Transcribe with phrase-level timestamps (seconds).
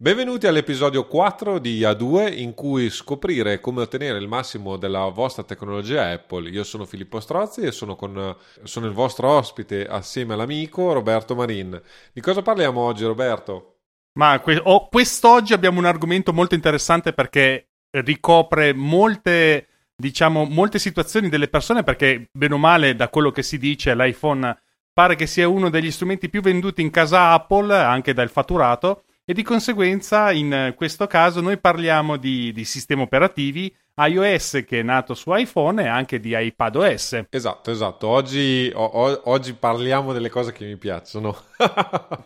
[0.00, 6.12] Benvenuti all'episodio 4 di A2 in cui scoprire come ottenere il massimo della vostra tecnologia
[6.12, 6.50] Apple.
[6.50, 11.82] Io sono Filippo Strozzi e sono, con, sono il vostro ospite assieme all'amico Roberto Marin.
[12.12, 13.78] Di cosa parliamo oggi Roberto?
[14.20, 21.28] Ma que- oh, quest'oggi abbiamo un argomento molto interessante perché ricopre molte, diciamo, molte situazioni
[21.28, 24.62] delle persone perché bene o male da quello che si dice l'iPhone
[24.92, 29.34] pare che sia uno degli strumenti più venduti in casa Apple anche dal fatturato e
[29.34, 35.12] di conseguenza in questo caso noi parliamo di, di sistemi operativi iOS che è nato
[35.12, 37.26] su iPhone e anche di iPadOS.
[37.28, 38.06] Esatto, esatto.
[38.06, 41.36] Oggi, o, oggi parliamo delle cose che mi piacciono.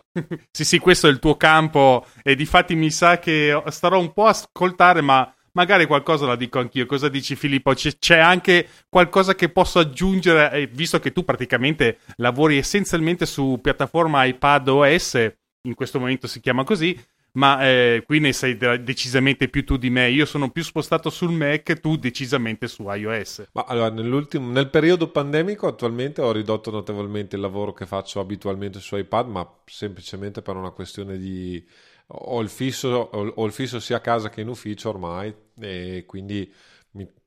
[0.49, 4.27] sì, sì, questo è il tuo campo e difatti mi sa che starò un po'
[4.27, 6.85] a ascoltare, ma magari qualcosa la dico anch'io.
[6.85, 7.73] Cosa dici Filippo?
[7.73, 13.59] C'è, c'è anche qualcosa che posso aggiungere, eh, visto che tu praticamente lavori essenzialmente su
[13.61, 16.97] piattaforma iPadOS in questo momento si chiama così,
[17.33, 20.09] ma eh, qui ne sei decisamente più tu di me.
[20.09, 23.49] Io sono più spostato sul Mac, tu decisamente su iOS.
[23.53, 28.95] Ma allora, nel periodo pandemico attualmente ho ridotto notevolmente il lavoro che faccio abitualmente su
[28.97, 31.65] iPad, ma semplicemente per una questione di...
[32.07, 36.51] Ho il fisso, ho il fisso sia a casa che in ufficio ormai e quindi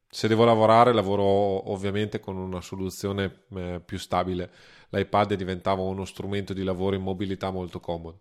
[0.09, 4.51] se devo lavorare lavoro ovviamente con una soluzione eh, più stabile
[4.91, 8.21] l'iPad diventava uno strumento di lavoro in mobilità molto comodo.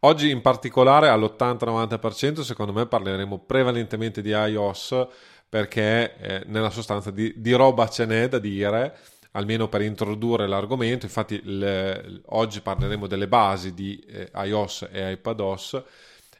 [0.00, 5.06] Oggi in particolare all'80-90% secondo me parleremo prevalentemente di iOS
[5.48, 8.96] perché eh, nella sostanza di, di, roba ce n'è da dire,
[9.32, 11.06] almeno per introdurre l'argomento.
[11.06, 15.82] Infatti le, oggi parleremo delle basi di eh, iOS e iPadOS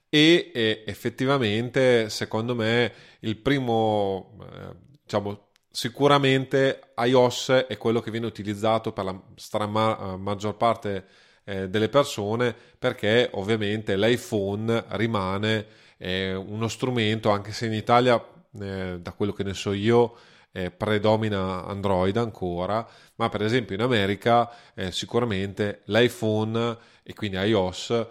[0.08, 5.45] e eh, effettivamente secondo me il primo eh, diciamo
[5.76, 11.04] Sicuramente iOS è quello che viene utilizzato per la strama- eh, maggior parte
[11.44, 15.66] eh, delle persone perché ovviamente l'iPhone rimane
[15.98, 18.16] eh, uno strumento, anche se in Italia,
[18.58, 20.16] eh, da quello che ne so io,
[20.50, 28.06] eh, predomina Android ancora, ma per esempio in America eh, sicuramente l'iPhone e quindi iOS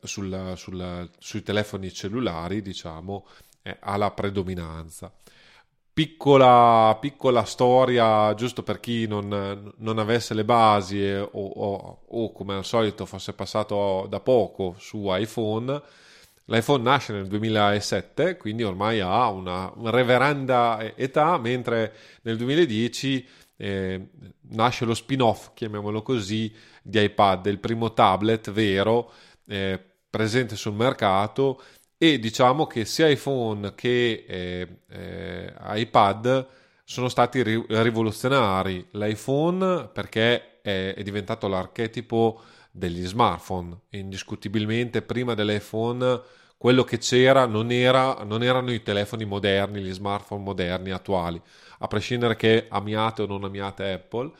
[0.00, 3.26] sul, sul, sui telefoni cellulari, diciamo,
[3.80, 5.12] ha la predominanza.
[5.94, 12.54] Piccola, piccola, storia, giusto per chi non, non avesse le basi o, o, o, come
[12.54, 15.82] al solito fosse passato da poco su iPhone.
[16.46, 24.08] L'iPhone nasce nel 2007, quindi ormai ha una, reverenda età, mentre nel 2010 eh,
[24.48, 26.50] nasce lo spin-off, chiamiamolo così,
[26.82, 29.12] di iPad, il primo tablet vero
[29.46, 29.78] eh,
[30.08, 31.60] presente sul mercato
[32.02, 36.48] e diciamo che sia iPhone che eh, eh, iPad
[36.82, 38.84] sono stati ri- rivoluzionari.
[38.90, 42.42] L'iPhone perché è, è, diventato l'archetipo
[42.72, 46.20] degli smartphone, indiscutibilmente prima dell'iPhone
[46.56, 51.40] quello che c'era non, era, non erano i telefoni moderni, gli smartphone moderni attuali,
[51.78, 54.32] a prescindere che amiate o non amiate Apple.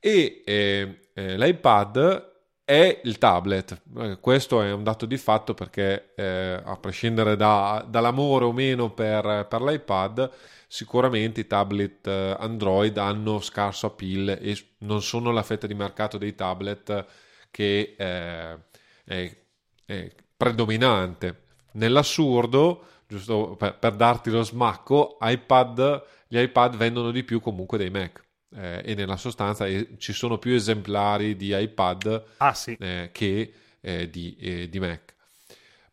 [0.00, 2.35] E eh, eh l'iPad
[2.66, 3.80] è il tablet.
[3.96, 8.90] Eh, questo è un dato di fatto perché, eh, a prescindere da, dall'amore o meno
[8.90, 10.30] per, per, l'iPad,
[10.66, 16.18] sicuramente i tablet eh, Android hanno scarso appeal e non sono la fetta di mercato
[16.18, 17.06] dei tablet
[17.52, 18.58] che eh,
[19.04, 19.36] è,
[19.86, 21.44] è, predominante.
[21.74, 27.90] Nell'assurdo, giusto per, per darti lo smacco, iPad, gli iPad vendono di più comunque dei
[27.90, 32.76] Mac eh, e nella sostanza eh, ci sono più esemplari di iPad ah, sì.
[32.78, 35.14] eh, che eh, di, eh, di, Mac.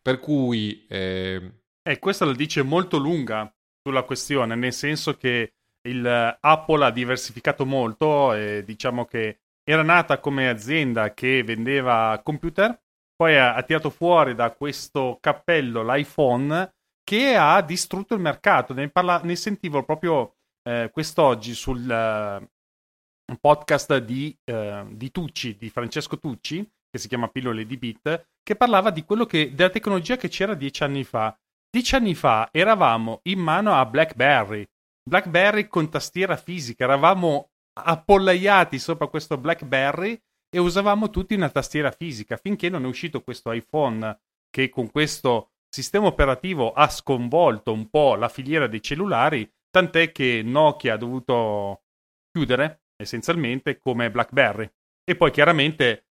[0.00, 0.86] Per cui...
[0.88, 5.52] Eh, e questa la dice molto lunga sulla questione, nel senso che
[5.86, 6.06] il
[6.40, 12.78] Apple ha diversificato molto, e diciamo che era nata come azienda che vendeva computer,
[13.14, 16.72] poi ha, ha tirato fuori da questo cappello l'iPhone
[17.04, 18.72] che ha distrutto il mercato.
[18.72, 20.33] Ne, parla, ne sentivo proprio
[20.68, 27.28] eh, quest'oggi sul, un podcast di, eh, di, Tucci, di Francesco Tucci, che si chiama
[27.28, 31.36] Pillole di Bit, che parlava di che, della tecnologia che c'era dieci anni fa.
[31.68, 34.66] Dieci anni fa eravamo in mano a BlackBerry,
[35.02, 42.36] BlackBerry con tastiera fisica, eravamo appollaiati sopra questo BlackBerry e usavamo tutti una tastiera fisica
[42.36, 48.14] finché non è uscito questo iPhone che con questo sistema operativo ha sconvolto un po'
[48.14, 51.82] la filiera dei cellulari, tant'è che Nokia ha dovuto
[52.30, 54.70] chiudere essenzialmente come BlackBerry.
[55.02, 56.06] E poi chiaramente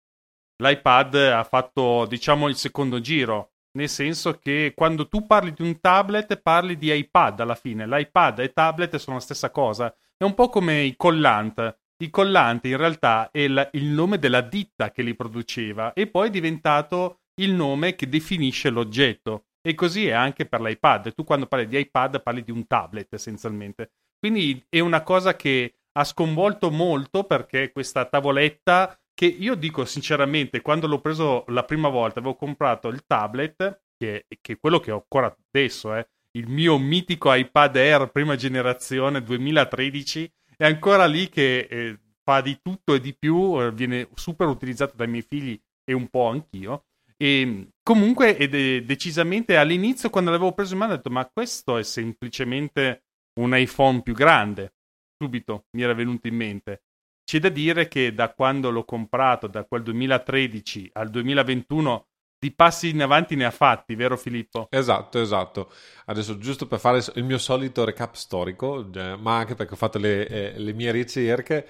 [0.64, 5.80] l'iPad ha fatto, diciamo, il secondo giro, nel senso che quando tu parli di un
[5.80, 7.86] tablet parli di iPad alla fine.
[7.86, 9.96] L'iPad e tablet sono la stessa cosa.
[10.18, 11.78] È un po' come i collant.
[11.98, 16.30] Il collante in realtà è il, il nome della ditta che li produceva e poi
[16.30, 19.46] è diventato il nome che definisce l'oggetto.
[19.62, 21.14] E così è anche per l'iPad.
[21.14, 23.92] Tu quando parli di iPad parli di un tablet essenzialmente.
[24.20, 30.62] Quindi è una cosa che ha sconvolto molto perché questa tavoletta che io dico sinceramente,
[30.62, 34.92] quando l'ho preso la prima volta, avevo comprato il tablet, che, che è quello che
[34.92, 41.30] ho ancora adesso, eh, il mio mitico iPad Air prima generazione 2013, è ancora lì
[41.30, 45.60] che eh, fa di tutto e di più, eh, viene super utilizzato dai miei figli
[45.84, 46.86] e un po' anch'io.
[47.22, 51.84] E comunque, ed decisamente all'inizio, quando l'avevo preso in mano, ho detto: Ma questo è
[51.84, 53.04] semplicemente
[53.40, 54.74] un iPhone più grande.
[55.22, 56.82] Subito mi era venuto in mente.
[57.24, 62.08] C'è da dire che da quando l'ho comprato, da quel 2013 al 2021,
[62.40, 64.66] di passi in avanti ne ha fatti, vero Filippo?
[64.72, 65.72] Esatto, esatto.
[66.06, 68.90] Adesso giusto per fare il mio solito recap storico,
[69.20, 71.68] ma anche perché ho fatto le, eh, le mie ricerche,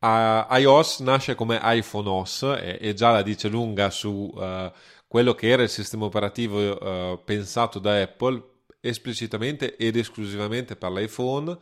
[0.00, 4.70] uh, iOS nasce come iPhone OS e, e, già la dice lunga su uh,
[5.06, 8.42] quello che era il sistema operativo uh, pensato da Apple
[8.80, 11.58] esplicitamente ed esclusivamente per l'iPhone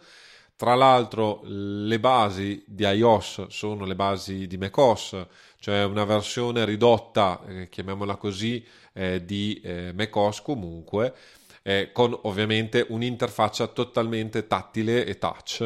[0.59, 5.25] tra l'altro le basi di iOS sono le basi di macOS,
[5.61, 11.15] cioè una versione ridotta, eh, chiamiamola così, eh, di eh, macOS comunque,
[11.63, 15.61] eh, con ovviamente un'interfaccia totalmente tattile e touch.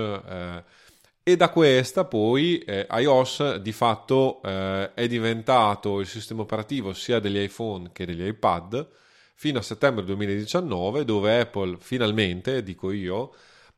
[1.25, 1.33] Eh.
[1.33, 7.39] e da questa poi eh, iOS di fatto è diventato il sistema operativo sia degli
[7.39, 8.89] iPhone che degli iPad
[9.35, 13.35] fino a settembre 2019 dove Apple finalmente, dico io,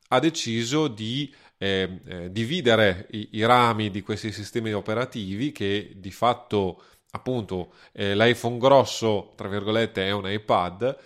[0.08, 6.10] ha deciso di eh, eh, dividere i, i, rami di questi sistemi operativi che di
[6.10, 6.82] fatto
[7.12, 10.98] appunto eh, l'iPhone grosso tra virgolette è un iPad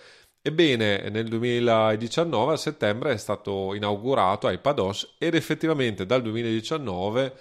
[0.49, 7.33] ebbene nel 2019 a settembre è stato inaugurato iPadOS ed effettivamente dal 2019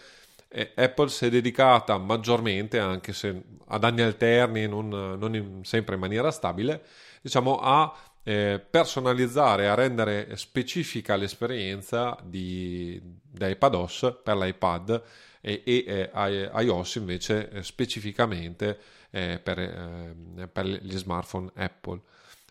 [0.49, 5.94] eh, Apple si è dedicata maggiormente anche se ad anni alterni non, non in, sempre
[5.94, 6.82] in maniera stabile
[7.20, 7.94] diciamo a
[8.28, 15.02] eh, personalizzare, a rendere specifica l'esperienza di, di iPadOS per l'iPad
[15.40, 18.78] e, e eh, iOS invece eh, specificamente
[19.10, 22.00] eh, per, eh, per, gli smartphone Apple.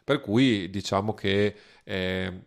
[0.08, 2.46] Per cui diciamo che eh,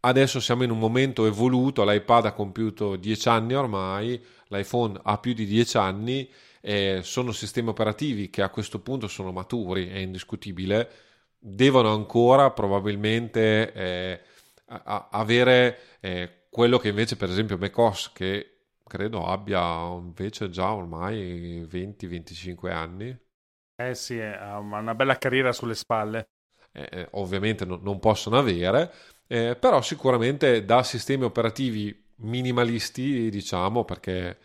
[0.00, 5.34] adesso siamo in un momento evoluto, l'iPad ha compiuto 10 anni ormai, l'iPhone ha più
[5.34, 6.30] di 10 anni,
[7.02, 10.90] sono sistemi operativi che a questo punto sono maturi, è indiscutibile,
[11.38, 14.20] devono ancora probabilmente eh,
[14.68, 19.60] a, avere eh, quello che invece per esempio macOS che credo abbia
[19.92, 23.14] invece già ormai 20-25 anni.
[23.76, 26.28] Eh sì, ha una bella carriera sulle spalle.
[26.76, 28.92] Eh, eh, ovviamente no, non possono avere,
[29.28, 34.38] eh, però sicuramente da sistemi operativi minimalisti, diciamo, perché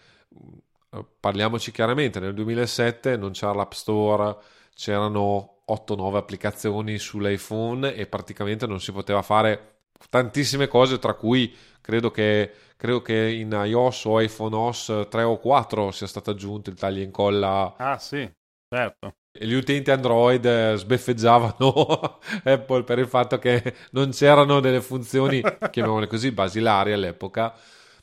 [0.95, 4.37] mm, parliamoci chiaramente, nel 2007 non c'era l'App Store,
[4.75, 9.77] c'erano 8-9 applicazioni sull'iPhone e praticamente non si poteva fare
[10.09, 15.37] tantissime cose, tra cui credo che, credo che in iOS o iPhone OS 3 o
[15.37, 17.73] 4 sia stato aggiunto il taglia e incolla.
[17.77, 18.29] Ah sì,
[18.67, 19.15] certo.
[19.41, 25.41] Gli utenti Android sbeffeggiavano Apple per il fatto che non c'erano delle funzioni,
[25.71, 27.55] chiamiamole così, basilari all'epoca.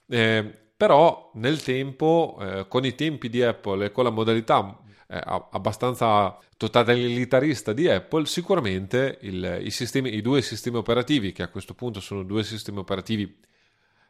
[0.08, 0.44] Eh,
[0.76, 4.78] però nel tempo, eh, con i tempi di Apple e con la modalità
[5.08, 11.49] eh, abbastanza totalitarista di Apple, sicuramente il, i, sistemi, i, due sistemi operativi, che a
[11.49, 13.40] questo punto sono due sistemi operativi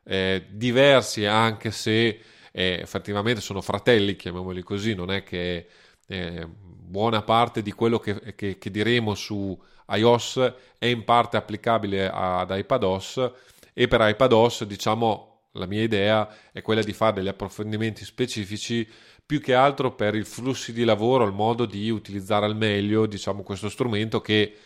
[0.04, 2.20] eh, diversi, anche se
[2.52, 5.66] eh, effettivamente sono fratelli, chiamiamoli così, non è che
[6.06, 9.58] eh, buona parte di quello che, che, che, diremo su
[9.88, 13.30] iOS è in parte applicabile ad iPadOS
[13.72, 18.88] e per iPadOS diciamo la mia idea è quella di fare degli approfondimenti specifici
[19.24, 23.42] più che altro per i flussi di lavoro, il modo di utilizzare al meglio diciamo,
[23.42, 24.56] questo strumento che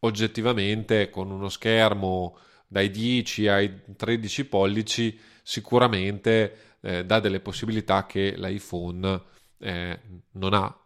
[0.00, 2.36] oggettivamente con uno schermo
[2.68, 9.22] dai 10 ai 13 pollici sicuramente eh, dà delle possibilità che l'iPhone
[9.58, 10.00] eh,
[10.32, 10.83] non ha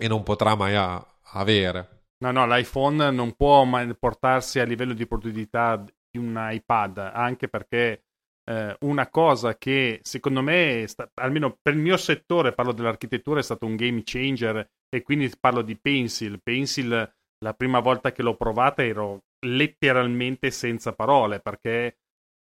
[0.00, 2.04] e non potrà mai a- avere.
[2.24, 7.48] No, no, l'iPhone non può mai portarsi a livello di produttività di un iPad, anche
[7.48, 8.04] perché
[8.50, 13.42] eh, una cosa che secondo me, sta, almeno per il mio settore, parlo dell'architettura, è
[13.42, 16.40] stato un game changer e quindi parlo di Pencil.
[16.42, 21.98] Pencil, la prima volta che l'ho provata ero letteralmente senza parole perché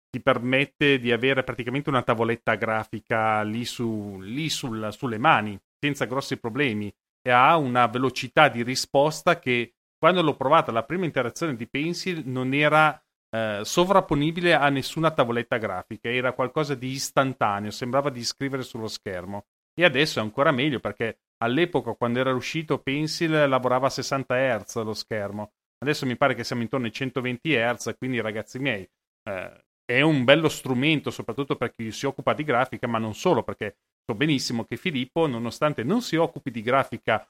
[0.09, 6.05] ti permette di avere praticamente una tavoletta grafica lì, su, lì sul, sulle mani senza
[6.05, 11.55] grossi problemi e ha una velocità di risposta che quando l'ho provata la prima interazione
[11.55, 18.09] di Pencil non era eh, sovrapponibile a nessuna tavoletta grafica, era qualcosa di istantaneo, sembrava
[18.09, 19.45] di scrivere sullo schermo.
[19.73, 24.75] E adesso è ancora meglio perché all'epoca quando era uscito Pencil lavorava a 60 Hz
[24.83, 25.51] lo schermo.
[25.79, 28.89] Adesso mi pare che siamo intorno ai 120 Hz, quindi ragazzi miei,
[29.29, 33.43] eh, è un bello strumento soprattutto per chi si occupa di grafica, ma non solo,
[33.43, 33.77] perché
[34.09, 37.27] so benissimo che Filippo, nonostante non si occupi di grafica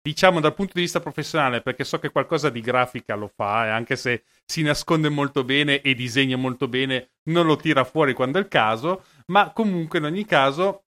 [0.00, 3.68] diciamo dal punto di vista professionale, perché so che qualcosa di grafica lo fa, e
[3.70, 8.38] anche se si nasconde molto bene e disegna molto bene, non lo tira fuori quando
[8.38, 10.84] è il caso, ma comunque in ogni caso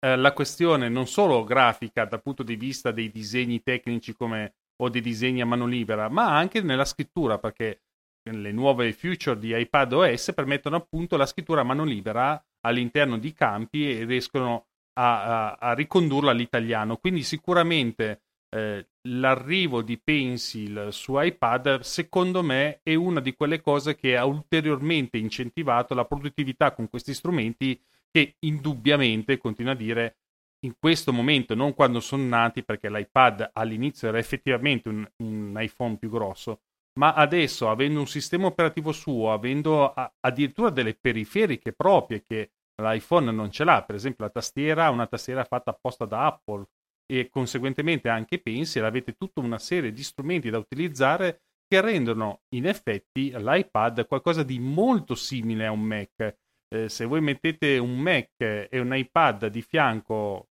[0.00, 4.88] eh, la questione non solo grafica dal punto di vista dei disegni tecnici come, o
[4.88, 7.82] dei disegni a mano libera, ma anche nella scrittura, perché
[8.28, 13.32] le nuove feature di iPad OS permettono appunto la scrittura a mano libera all'interno di
[13.32, 16.96] campi e riescono a, a, a ricondurla all'italiano.
[16.96, 18.22] Quindi sicuramente
[18.54, 24.24] eh, l'arrivo di Pencil su iPad, secondo me, è una di quelle cose che ha
[24.24, 30.16] ulteriormente incentivato la produttività con questi strumenti che indubbiamente, continua a dire,
[30.64, 35.96] in questo momento, non quando sono nati, perché l'iPad all'inizio era effettivamente un, un iPhone
[35.96, 36.60] più grosso,
[36.98, 43.50] ma adesso, avendo un sistema operativo suo, avendo addirittura delle periferiche proprie che l'iPhone non
[43.50, 46.66] ce l'ha, per esempio la tastiera, una tastiera fatta apposta da Apple
[47.06, 52.66] e conseguentemente anche Pencil, avete tutta una serie di strumenti da utilizzare che rendono in
[52.66, 56.36] effetti l'iPad qualcosa di molto simile a un Mac.
[56.68, 60.48] Eh, se voi mettete un Mac e un iPad di fianco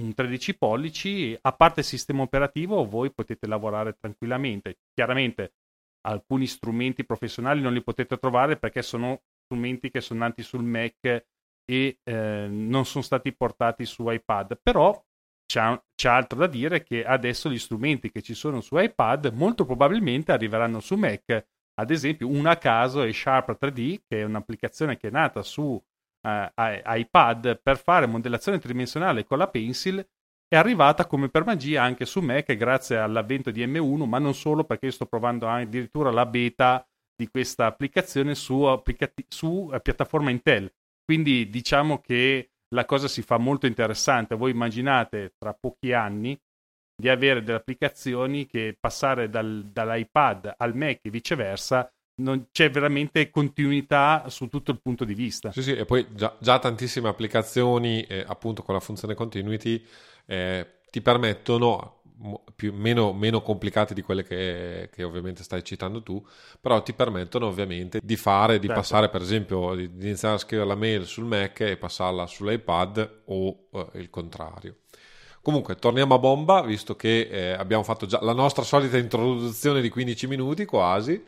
[0.00, 4.78] un 13 pollici, a parte il sistema operativo, voi potete lavorare tranquillamente.
[4.94, 5.54] Chiaramente
[6.02, 11.24] alcuni strumenti professionali non li potete trovare perché sono strumenti che sono nati sul Mac
[11.64, 15.00] e eh, non sono stati portati su iPad, però
[15.46, 19.64] c'è, c'è, altro da dire che adesso gli strumenti che ci sono su iPad molto
[19.64, 21.46] probabilmente arriveranno su Mac.
[21.74, 25.80] Ad esempio, un a caso è Sharp 3D, che è un'applicazione che è nata su
[26.26, 30.06] eh, iPad per fare modellazione tridimensionale con la Pencil.
[30.52, 34.64] È arrivata come per magia anche su Mac grazie all'avvento di M1, ma non solo
[34.64, 40.70] perché sto provando addirittura la beta di questa applicazione su, applicati- su uh, piattaforma Intel.
[41.06, 44.34] Quindi diciamo che la cosa si fa molto interessante.
[44.34, 46.38] Voi immaginate tra pochi anni
[46.94, 53.30] di avere delle applicazioni che passare dal, dall'iPad al Mac e viceversa non c'è veramente
[53.30, 55.50] continuità su tutto il punto di vista.
[55.50, 59.82] Sì, sì, e poi già, già tantissime applicazioni, eh, appunto con la funzione continuity,
[60.26, 62.02] eh, ti permettono
[62.54, 66.24] più, meno, meno, complicate di quelle che, che, ovviamente stai citando tu,
[66.60, 68.80] però ti permettono ovviamente di fare, di certo.
[68.80, 73.22] passare per esempio, di, di, iniziare a scrivere la mail sul Mac e passarla sull'iPad
[73.26, 74.76] o uh, il contrario.
[75.42, 79.88] Comunque, torniamo a bomba, visto che eh, abbiamo fatto già la nostra solita introduzione di
[79.88, 81.20] 15 minuti quasi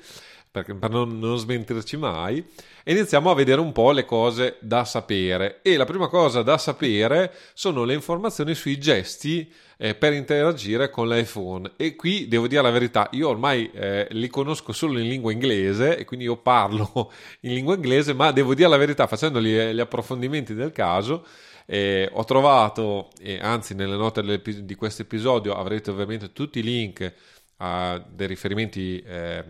[0.55, 2.39] perché, per non, non smentirci mai,
[2.85, 5.59] e iniziamo a vedere un po' le cose da sapere.
[5.63, 11.09] E la prima cosa da sapere sono le informazioni sui gesti eh, per interagire con
[11.09, 11.73] l'iPhone.
[11.77, 15.99] E qui devo dire la verità, io ormai eh, li conosco solo in lingua inglese
[15.99, 17.11] e quindi io parlo
[17.43, 21.27] in lingua inglese, ma devo dire la verità, facendo gli, gli approfondimenti del caso.
[21.67, 27.13] Eh, ho trovato, anzi nelle note di questo episodio avrete ovviamente tutti i link
[27.57, 29.45] a dei riferimenti eh,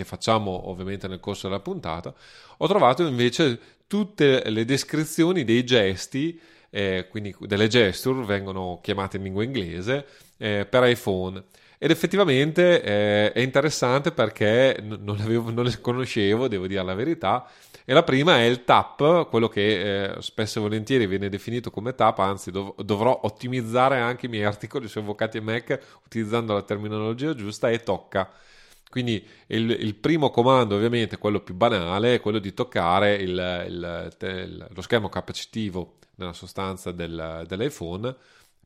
[0.00, 2.14] che facciamo ovviamente nel corso della puntata,
[2.56, 6.40] ho trovato invece tutte le descrizioni dei gesti,
[6.70, 10.06] eh, quindi delle gesture vengono chiamate in lingua inglese,
[10.38, 11.44] eh, per iPhone.
[11.76, 17.46] Ed effettivamente eh, è interessante perché non, avevo, non, le conoscevo, devo dire la verità.
[17.84, 21.94] E la prima è il tap, quello che eh, spesso e volentieri viene definito come
[21.94, 26.62] tap, anzi dov- dovrò ottimizzare anche i miei articoli su Avvocati e Mac utilizzando la
[26.62, 28.30] terminologia giusta, e tocca.
[28.90, 34.68] Quindi il, il, primo comando, ovviamente, quello più banale, è quello di toccare il, il,
[34.68, 38.14] lo schermo capacitivo nella sostanza del, dell'iPhone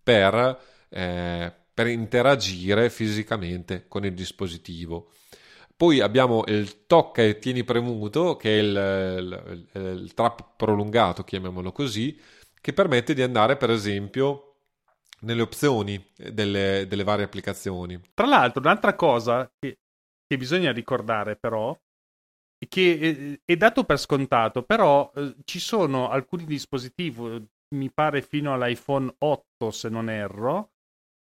[0.02, 5.10] per eh, per interagire fisicamente con il dispositivo.
[5.76, 11.72] Poi abbiamo il tocca e tieni premuto, che è il, il, il trap prolungato, chiamiamolo
[11.72, 12.16] così,
[12.60, 14.54] che permette di andare, per esempio,
[15.20, 18.00] nelle opzioni delle, delle varie applicazioni.
[18.14, 19.78] Tra l'altro, un'altra cosa che,
[20.26, 21.78] che bisogna ricordare, però,
[22.68, 29.14] che è, dato per scontato, però eh, ci sono alcuni dispositivi, mi pare fino all'iPhone
[29.18, 30.70] 8, se non erro,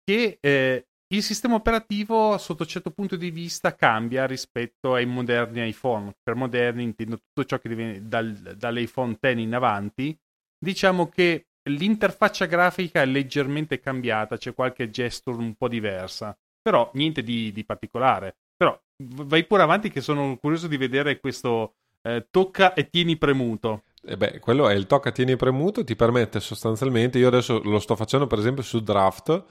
[0.04, 5.68] che eh, il sistema operativo sotto un certo punto di vista cambia rispetto ai moderni
[5.68, 6.16] iPhone.
[6.20, 10.18] Per moderni intendo tutto ciò che viene dal, dall'iPhone X in avanti.
[10.58, 17.22] Diciamo che l'interfaccia grafica è leggermente cambiata, c'è qualche gesture un po' diversa, però niente
[17.22, 18.36] di, di particolare.
[18.98, 23.82] Vai pure avanti che sono curioso di vedere questo eh, tocca e tieni premuto.
[24.02, 27.94] eh beh, quello è il tocca tieni premuto, ti permette sostanzialmente, io adesso lo sto
[27.94, 29.44] facendo per esempio su Draft,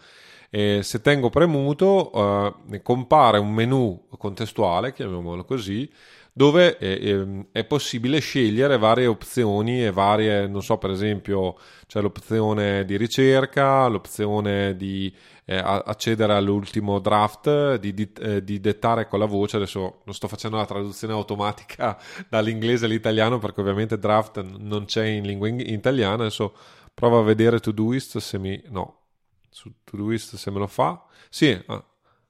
[0.50, 5.92] e se tengo premuto eh, compare un menu contestuale, chiamiamolo così,
[6.38, 11.56] dove è, eh, ehm, è, possibile scegliere varie opzioni e varie, non so, per esempio
[11.88, 15.16] c'è l'opzione di ricerca, l'opzione di
[15.46, 20.28] eh, accedere all'ultimo draft, di, di, eh, di, dettare con la voce, adesso non sto
[20.28, 26.24] facendo la traduzione automatica dall'inglese all'italiano perché ovviamente draft non c'è in lingua in- italiana,
[26.24, 26.54] adesso
[26.94, 28.62] provo a vedere Todoist se mi...
[28.72, 29.04] no,
[29.50, 31.02] su Todoist se me lo fa.
[31.30, 31.58] Sì,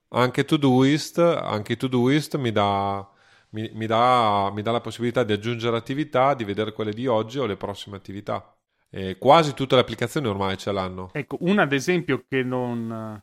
[0.09, 3.09] anche Todoist, anche Todoist mi dà
[3.55, 7.39] mi, mi, dà, mi dà la possibilità di aggiungere attività, di vedere quelle di oggi
[7.39, 8.53] o le prossime attività.
[8.89, 11.09] E quasi tutte le applicazioni ormai ce l'hanno.
[11.13, 13.21] Ecco, una ad esempio che non...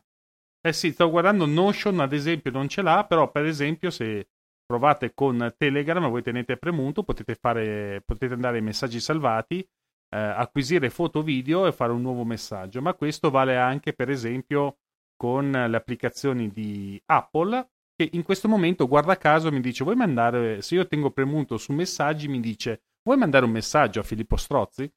[0.65, 4.29] Eh sì, sto guardando Notion, ad esempio, non ce l'ha, però per esempio se
[4.65, 10.89] provate con Telegram, voi tenete premuto, potete, fare, potete andare ai messaggi salvati, eh, acquisire
[10.89, 14.77] foto video e fare un nuovo messaggio, ma questo vale anche per esempio
[15.15, 17.72] con le applicazioni di Apple
[18.09, 20.61] che in questo momento, guarda caso, mi dice: Vuoi mandare?
[20.61, 24.91] Se io tengo premuto su messaggi, mi dice: Vuoi mandare un messaggio a Filippo Strozzi?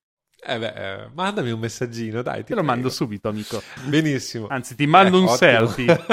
[0.49, 2.39] Eh beh, eh, mandami un messaggino, dai.
[2.39, 2.75] Ti, te lo prego.
[2.75, 3.63] mando subito, amico.
[3.85, 4.47] Benissimo.
[4.49, 5.37] Anzi, ti mando eh, un ottimo.
[5.37, 6.05] selfie.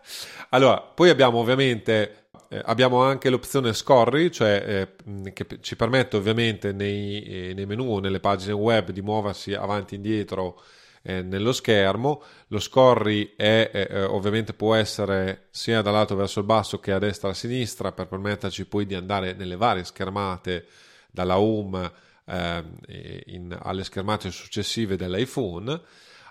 [0.50, 6.72] allora, poi abbiamo ovviamente eh, abbiamo anche l'opzione scorri, cioè eh, che ci permette ovviamente
[6.72, 10.60] nei, eh, nei menu o nelle pagine web di muoversi avanti e indietro
[11.02, 12.22] eh, nello schermo.
[12.48, 17.28] Lo scorri è, eh, ovviamente può essere sia dall'alto verso il basso che a destra
[17.28, 20.66] e a sinistra per permetterci poi di andare nelle varie schermate
[21.10, 21.90] dalla home
[22.24, 25.80] eh, in, alle schermate successive dell'iPhone.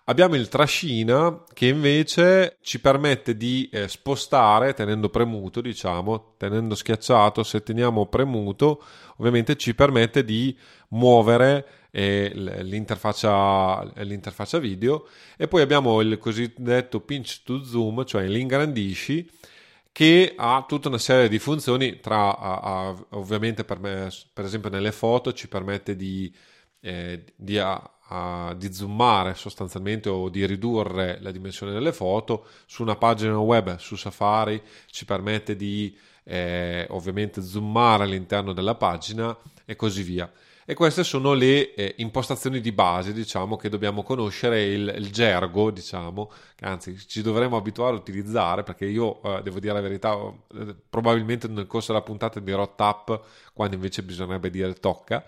[0.05, 7.43] Abbiamo il trascina che invece ci permette di eh, spostare tenendo premuto, diciamo, tenendo schiacciato,
[7.43, 8.83] se teniamo premuto,
[9.17, 10.57] ovviamente ci permette di
[10.89, 15.07] muovere e l'interfaccia, l'interfaccia video.
[15.37, 19.29] E poi abbiamo il cosiddetto pinch to zoom, cioè l'ingrandisci
[19.91, 24.69] che ha tutta una serie di funzioni tra a, a, ovviamente per, me, per, esempio
[24.69, 26.33] nelle foto ci permette di,
[26.79, 32.47] eh, di, a, di, zoomare sostanzialmente o di ridurre la dimensione delle foto.
[32.65, 39.37] Su una pagina web su Safari ci permette di eh, ovviamente zoomare all'interno della pagina
[39.65, 40.31] e così via
[40.65, 45.71] e queste sono le eh, impostazioni di base, diciamo, che dobbiamo conoscere, il, il, gergo,
[45.71, 50.75] diciamo, anzi ci dovremmo abituare a utilizzare, perché io, eh, devo dire la verità, eh,
[50.89, 53.21] probabilmente nel corso della puntata dirò tap,
[53.53, 55.25] quando invece bisognerebbe dire tocca.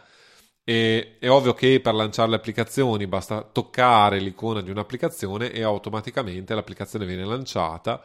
[0.63, 6.56] E, è ovvio che per lanciare le applicazioni basta toccare l'icona di un'applicazione e automaticamente
[6.56, 8.02] l'applicazione viene lanciata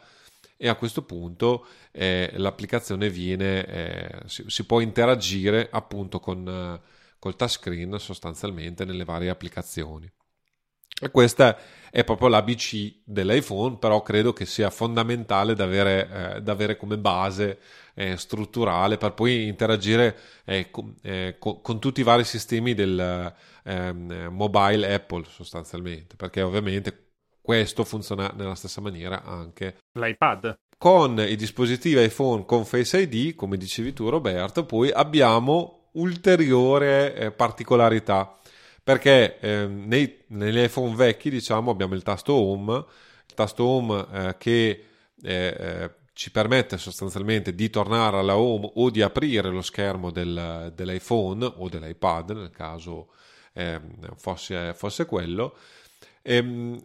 [0.61, 6.97] e a questo punto eh, l'applicazione viene, eh, si, si, può interagire appunto con eh,
[7.19, 10.11] col touchscreen sostanzialmente nelle varie applicazioni.
[11.01, 11.57] E questa
[11.89, 16.97] è proprio l'ABC dell'iPhone, però credo che sia fondamentale da avere, eh, da avere come
[16.97, 17.59] base
[17.93, 23.33] eh, strutturale per poi interagire eh, con, eh, con, con, tutti i vari sistemi del
[23.63, 27.08] ehm, mobile Apple sostanzialmente, perché ovviamente
[27.41, 30.57] questo funziona nella stessa maniera anche l'iPad.
[30.77, 37.31] Con i dispositivi iPhone con Face ID, come dicevi tu Roberto, poi abbiamo ulteriore eh,
[37.31, 38.37] particolarità
[38.83, 44.35] perché eh, nei, negli iPhone vecchi diciamo abbiamo il tasto home il tasto home eh,
[44.37, 44.85] che
[45.21, 50.71] eh, eh, ci permette sostanzialmente di tornare alla home o di aprire lo schermo del,
[50.75, 53.13] dell'iPhone o dell'iPad nel caso
[53.53, 55.55] ehm, fosse, fosse quello
[56.21, 56.83] ehm,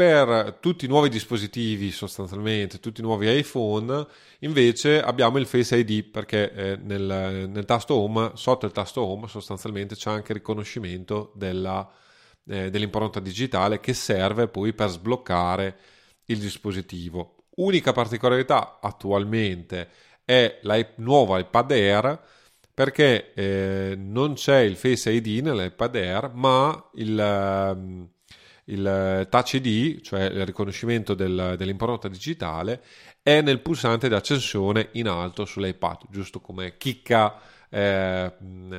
[0.00, 4.06] per tutti i nuovi dispositivi, sostanzialmente, tutti i nuovi iPhone,
[4.38, 9.28] invece abbiamo il Face ID perché eh, nel, nel, tasto Home, sotto il tasto Home,
[9.28, 11.86] sostanzialmente c'è anche il riconoscimento della,
[12.46, 15.76] eh, dell'impronta digitale che serve poi per sbloccare
[16.28, 17.48] il dispositivo.
[17.56, 19.86] Unica particolarità attualmente
[20.24, 22.20] è il nuovo iPad Air
[22.72, 28.08] perché eh, non c'è il Face ID nell'iPad Air, ma il ehm,
[28.70, 32.82] il eh, Touch ID, cioè il riconoscimento del, dell'impronta digitale,
[33.22, 38.72] è nel pulsante di accensione in alto sull'iPad, giusto come chicca eh, mm,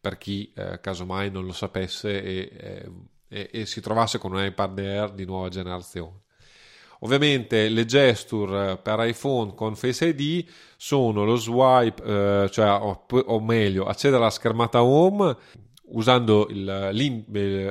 [0.00, 2.90] per chi eh, casomai non lo sapesse e, eh,
[3.28, 6.22] e, e, si trovasse con un iPad Air di nuova generazione.
[7.00, 13.40] Ovviamente le gesture per iPhone con Face ID sono lo swipe, eh, cioè o, o
[13.40, 15.36] meglio accedere alla schermata home
[15.94, 16.68] usando il,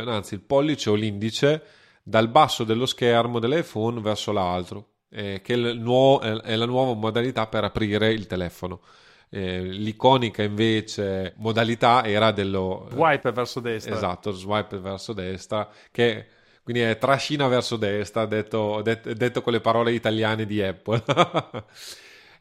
[0.08, 1.62] anzi, il pollice o l'indice
[2.04, 7.48] dal basso dello schermo dell'iPhone verso l'altro, eh, che è, nuovo, è, la nuova modalità
[7.48, 8.82] per aprire il telefono.
[9.30, 13.96] eh, l'iconica invece modalità era dello swipe verso destra.
[13.96, 16.28] Esatto, swipe verso destra, che
[16.64, 21.04] quindi è trascina verso destra, detto, detto, detto con le parole italiane di Apple.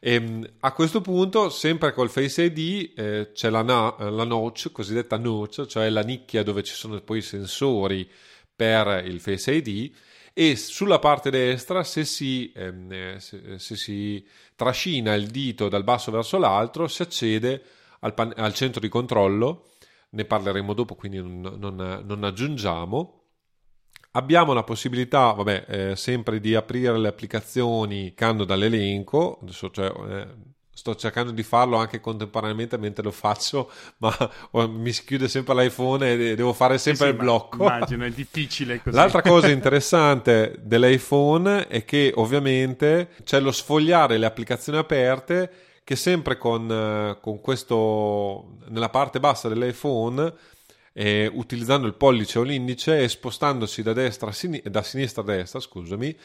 [0.05, 4.69] e, ehm, a questo punto, sempre col Face ID, eh, c'è la, na- la notch,
[4.71, 8.09] cosiddetta notch, cioè la nicchia dove ci sono poi i sensori
[8.53, 9.93] per il Face ID
[10.33, 16.11] e sulla parte destra se si, ehm, se, se si, trascina il dito dal basso
[16.11, 17.63] verso l'alto si accede
[18.01, 19.69] al, pan- al centro di controllo.
[20.09, 23.22] Ne parleremo dopo quindi non, non, non aggiungiamo
[24.15, 30.27] Abbiamo la possibilità, vabbè, eh, sempre di aprire le applicazioni cando dall'elenco, adesso cioè, eh,
[30.71, 34.15] sto cercando di farlo anche contemporaneamente mentre lo faccio, ma
[34.51, 37.63] oh, mi si chiude sempre l'iPhone e devo fare sempre sì, il blocco.
[37.63, 38.95] Immagino, è difficile così.
[38.95, 45.51] L'altra cosa interessante dell'iPhone è che ovviamente c'è lo sfogliare le applicazioni aperte
[45.83, 50.33] che sempre con, eh, con questo, nella parte bassa dell'iPhone
[50.93, 55.25] eh, utilizzando il pollice o l'indice e spostandosi da, destra a sin- da sinistra a
[55.25, 56.15] destra, scusami,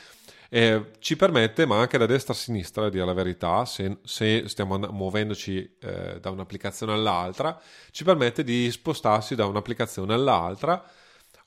[0.51, 4.45] eh, ci permette, ma anche da destra a sinistra, a dire la verità, se, se
[4.47, 10.83] stiamo and- muovendoci eh, da un'applicazione all'altra, ci permette di spostarsi da un'applicazione all'altra.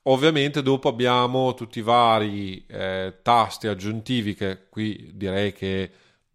[0.06, 5.92] Ovviamente dopo abbiamo tutti i vari eh, tasti aggiuntivi che qui direi che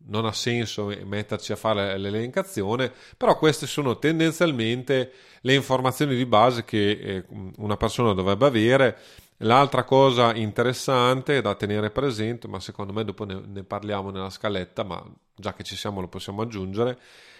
[0.09, 6.65] non ha senso metterci a fare l'elencazione, però queste sono tendenzialmente le informazioni di base
[6.65, 7.25] che eh,
[7.57, 8.99] una persona dovrebbe avere.
[9.41, 15.03] L'altra cosa interessante da tenere presente, ma secondo me dopo ne, parliamo nella scaletta, ma
[15.35, 16.99] già che ci siamo lo possiamo aggiungere,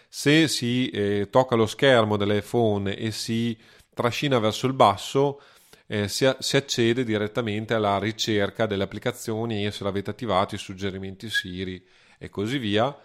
[0.09, 3.57] se si eh, tocca lo schermo dell'iPhone e si
[3.95, 5.41] trascina verso il basso,
[5.87, 11.31] eh, si, si, accede direttamente alla ricerca delle applicazioni e se l'avete attivato i suggerimenti
[11.31, 11.83] Siri
[12.19, 12.97] e così via.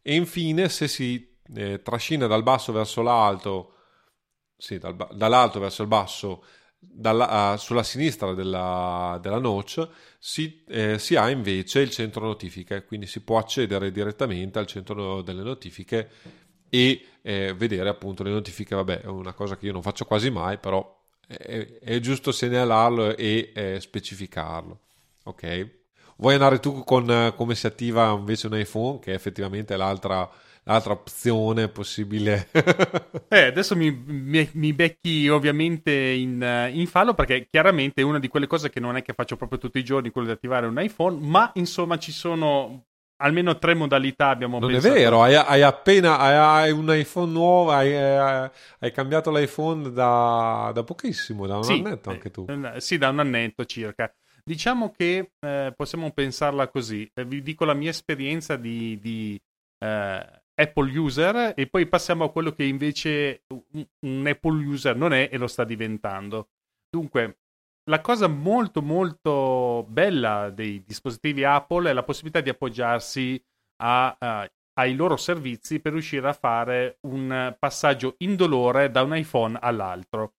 [0.00, 3.74] E infine, se si eh, trascina dal basso verso l'alto,
[4.56, 6.44] sì, dal, dall'alto verso il basso,
[6.78, 12.84] dalla, uh, sulla sinistra della, della notch, si, eh, si, ha invece il centro notifiche,
[12.84, 16.10] quindi si può accedere direttamente al centro delle notifiche
[16.68, 18.74] e eh, vedere appunto le notifiche.
[18.74, 23.16] Vabbè, è una cosa che io non faccio quasi mai, però è, è giusto segnalarlo
[23.16, 24.80] e eh, specificarlo.
[25.24, 25.80] Ok?
[26.16, 30.28] Vuoi andare tu con uh, come si attiva invece un iPhone, che effettivamente è l'altra,
[30.64, 32.48] l'altra opzione possibile?
[33.28, 38.28] eh, adesso mi, mi, mi, becchi ovviamente in, in, fallo perché chiaramente è una di
[38.28, 40.80] quelle cose che non è che faccio proprio tutti i giorni, quello di attivare un
[40.80, 42.84] iPhone, ma insomma ci sono
[43.22, 44.94] almeno tre modalità abbiamo non pensato.
[44.94, 50.72] è vero hai, hai appena hai, hai, un iPhone nuovo hai, hai cambiato l'iPhone da,
[50.74, 54.12] da, pochissimo da un sì, annetto anche tu eh, sì da un annetto circa
[54.44, 57.08] Diciamo che eh, possiamo pensarla così.
[57.14, 59.40] Eh, vi dico la mia esperienza di, di
[59.78, 63.44] eh, Apple user e poi passiamo a quello che invece
[64.00, 66.48] un, Apple user non è e lo sta diventando.
[66.88, 67.38] Dunque,
[67.88, 73.42] la cosa molto molto bella dei dispositivi Apple è la possibilità di appoggiarsi
[73.82, 79.56] a, a, ai loro servizi per riuscire a fare un passaggio indolore da un iPhone
[79.60, 80.34] all'altro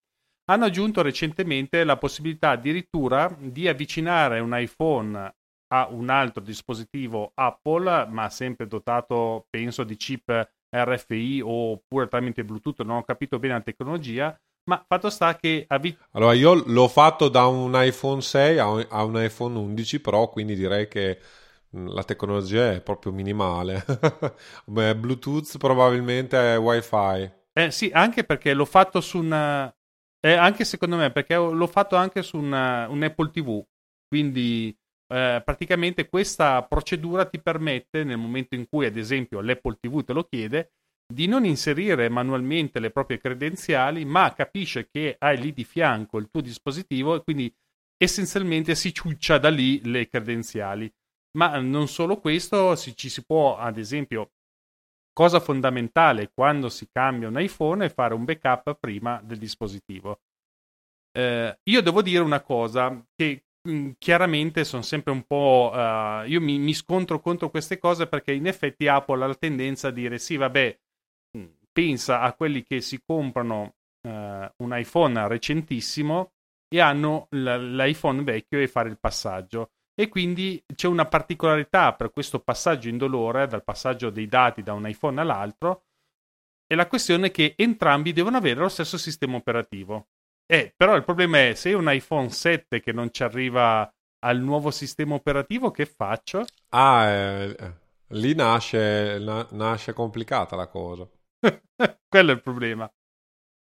[0.45, 5.35] hanno aggiunto recentemente la possibilità addirittura di avvicinare un iPhone
[5.73, 12.81] a un altro dispositivo Apple, ma sempre dotato, penso, di chip RFI oppure tramite Bluetooth,
[12.81, 15.65] non ho capito bene la tecnologia, ma fatto sta che...
[15.67, 19.99] Avvi- allora, io l'ho fatto da un iPhone 6 a un, a un iPhone 11
[19.99, 21.19] Pro, quindi direi che
[21.75, 23.83] mm, la tecnologia è proprio minimale.
[24.65, 27.31] Bluetooth probabilmente è Wi-Fi.
[27.53, 29.73] Eh sì, anche perché l'ho fatto su una,
[30.25, 33.61] eh, anche secondo me, perché l'ho fatto anche su una, un Apple TV.
[34.07, 34.75] Quindi
[35.13, 40.13] eh, praticamente questa procedura ti permette, nel momento in cui, ad esempio, l'Apple TV te
[40.13, 40.71] lo chiede,
[41.13, 46.29] di non inserire manualmente le proprie credenziali, ma capisce che hai lì di fianco il
[46.31, 47.53] tuo dispositivo e quindi
[47.97, 50.91] essenzialmente si ciuccia da lì le credenziali.
[51.37, 54.32] Ma non solo questo, si, ci si può, ad esempio,
[55.13, 60.21] cosa fondamentale quando si cambia un iPhone è fare un backup prima del dispositivo.
[61.15, 65.71] Eh, io devo dire una cosa che mm, chiaramente sono sempre un po'...
[65.73, 69.89] Uh, io mi, mi, scontro contro queste cose perché in effetti Apple ha la tendenza
[69.89, 70.79] a dire sì, vabbè,
[71.37, 73.75] mm, pensa a quelli che si comprano
[74.07, 76.31] uh, un iPhone recentissimo
[76.67, 82.11] e hanno l- l'iPhone vecchio e fare il passaggio e quindi c'è una particolarità per
[82.11, 85.85] questo passaggio indolore, dal passaggio dei dati da un iPhone all'altro,
[86.65, 90.07] e la questione è che entrambi devono avere lo stesso sistema operativo.
[90.45, 93.91] Eh, però il problema è se un iPhone 7 che non ci arriva
[94.25, 96.45] al nuovo sistema operativo, che faccio?
[96.69, 97.73] Ah, eh,
[98.07, 101.07] lì nasce, na- nasce complicata la cosa.
[102.07, 102.91] Quello è il problema.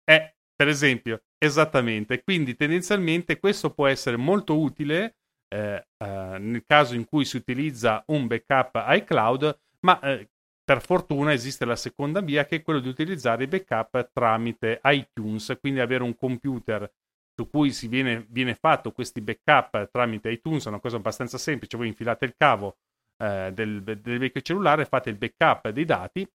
[0.03, 2.23] È, per esempio, esattamente.
[2.23, 5.17] Quindi tendenzialmente questo può essere molto utile
[5.53, 10.29] eh, eh, nel caso in cui si utilizza un backup iCloud, ma eh,
[10.63, 15.57] per fortuna esiste la seconda via che è quello di utilizzare i backup tramite iTunes,
[15.59, 16.89] quindi avere un computer
[17.35, 21.75] su cui si viene, viene fatto questi backup tramite iTunes, è una cosa abbastanza semplice,
[21.75, 22.77] voi infilate il cavo
[23.17, 26.25] eh, del, del vecchio cellulare, fate il backup dei dati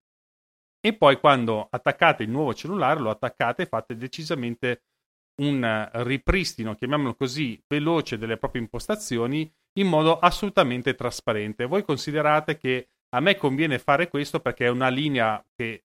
[0.80, 4.82] e poi quando attaccate il nuovo cellulare lo attaccate e fate decisamente
[5.36, 11.66] un ripristino, chiamiamolo così, veloce delle proprie impostazioni in modo assolutamente trasparente.
[11.66, 15.84] Voi considerate che a me conviene fare questo perché è una linea che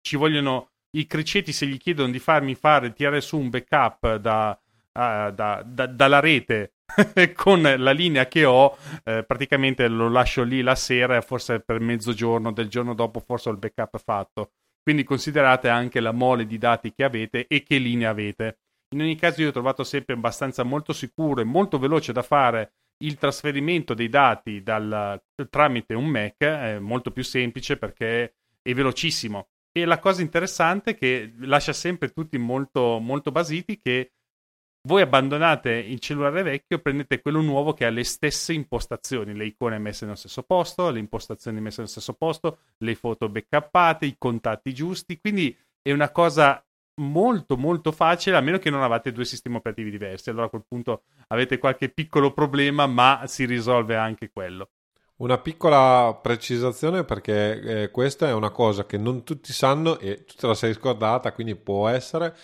[0.00, 4.58] ci vogliono i criceti se gli chiedono di farmi fare, tirare su un backup da,
[4.92, 6.72] uh, da, da, dalla rete
[7.34, 11.80] con la linea che ho, eh, praticamente lo lascio lì la sera e forse per
[11.80, 14.52] mezzogiorno del giorno dopo forse ho il backup fatto.
[14.82, 18.58] Quindi considerate anche la mole di dati che avete e che linea avete.
[18.92, 22.72] In ogni caso io ho trovato sempre abbastanza molto sicuro e molto veloce da fare
[23.02, 29.48] il trasferimento dei dati dal, tramite un Mac, è molto più semplice perché è velocissimo.
[29.72, 34.12] E la cosa interessante che lascia sempre tutti molto, molto basiti che
[34.88, 39.46] voi abbandonate il cellulare vecchio e prendete quello nuovo che ha le stesse impostazioni, le
[39.46, 44.16] icone messe nello stesso posto, le impostazioni messe nello stesso posto, le foto backuppate, i
[44.18, 46.64] contatti giusti, quindi è una cosa
[47.00, 50.30] molto molto facile a meno che non avete due sistemi operativi diversi.
[50.30, 54.68] Allora a quel punto avete qualche piccolo problema ma si risolve anche quello.
[55.16, 60.34] Una piccola precisazione perché eh, questa è una cosa che non tutti sanno e tu
[60.34, 62.34] te la sei scordata quindi può essere.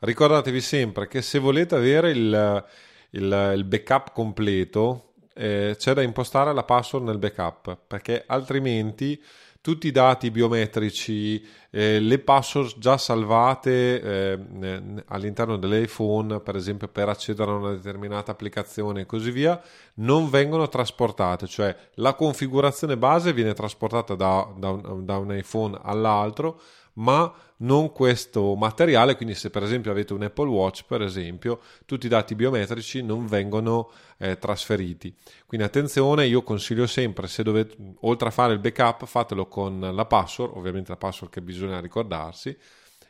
[0.00, 2.64] Ricordatevi sempre che se volete avere il,
[3.10, 9.22] il, il backup completo eh, c'è da impostare la password nel backup perché altrimenti
[9.66, 17.08] tutti i dati biometrici, eh, le password già salvate eh, all'interno dell'iPhone, per esempio per
[17.08, 19.60] accedere a una determinata applicazione e così via,
[19.94, 25.76] non vengono trasportate, cioè la configurazione base viene trasportata da, da, un, da un iPhone
[25.82, 26.60] all'altro,
[26.96, 32.06] ma non questo materiale, quindi se per esempio avete un Apple Watch, per esempio, tutti
[32.06, 35.14] i dati biometrici non vengono eh, trasferiti.
[35.46, 40.04] Quindi attenzione, io consiglio sempre, se dovete, oltre a fare il backup, fatelo con la
[40.04, 42.56] password, ovviamente la password che bisogna ricordarsi,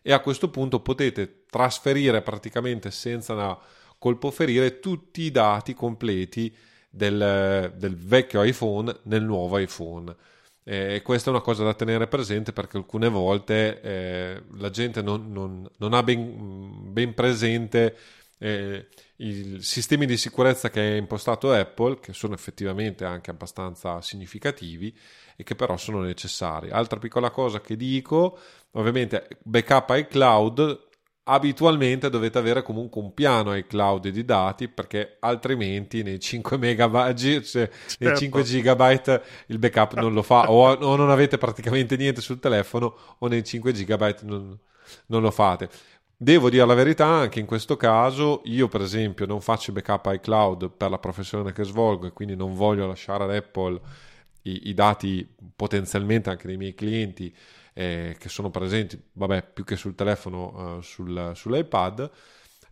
[0.02, 3.58] e a questo punto potete trasferire praticamente senza
[3.98, 6.54] colpo ferire tutti i dati completi
[6.88, 10.14] del, del vecchio iPhone nel nuovo iPhone.
[10.68, 15.30] E questa è una cosa da tenere presente perché alcune volte eh, la gente non,
[15.30, 17.96] non, non ha ben, ben presente
[18.38, 24.92] eh, i sistemi di sicurezza che ha impostato Apple, che sono effettivamente anche abbastanza significativi
[25.36, 26.70] e che però sono necessari.
[26.70, 28.36] Altra piccola cosa che dico,
[28.72, 30.85] ovviamente backup iCloud
[31.28, 37.16] abitualmente dovete avere comunque un piano ai cloud di dati perché altrimenti nei 5 megabyte
[37.42, 38.04] cioè certo.
[38.04, 42.38] nei 5 gigabyte il backup non lo fa o, o, non avete praticamente niente sul
[42.38, 44.56] telefono o nei 5 gigabyte non,
[45.06, 45.68] non lo fate
[46.18, 50.70] Devo dire la verità, anche in questo caso, io per esempio non faccio backup iCloud
[50.70, 53.78] per la professione che svolgo e quindi non voglio lasciare ad Apple
[54.44, 57.34] i, i dati potenzialmente anche dei miei clienti
[57.78, 62.10] eh, che sono presenti, vabbè, più che sul telefono, eh, sul, sull'iPad.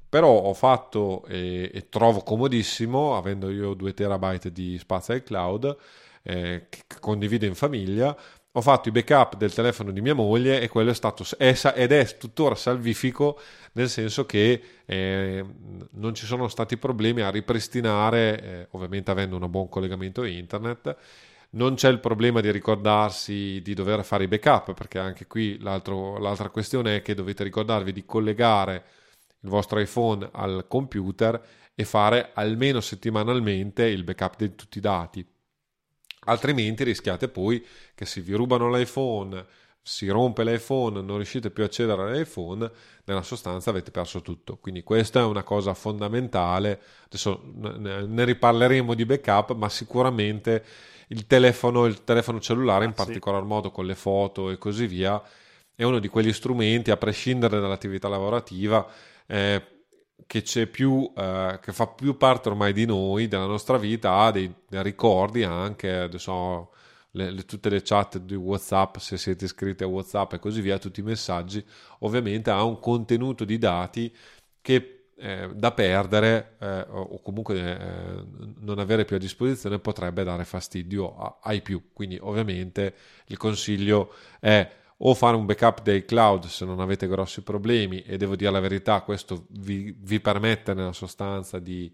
[0.08, 5.76] Però ho fatto e, e, trovo comodissimo, avendo io 2 terabyte di spazio iCloud,
[6.22, 8.16] eh, che condivido in famiglia,
[8.56, 11.90] ho fatto i backup del telefono di mia moglie e quello è stato è, ed
[11.90, 13.36] è tuttora salvifico
[13.72, 15.44] nel senso che eh,
[15.90, 20.96] non ci sono stati problemi a ripristinare eh, ovviamente avendo un buon collegamento internet
[21.54, 26.48] non c'è il problema di ricordarsi di dover fare i backup, perché anche qui l'altra
[26.50, 28.84] questione è che dovete ricordarvi di collegare
[29.40, 31.40] il vostro iPhone al computer
[31.74, 35.26] e fare almeno settimanalmente il backup di tutti i dati.
[36.26, 37.64] Altrimenti rischiate poi
[37.94, 39.44] che se vi rubano l'iPhone,
[39.86, 42.70] si rompe l'iPhone, non riuscite più a accedere all'iPhone,
[43.04, 44.56] nella sostanza avete perso tutto.
[44.56, 46.80] Quindi questa è una cosa fondamentale.
[47.04, 50.64] Adesso ne riparleremo di backup, ma sicuramente
[51.08, 53.46] il telefono, il telefono cellulare, ah, in particolar sì.
[53.46, 55.22] modo con le foto e così via,
[55.74, 58.86] è uno di quegli strumenti, a prescindere dall'attività lavorativa,
[59.26, 59.62] eh,
[60.26, 64.50] che, c'è più, eh, che fa più parte ormai di noi, della nostra vita, dei,
[64.66, 66.70] dei ricordi anche, adesso
[67.14, 70.78] le, le, tutte le chat di WhatsApp, se siete iscritti a WhatsApp e così via,
[70.78, 71.64] tutti i messaggi,
[72.00, 74.14] ovviamente ha un contenuto di dati
[74.60, 78.24] che eh, da perdere eh, o comunque eh,
[78.58, 81.90] non avere più a disposizione potrebbe dare fastidio a, ai più.
[81.92, 82.94] Quindi ovviamente
[83.26, 88.16] il consiglio è o fare un backup dei cloud se non avete grossi problemi e
[88.16, 91.92] devo dire la verità, questo vi, vi permette nella sostanza di,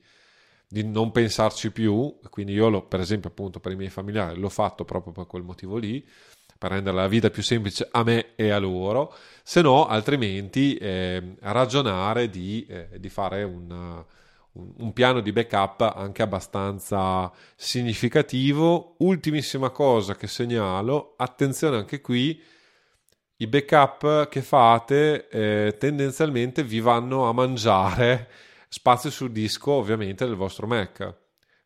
[0.72, 4.48] di, non pensarci più, quindi io lo, per esempio appunto per i miei familiari l'ho
[4.48, 6.06] fatto proprio per quel motivo lì,
[6.56, 11.34] per rendere la vita più semplice a me e a loro, se no altrimenti eh,
[11.40, 14.04] ragionare di, eh, di fare una,
[14.52, 18.94] un, un piano di backup anche abbastanza significativo.
[18.98, 22.40] Ultimissima cosa che segnalo, attenzione anche qui,
[23.38, 28.28] i backup che fate eh, tendenzialmente vi vanno a mangiare
[28.72, 31.14] spazio sul disco ovviamente del vostro Mac.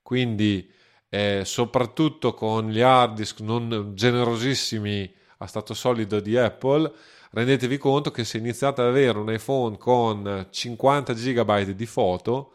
[0.01, 0.69] Quindi
[1.11, 6.91] eh, soprattutto con gli hard disk non generosissimi a stato solido di Apple,
[7.31, 12.55] rendetevi conto che se iniziate ad avere un iPhone con 50 GB di foto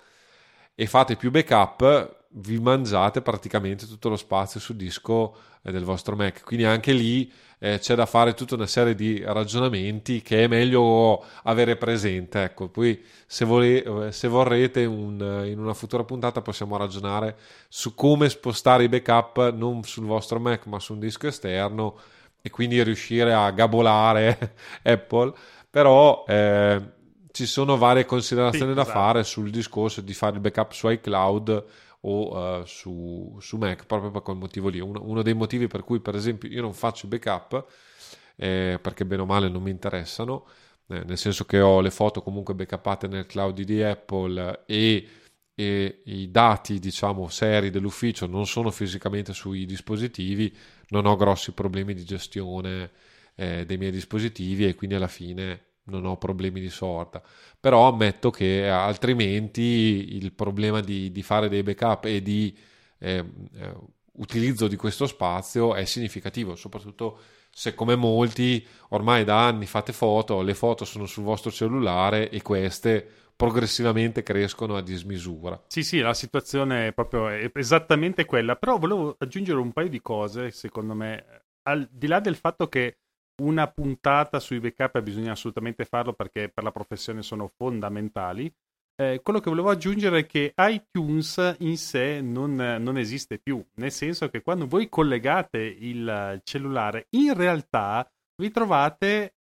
[0.74, 6.44] e fate più backup, vi mangiate praticamente tutto lo spazio sul disco del vostro Mac.
[6.44, 11.24] Quindi anche lì eh, c'è da fare tutta una serie di ragionamenti che è meglio
[11.44, 12.44] avere presente.
[12.44, 17.36] Ecco, poi se, vole- se vorrete un, in una futura puntata possiamo ragionare
[17.68, 21.98] su come spostare i backup non sul vostro Mac ma su un disco esterno
[22.42, 25.34] e quindi riuscire a gabolare Apple.
[25.70, 26.82] Però eh,
[27.32, 28.98] ci sono varie considerazioni sì, da esatto.
[28.98, 31.66] fare sul discorso di fare il backup su iCloud
[32.02, 34.80] o uh, su, su, Mac proprio per quel motivo lì.
[34.80, 37.66] Uno, uno, dei motivi per cui, per esempio, io non faccio backup
[38.36, 40.48] eh, perché bene o male non mi interessano,
[40.88, 45.08] eh, nel senso che ho le foto comunque backupate nel cloud di Apple e,
[45.54, 50.56] e i dati, diciamo, seri dell'ufficio non sono fisicamente sui dispositivi,
[50.90, 52.92] non ho grossi problemi di gestione
[53.36, 57.22] eh, dei miei dispositivi e quindi alla fine non ho problemi di sorta,
[57.60, 62.58] però ammetto che altrimenti il problema di, di fare dei backup e di
[63.00, 63.74] eh, eh,
[64.14, 67.20] utilizzo di questo spazio è significativo, soprattutto
[67.52, 72.42] se come molti ormai da anni fate foto, le foto sono sul vostro cellulare e
[72.42, 75.62] queste progressivamente crescono a dismisura.
[75.68, 80.02] Sì, sì, la situazione è proprio è esattamente quella, però volevo aggiungere un paio di
[80.02, 82.98] cose, secondo me, al di là del fatto che
[83.40, 88.52] una puntata sui backup bisogna assolutamente farlo perché per la professione sono fondamentali.
[89.00, 93.92] Eh, quello che volevo aggiungere è che iTunes in sé non, non, esiste più, nel
[93.92, 99.36] senso che quando voi collegate il cellulare, in realtà vi trovate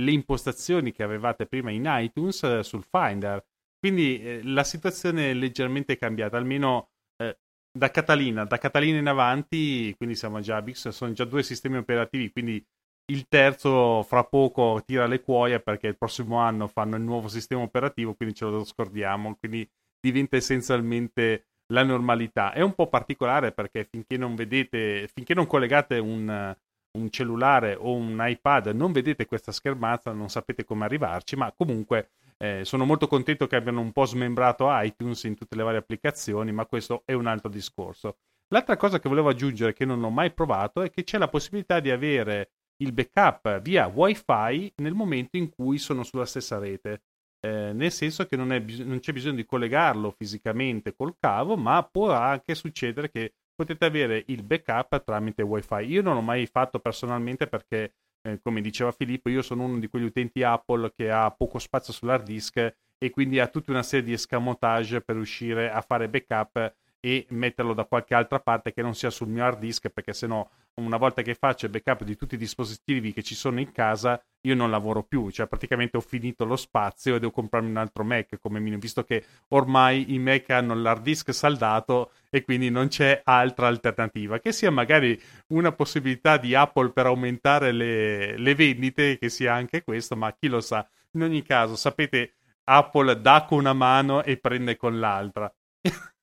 [0.00, 3.44] le impostazioni che avevate prima in iTunes eh, sul Finder.
[3.78, 6.88] Quindi eh, la situazione è leggermente cambiata, almeno
[7.22, 7.38] eh,
[7.70, 8.44] da Catalina.
[8.44, 12.64] Da Catalina in avanti, quindi siamo già sono già due sistemi operativi, quindi
[13.06, 17.62] il terzo fra poco tira le cuoia perché il prossimo anno fanno il nuovo sistema
[17.62, 19.68] operativo, quindi ce lo scordiamo, quindi
[20.00, 22.52] diventa essenzialmente la normalità.
[22.52, 26.54] È un po' particolare perché finché non vedete, finché non collegate un,
[26.98, 32.10] un cellulare o un iPad, non vedete questa schermata, non sapete come arrivarci, ma comunque
[32.38, 36.52] eh, sono molto contento che abbiano un po' smembrato iTunes in tutte le varie applicazioni,
[36.52, 38.16] ma questo è un altro discorso.
[38.48, 41.80] L'altra cosa che volevo aggiungere che non ho mai provato è che c'è la possibilità
[41.80, 47.02] di avere il backup via wifi nel momento in cui sono sulla stessa rete.
[47.40, 51.82] Eh, nel senso che non, è, non, c'è bisogno di collegarlo fisicamente col cavo, ma
[51.82, 55.84] può anche succedere che potete avere il backup tramite wifi.
[55.84, 59.88] Io non l'ho mai fatto personalmente perché, eh, come diceva Filippo, io sono uno di
[59.88, 64.06] quegli utenti Apple che ha poco spazio sull'hard disk e quindi ha tutta una serie
[64.06, 68.94] di escamotage per riuscire a fare backup e metterlo da qualche altra parte che non
[68.94, 72.34] sia sul mio hard disk perché sennò una volta che faccio il backup di tutti
[72.34, 76.44] i dispositivi che ci sono in casa io non lavoro più cioè praticamente ho finito
[76.44, 80.50] lo spazio e devo comprarmi un altro Mac come minimo visto che ormai i Mac
[80.50, 84.40] hanno l'hard disk saldato e quindi non c'è altra alternativa.
[84.40, 89.84] Che sia magari una possibilità di Apple per aumentare le, le vendite che sia anche
[89.84, 90.86] questo ma chi lo sa?
[91.12, 92.34] In ogni caso sapete
[92.64, 95.52] Apple dà con una mano e prende con l'altra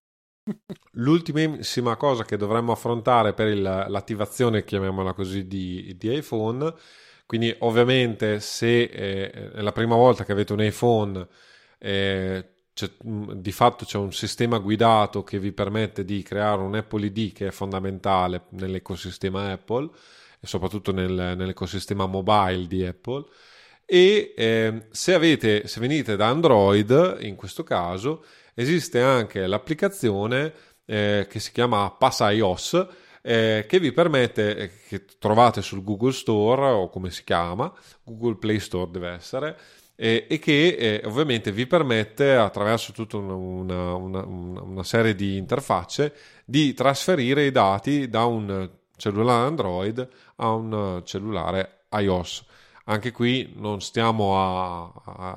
[0.94, 6.74] L'ultimissima cosa che dovremmo affrontare per il, l'attivazione, chiamiamola così, di, di, iPhone,
[7.26, 11.28] quindi ovviamente se eh, è la prima volta che avete un iPhone,
[11.78, 12.46] eh,
[13.04, 17.48] di fatto c'è un sistema guidato che vi permette di creare un Apple ID che
[17.48, 19.90] è fondamentale nell'ecosistema Apple
[20.40, 23.25] e soprattutto nel, nell'ecosistema mobile di Apple.
[23.86, 28.23] E eh, se, avete, se venite da Android, in questo caso,
[28.54, 30.54] esiste anche l'applicazione
[30.85, 32.87] eh, che si chiama PassIOS
[33.21, 37.71] eh, che vi permette, eh, che trovate sul Google Store o come si chiama,
[38.04, 39.58] Google Play Store deve essere,
[39.95, 46.15] e che eh, ovviamente vi permette attraverso tutta una, una, una, una, serie di interfacce
[46.43, 52.45] di trasferire i dati da un cellulare Android a un cellulare iOS.
[52.86, 54.92] Anche qui non stiamo a,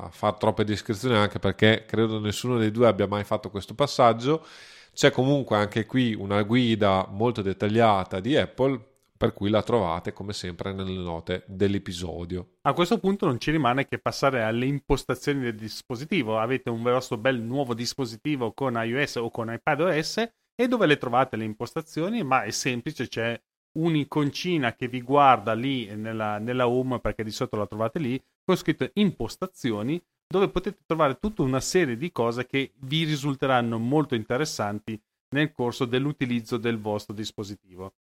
[0.05, 4.45] a fare troppe descrizioni anche perché credo nessuno dei due abbia mai fatto questo passaggio.
[4.93, 8.81] C'è comunque anche qui una guida molto dettagliata di Apple
[9.17, 12.57] per cui la trovate come sempre nelle note dell'episodio.
[12.63, 16.39] A questo punto non ci rimane che passare alle impostazioni del dispositivo.
[16.39, 21.37] Avete un vostro bel nuovo dispositivo con iOS o con iPadOS e dove le trovate
[21.37, 22.23] le impostazioni?
[22.23, 23.41] Ma è semplice, c'è
[23.75, 28.57] un'iconcina che vi guarda lì nella, nella home perché di sotto la trovate lì con
[28.57, 35.01] scritto impostazioni dove potete trovare tutta una serie di cose che vi risulteranno molto interessanti
[35.35, 37.95] nel corso dell'utilizzo del vostro dispositivo.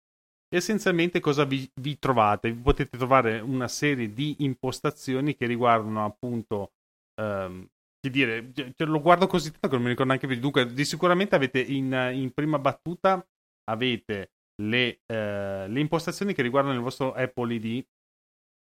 [0.53, 2.53] Essenzialmente cosa vi, vi trovate?
[2.53, 6.73] Potete trovare una serie di impostazioni che riguardano appunto
[7.15, 7.67] ehm,
[8.01, 10.39] che dire, cioè, lo guardo così tanto che non mi ricordo neanche più.
[10.39, 13.25] Dunque, di sicuramente avete in, in prima battuta
[13.65, 17.85] avete le, eh, le, impostazioni che riguardano il vostro Apple ID,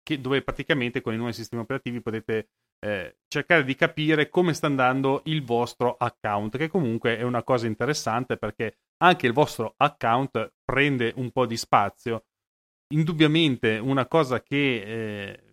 [0.03, 2.49] che, dove praticamente con i nuovi sistemi operativi potete
[2.83, 7.67] eh, cercare di capire come sta andando il vostro account, che comunque è una cosa
[7.67, 12.25] interessante perché anche il vostro account prende un po' di spazio.
[12.93, 15.43] Indubbiamente una cosa che eh,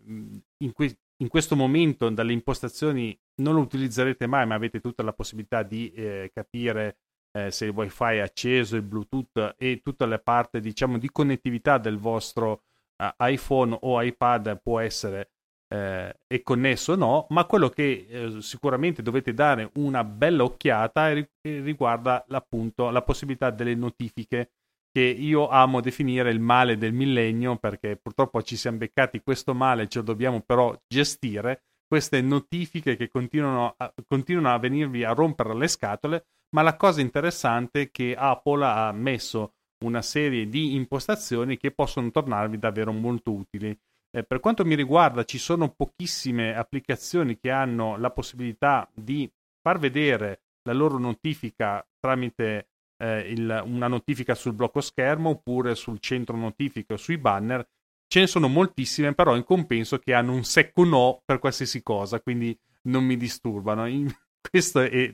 [0.58, 5.12] in, que- in, questo momento dalle impostazioni non lo utilizzerete mai, ma avete tutta la
[5.12, 6.98] possibilità di eh, capire
[7.46, 11.78] eh, se il wifi è acceso, il bluetooth e tutta la parte diciamo di connettività
[11.78, 12.62] del vostro
[12.96, 15.30] uh, iPhone o iPad può essere
[15.70, 21.12] eh, è connesso o no, ma quello che eh, sicuramente dovete dare una bella occhiata
[21.42, 24.52] riguarda appunto la possibilità delle notifiche
[24.90, 29.88] che io amo definire il male del millennio perché purtroppo ci siamo beccati questo male,
[29.88, 35.54] ce lo dobbiamo però gestire, queste notifiche che continuano a, continuano a venirvi a rompere
[35.54, 41.56] le scatole, ma la cosa interessante è che Apple ha messo una serie di impostazioni
[41.56, 43.76] che possono tornarvi davvero molto utili.
[44.10, 49.30] Eh, per quanto mi riguarda, ci sono pochissime applicazioni che hanno la possibilità di
[49.60, 52.68] far vedere la loro notifica tramite
[52.98, 57.66] eh, il, una notifica sul blocco schermo oppure sul centro notifica o sui banner.
[58.06, 62.20] Ce ne sono moltissime, però in compenso che hanno un secco no per qualsiasi cosa,
[62.20, 63.86] quindi non mi disturbano.
[64.50, 65.12] questo è,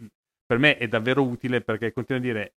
[0.55, 2.55] per me è davvero utile perché continua a dire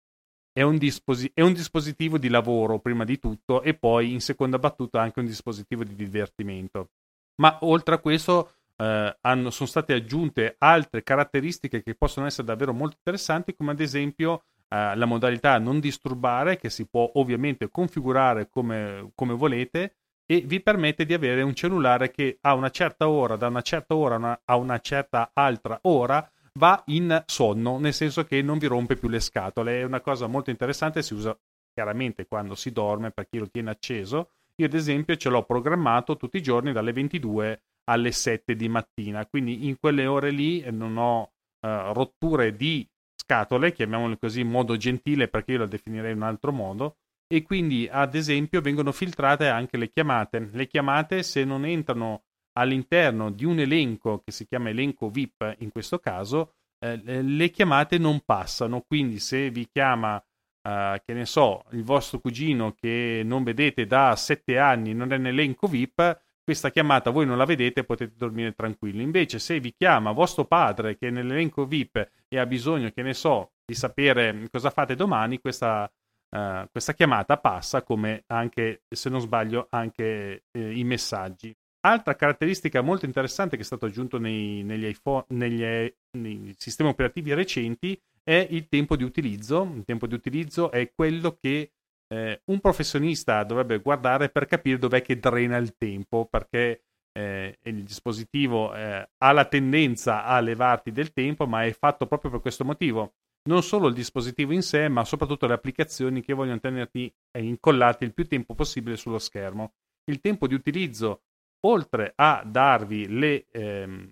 [0.52, 4.60] è un, disposi- è un, dispositivo di lavoro prima di tutto e poi in seconda
[4.60, 6.89] battuta anche un dispositivo di divertimento.
[7.36, 12.74] Ma oltre a questo eh, hanno, sono state aggiunte altre caratteristiche che possono essere davvero
[12.74, 18.50] molto interessanti, come ad esempio eh, la modalità non disturbare, che si può ovviamente configurare
[18.50, 23.38] come, come volete e vi permette di avere un cellulare che a una certa ora,
[23.38, 28.41] da una certa ora a una certa altra ora, va in sonno, nel senso che
[28.41, 29.82] non vi rompe più le scatole.
[29.82, 31.38] È una cosa molto interessante, si usa
[31.74, 34.32] chiaramente quando si dorme per chi lo tiene acceso.
[34.58, 39.26] Io ad esempio ce l'ho programmato tutti i giorni dalle 22 alle 7 di mattina,
[39.26, 44.78] quindi in quelle ore lì non ho uh, rotture di scatole, chiamiamole così in modo
[44.78, 46.97] gentile perché io la definirei in un altro modo,
[47.28, 50.49] e quindi ad esempio vengono filtrate anche le chiamate.
[50.51, 52.24] Le chiamate se non entrano
[52.58, 57.97] all'interno di un elenco che si chiama elenco VIP in questo caso, eh, le chiamate
[57.97, 60.22] non passano, quindi se vi chiama,
[60.62, 65.18] eh, che ne so, il vostro cugino che non vedete da sette anni, non è
[65.18, 69.01] nell'elenco VIP, questa chiamata voi non la vedete e potete dormire tranquilli.
[69.01, 73.16] Invece se vi chiama vostro padre che è nell'elenco VIP e ha bisogno, che ne
[73.16, 75.91] so, di sapere cosa fate domani, questa,
[76.30, 81.56] uh, questa chiamata passa come anche, se non sbaglio, anche eh, i messaggi.
[81.86, 87.32] Altra caratteristica molto interessante che è stato aggiunto nei, negli, iPhone, negli, nei sistemi operativi
[87.36, 89.72] recenti è il tempo di utilizzo.
[89.76, 91.74] Il tempo di utilizzo è quello che
[92.08, 97.84] eh, un professionista dovrebbe guardare per capire dov'è che drena il tempo, perché eh, il
[97.84, 102.66] dispositivo eh, ha la tendenza a levarti del tempo, ma è fatto proprio per questo
[102.66, 103.14] motivo.
[103.48, 108.14] Non solo il dispositivo in sé, ma soprattutto le applicazioni che vogliono tenerti incollati il
[108.16, 109.74] più tempo possibile sullo schermo.
[110.06, 111.22] Il tempo di utilizzo
[111.66, 114.11] oltre a darvi le, ehm,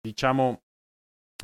[0.00, 0.62] diciamo,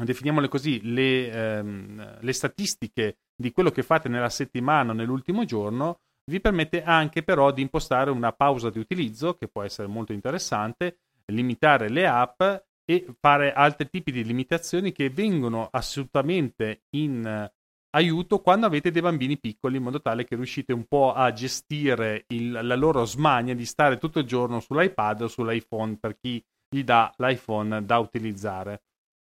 [0.02, 6.00] definiamole così, le, ehm, le statistiche di quello che fate nella settimana o nell'ultimo giorno,
[6.30, 10.98] vi permette anche però di impostare una pausa di utilizzo, che può essere molto interessante,
[11.26, 12.42] limitare le app
[12.84, 17.50] e fare altri tipi di limitazioni che vengono assolutamente in
[17.90, 22.24] aiuto quando avete dei bambini piccoli in modo tale che riuscite un po' a gestire
[22.28, 26.84] il, la loro smania di stare tutto il giorno sull'iPad o sull'iPhone per chi gli
[26.84, 28.82] dà l'iPhone da utilizzare.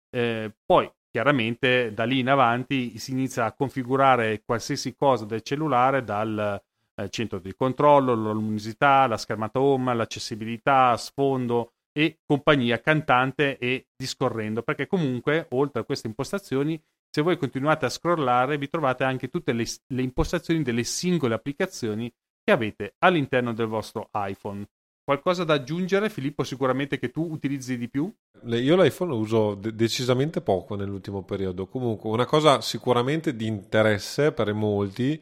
[0.09, 6.03] Eh, poi chiaramente da lì in avanti si inizia a configurare qualsiasi cosa del cellulare
[6.03, 6.61] dal,
[6.99, 13.87] eh, centro di controllo, la luminosità, la schermata home, l'accessibilità, sfondo e compagnia cantante e
[13.95, 16.79] discorrendo, perché comunque oltre a queste impostazioni,
[17.09, 22.11] se voi continuate a scrollare vi trovate anche tutte le, le impostazioni delle singole applicazioni
[22.43, 24.65] che avete all'interno del vostro iPhone.
[25.03, 28.13] Qualcosa da aggiungere, Filippo, sicuramente che tu utilizzi di più?
[28.43, 31.65] Io l'iPhone lo uso de- decisamente poco nell'ultimo periodo.
[31.67, 35.21] Comunque, una cosa sicuramente di interesse per molti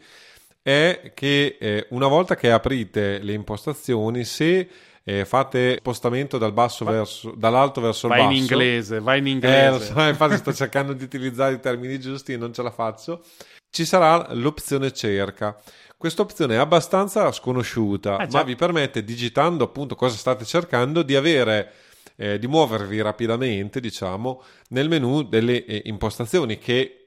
[0.64, 4.68] è che eh, una volta che aprite le impostazioni, se
[5.08, 8.26] eh, fate spostamento dal basso Va- verso, dall'alto verso il basso.
[8.26, 9.92] Vai in inglese, vai in inglese.
[9.92, 13.24] Eh, so, infatti sto cercando di utilizzare i termini giusti e non ce la faccio.
[13.70, 15.56] Ci sarà l'opzione cerca.
[15.96, 21.16] Questa opzione è abbastanza sconosciuta, eh, ma vi permette, digitando appunto cosa state cercando, di
[21.16, 21.72] avere
[22.16, 27.05] eh, di muovervi rapidamente, diciamo, nel menu delle eh, impostazioni che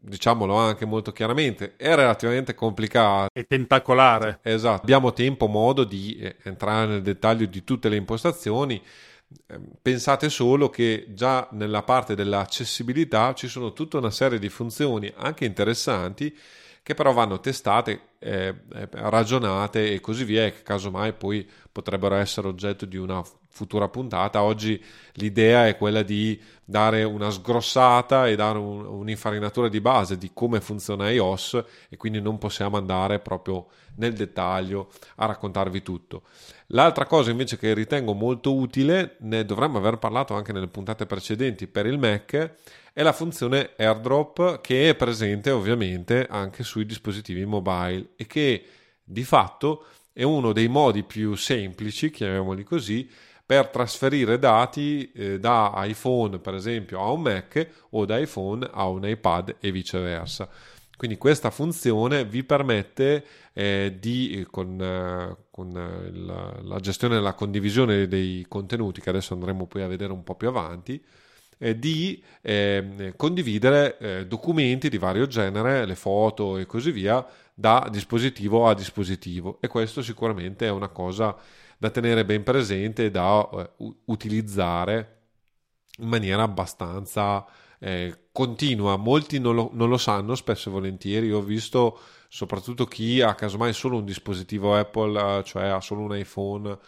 [0.00, 3.28] diciamolo anche molto chiaramente, è relativamente complicato.
[3.32, 4.40] E tentacolare.
[4.42, 8.80] Esatto, abbiamo tempo, modo di eh, entrare nel dettaglio di tutte le impostazioni.
[9.46, 15.12] Ehm, pensate solo che già nella parte dell'accessibilità ci sono tutta una serie di funzioni
[15.16, 16.36] anche interessanti
[16.90, 22.48] che però vanno testate, eh, eh ragionate e così via, che casomai poi potrebbero essere
[22.48, 24.42] oggetto di una futura puntata.
[24.42, 24.82] Oggi
[25.12, 30.60] l'idea è quella di dare una sgrossata e dare un, un'infarinatura di base di come
[30.60, 36.22] funziona iOS e quindi non possiamo andare proprio nel dettaglio a raccontarvi tutto.
[36.72, 41.68] L'altra cosa invece che ritengo molto utile, ne dovremmo aver parlato anche nelle puntate precedenti
[41.68, 42.54] per il Mac,
[42.92, 48.64] è la funzione AirDrop che è presente ovviamente anche sui dispositivi mobile e che
[49.02, 53.08] di fatto è uno dei modi più semplici, chiamiamoli così,
[53.44, 58.86] per trasferire dati eh, da iPhone per esempio a un Mac o da iPhone a
[58.86, 60.48] un iPad e viceversa.
[60.96, 63.24] Quindi questa funzione vi permette
[63.54, 69.32] eh, di, con, eh, con il, la gestione e la condivisione dei contenuti, che adesso
[69.32, 71.02] andremo poi a vedere un po' più avanti,
[71.62, 77.86] eh, di ehm, condividere eh, documenti di vario genere, le foto e così via, da
[77.90, 79.58] dispositivo a dispositivo.
[79.60, 81.36] E questo sicuramente è una cosa
[81.76, 85.18] da tenere ben presente e da uh, utilizzare
[85.98, 87.46] in maniera abbastanza
[87.78, 88.96] eh, continua.
[88.96, 91.26] Molti non lo, non lo, sanno spesso e volentieri.
[91.26, 91.98] Io ho visto
[92.28, 96.78] soprattutto chi ha casomai solo un dispositivo Apple, eh, cioè ha solo un iPhone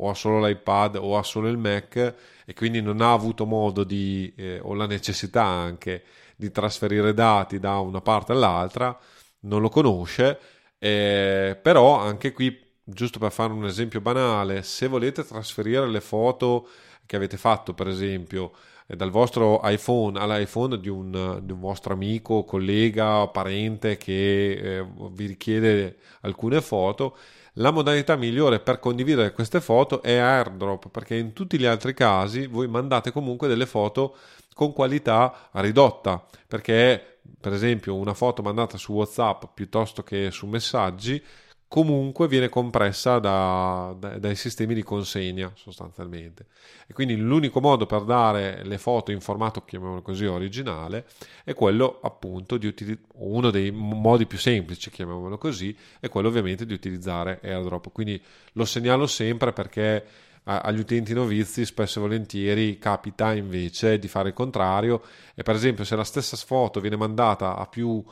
[0.00, 3.84] o ha solo l'iPad o ha solo il Mac e quindi non ha avuto modo
[3.84, 6.02] di, eh, o la necessità anche
[6.36, 8.96] di trasferire dati da una parte all'altra,
[9.40, 10.38] non lo conosce,
[10.78, 16.68] eh, però anche qui giusto per fare un esempio banale, se volete trasferire le foto
[17.04, 18.52] che avete fatto, per esempio,
[18.86, 24.86] eh, dal vostro iPhone all'iPhone di un, di un vostro amico, collega, parente che eh,
[25.10, 27.16] vi richiede alcune foto,
[27.58, 32.46] la modalità migliore per condividere queste foto è AirDrop, perché in tutti gli altri casi
[32.46, 34.16] voi mandate comunque delle foto
[34.54, 41.22] con qualità ridotta, perché per esempio una foto mandata su WhatsApp piuttosto che su messaggi
[41.68, 46.46] comunque viene compressa da, da, dai sistemi di consegna sostanzialmente.
[46.86, 51.04] E quindi l'unico modo per dare le foto in formato chiamiamolo così originale
[51.44, 56.64] è quello appunto di utilizzare uno dei modi più semplici chiamiamolo così è quello ovviamente
[56.64, 57.92] di utilizzare airdrop.
[57.92, 58.20] Quindi
[58.52, 60.04] lo segnalo sempre perché
[60.44, 65.02] agli utenti novizi spesso e volentieri capita invece di fare il contrario.
[65.34, 68.02] E per esempio se la stessa foto viene mandata a più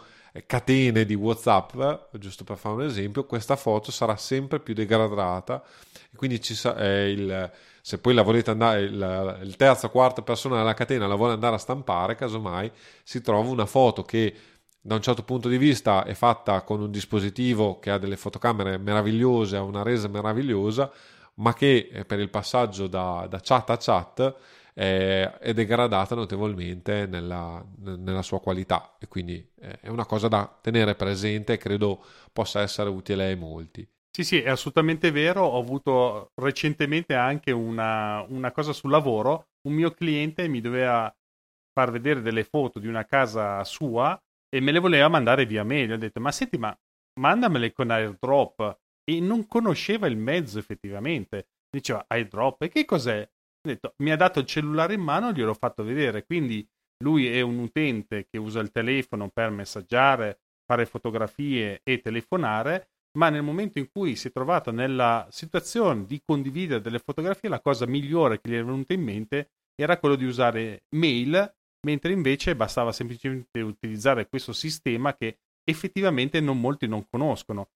[0.47, 1.77] catene di WhatsApp,
[2.13, 5.63] giusto per fare un esempio, questa foto sarà sempre più degradata.
[6.15, 10.57] Quindi sa- eh, il, se poi la volete andare, il, il terzo o quarta persona
[10.57, 12.71] della catena la vuole andare a stampare, casomai
[13.03, 14.35] si trova una foto che
[14.81, 18.79] da un certo punto di vista è fatta con un dispositivo che ha delle fotocamere
[18.79, 20.91] meravigliose, ha una resa meravigliosa,
[21.35, 24.35] ma che eh, per il passaggio da, da chat a chat
[24.79, 30.59] eh, è degradata notevolmente nella, nella, sua qualità e quindi eh, è una cosa da
[30.61, 33.89] tenere presente e credo possa essere utile ai molti.
[34.11, 35.45] Sì, sì, è assolutamente vero.
[35.45, 39.49] Ho avuto recentemente anche una, una cosa sul lavoro.
[39.67, 41.15] Un mio cliente mi doveva
[41.73, 44.19] far vedere delle foto di una casa sua
[44.49, 45.93] e me le voleva mandare via mail.
[45.93, 46.75] Ho detto, ma senti, ma
[47.21, 48.79] mandamele con airdrop.
[49.05, 51.49] E non conosceva il mezzo effettivamente.
[51.71, 53.27] Diceva airdrop, e che cos'è?
[53.67, 56.67] Detto, mi ha dato il cellulare in mano, gliel'ho fatto vedere, quindi
[57.03, 63.29] lui è un utente che usa il telefono per messaggiare, fare fotografie e telefonare, ma
[63.29, 67.87] nel momento in cui si è trovato nella situazione di condividere delle fotografie, la cosa
[67.87, 71.55] migliore che gli è venuta in mente era quello di usare mail,
[71.87, 77.71] mentre invece bastava semplicemente utilizzare questo sistema che effettivamente non molti non conoscono.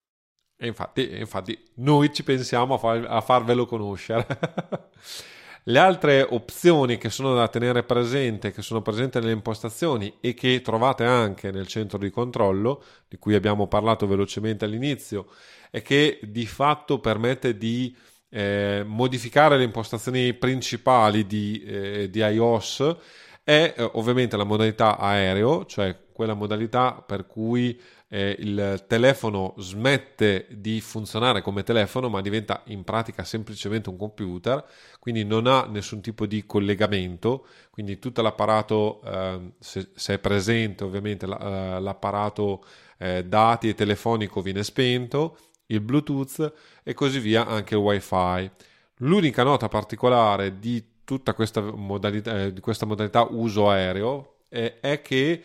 [0.56, 4.26] E infatti, infatti noi ci pensiamo a, far, a farvelo conoscere.
[5.64, 10.62] Le altre opzioni che sono da tenere presente, che sono presenti nelle impostazioni e che
[10.62, 15.26] trovate anche nel centro di controllo, di cui abbiamo parlato velocemente all'inizio,
[15.70, 17.94] è che di fatto permette di
[18.30, 22.96] eh, modificare le impostazioni principali di, eh, di iOS
[23.42, 27.78] è eh, ovviamente la modalità aereo, cioè quella modalità per cui
[28.12, 34.64] eh, il telefono smette di funzionare come telefono ma diventa in pratica semplicemente un computer,
[34.98, 40.82] quindi non ha nessun tipo di collegamento, quindi tutto l'apparato, eh, se, se, è presente
[40.82, 41.38] ovviamente la,
[41.76, 42.64] eh, l'apparato
[42.98, 46.52] eh, dati e telefonico viene spento, il Bluetooth
[46.82, 48.50] e così via anche il WiFi.
[48.96, 55.00] L'unica nota particolare di tutta questa modalità, eh, di questa modalità uso aereo è, è
[55.00, 55.42] che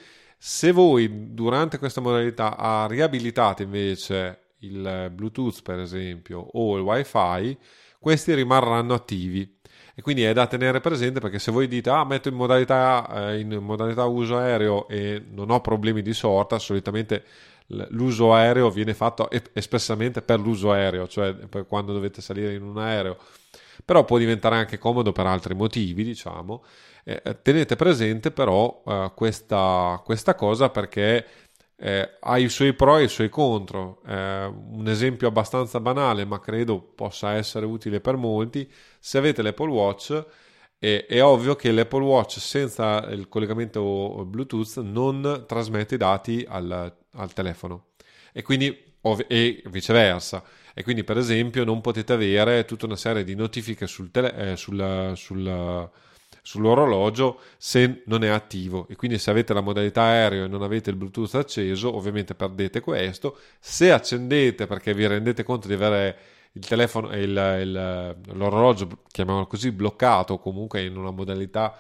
[0.47, 7.57] se voi durante questa modalità riabilitate invece il Bluetooth, per esempio, o il WiFi,
[7.97, 9.57] questi rimarranno attivi.
[9.95, 13.39] E quindi è da tenere presente perché se voi dite, ah, metto in modalità, eh,
[13.39, 17.23] in modalità uso aereo e non ho problemi di sorta, solitamente
[17.89, 22.77] l'uso aereo viene fatto espressamente per l'uso aereo, cioè per quando dovete salire in un
[22.77, 23.17] aereo.
[23.83, 26.63] Però può diventare anche comodo per altri motivi, diciamo.
[27.07, 31.23] Eh, eh, tenete presente però eh, questa, questa, cosa perché
[31.77, 34.01] eh, ha i suoi pro e i suoi contro.
[34.07, 38.69] Eh, un esempio abbastanza banale, ma credo possa essere utile per molti.
[38.99, 40.25] Se avete l'Apple Watch,
[40.79, 47.33] è, ovvio che l'Apple Watch senza il collegamento Bluetooth non trasmette i dati al, al
[47.33, 47.87] telefono
[48.33, 48.93] e quindi
[49.27, 50.43] e viceversa.
[50.73, 54.57] E quindi, per esempio, non potete avere tutta una serie di notifiche sul, tele- eh,
[54.57, 55.91] sul, sul
[56.45, 58.85] sull'orologio se non è attivo.
[58.87, 62.81] E quindi se avete la modalità aereo e non avete il Bluetooth acceso ovviamente perdete
[62.81, 63.39] questo.
[63.59, 66.17] Se accendete perché vi rendete conto di avere
[66.51, 71.75] il telefono e l'orologio chiamiamolo così bloccato comunque in una modalità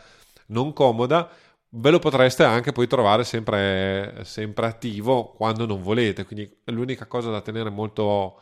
[0.47, 1.29] non comoda
[1.69, 6.25] ve lo potreste anche poi trovare sempre, sempre attivo quando non volete.
[6.25, 8.39] Quindi l'unica cosa da tenere molto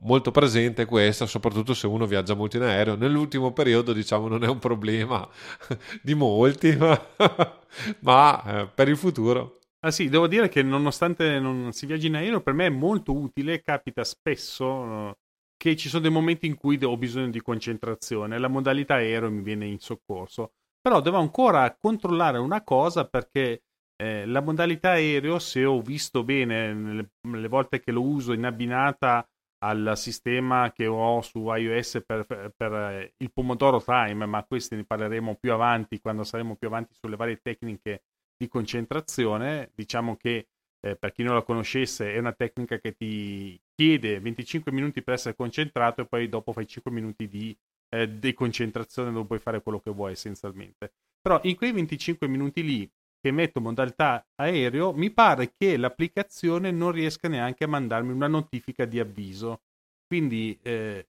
[0.00, 2.96] molto presente questa, soprattutto se uno viaggia molto in aereo.
[2.96, 5.28] Nell'ultimo periodo, diciamo, non è un problema
[6.02, 7.00] di molti, ma,
[8.00, 9.58] ma eh, per il futuro.
[9.80, 13.16] Ah sì, devo dire che nonostante non si viaggi in aereo, per me è molto
[13.16, 15.16] utile, capita spesso eh,
[15.56, 19.42] che ci sono dei momenti in cui ho bisogno di concentrazione, la modalità aereo mi
[19.42, 23.62] viene in soccorso, però devo ancora controllare una cosa perché
[23.96, 28.44] eh, la modalità aereo, se ho visto bene le, le volte che lo uso in
[28.44, 29.24] abbinata
[29.58, 34.84] al sistema che ho su iOS per, per, eh, il Pomodoro Time, ma questi ne
[34.84, 38.02] parleremo più avanti quando saremo più avanti sulle varie tecniche
[38.36, 39.70] di concentrazione.
[39.74, 40.48] Diciamo che
[40.80, 45.14] eh, per chi non la conoscesse è una tecnica che ti chiede 25 minuti per
[45.14, 47.56] essere concentrato e poi dopo fai 5 minuti di
[47.90, 50.92] eh, deconcentrazione dove puoi fare quello che vuoi essenzialmente.
[51.20, 52.90] Però in quei 25 minuti lì
[53.20, 58.84] che metto modalità aereo, mi pare che l'applicazione non riesca neanche a mandarmi una notifica
[58.84, 59.62] di avviso.
[60.06, 61.06] Quindi eh,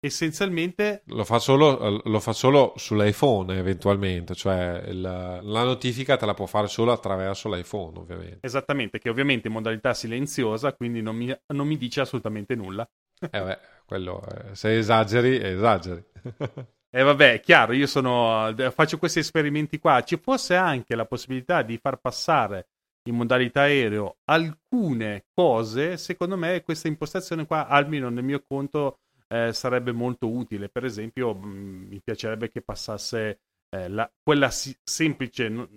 [0.00, 6.34] essenzialmente lo fa, solo, lo fa solo sull'iPhone eventualmente, cioè il, la notifica te la
[6.34, 8.38] può fare solo attraverso l'iPhone ovviamente.
[8.46, 12.88] Esattamente, che ovviamente è in modalità silenziosa, quindi non mi, non mi dice assolutamente nulla.
[13.20, 16.04] eh beh, quello, eh, se esageri, esageri.
[16.90, 20.02] E eh vabbè, chiaro, io sono, faccio questi esperimenti qua.
[20.02, 22.68] Ci fosse anche la possibilità di far passare
[23.08, 29.52] in modalità aereo alcune cose, secondo me questa impostazione qua, almeno nel mio conto, eh,
[29.52, 30.70] sarebbe molto utile.
[30.70, 35.68] Per esempio, mh, mm, mi piacerebbe che passasse eh, la, quella si- semplice,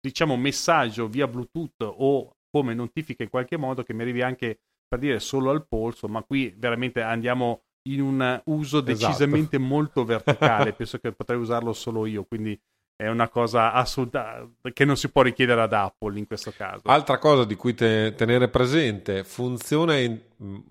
[0.00, 4.98] diciamo, messaggio via Bluetooth o come notifica in qualche modo che mi arrivi anche per
[4.98, 7.62] dire solo al polso, ma qui veramente andiamo
[7.92, 8.92] in un uso esatto.
[8.92, 9.74] decisamente esatto.
[9.74, 10.72] molto verticale.
[10.72, 12.58] Penso che potrei usarlo solo io, quindi
[13.00, 16.82] è una cosa assoluta che non si può richiedere ad Apple in questo caso.
[16.86, 20.20] Altra cosa di cui te, tenere presente, funzione in,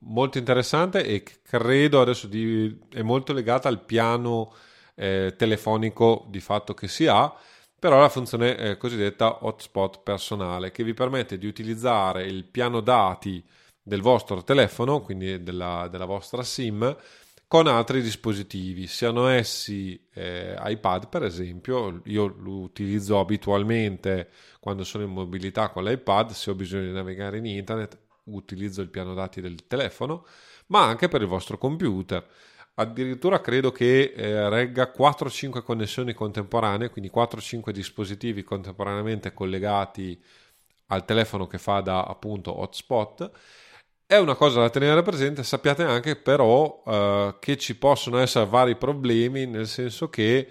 [0.02, 4.54] molto interessante e credo adesso di, è molto legata al piano
[4.96, 7.34] eh, telefonico di fatto che si ha,
[7.80, 13.42] però la funzione eh, cosiddetta hotspot personale che vi permette di utilizzare il piano dati
[13.88, 16.94] del vostro telefono, quindi della, della vostra SIM,
[17.48, 24.30] con altri dispositivi, siano essi eh, iPad per esempio, io lo utilizzo abitualmente
[24.60, 28.90] quando sono in mobilità con l'iPad, se ho bisogno di navigare in internet utilizzo il
[28.90, 30.26] piano dati del telefono,
[30.68, 32.28] ma anche per il vostro computer.
[32.74, 40.22] Addirittura credo che eh, regga 4-5 connessioni contemporanee, quindi 4-5 dispositivi contemporaneamente collegati
[40.88, 43.32] al telefono che fa da appunto hotspot
[44.10, 48.78] È una cosa da tenere presente, sappiate anche però eh, che ci possono essere vari
[48.78, 50.50] problemi, nel senso che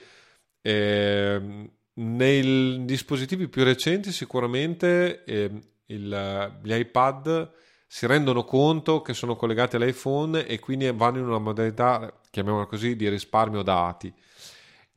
[0.61, 5.51] eh, nei dispositivi più recenti sicuramente eh,
[5.87, 7.51] il, gli iPad
[7.87, 12.95] si rendono conto che sono collegati all'iPhone e quindi vanno in una modalità, chiamiamola così,
[12.95, 14.13] di risparmio dati.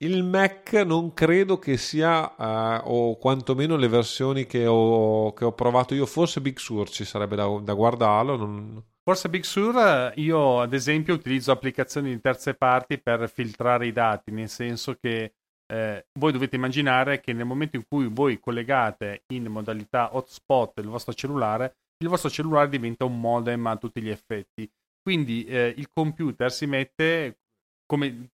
[0.01, 5.51] Il Mac non credo che sia, uh, o quantomeno le versioni che ho, che ho,
[5.51, 8.37] provato io, forse Big Sur ci sarebbe da, da guardarlo.
[8.37, 8.81] Non...
[9.03, 14.31] Forse Big Sur, io ad esempio utilizzo applicazioni di terze parti per filtrare i dati,
[14.31, 15.33] nel senso che
[15.67, 20.87] eh, voi dovete immaginare che nel momento in cui voi collegate in modalità hotspot il
[20.87, 24.71] vostro cellulare, il vostro cellulare diventa un modem a tutti gli effetti.
[25.01, 27.39] Quindi eh, il computer si mette
[27.89, 28.29] come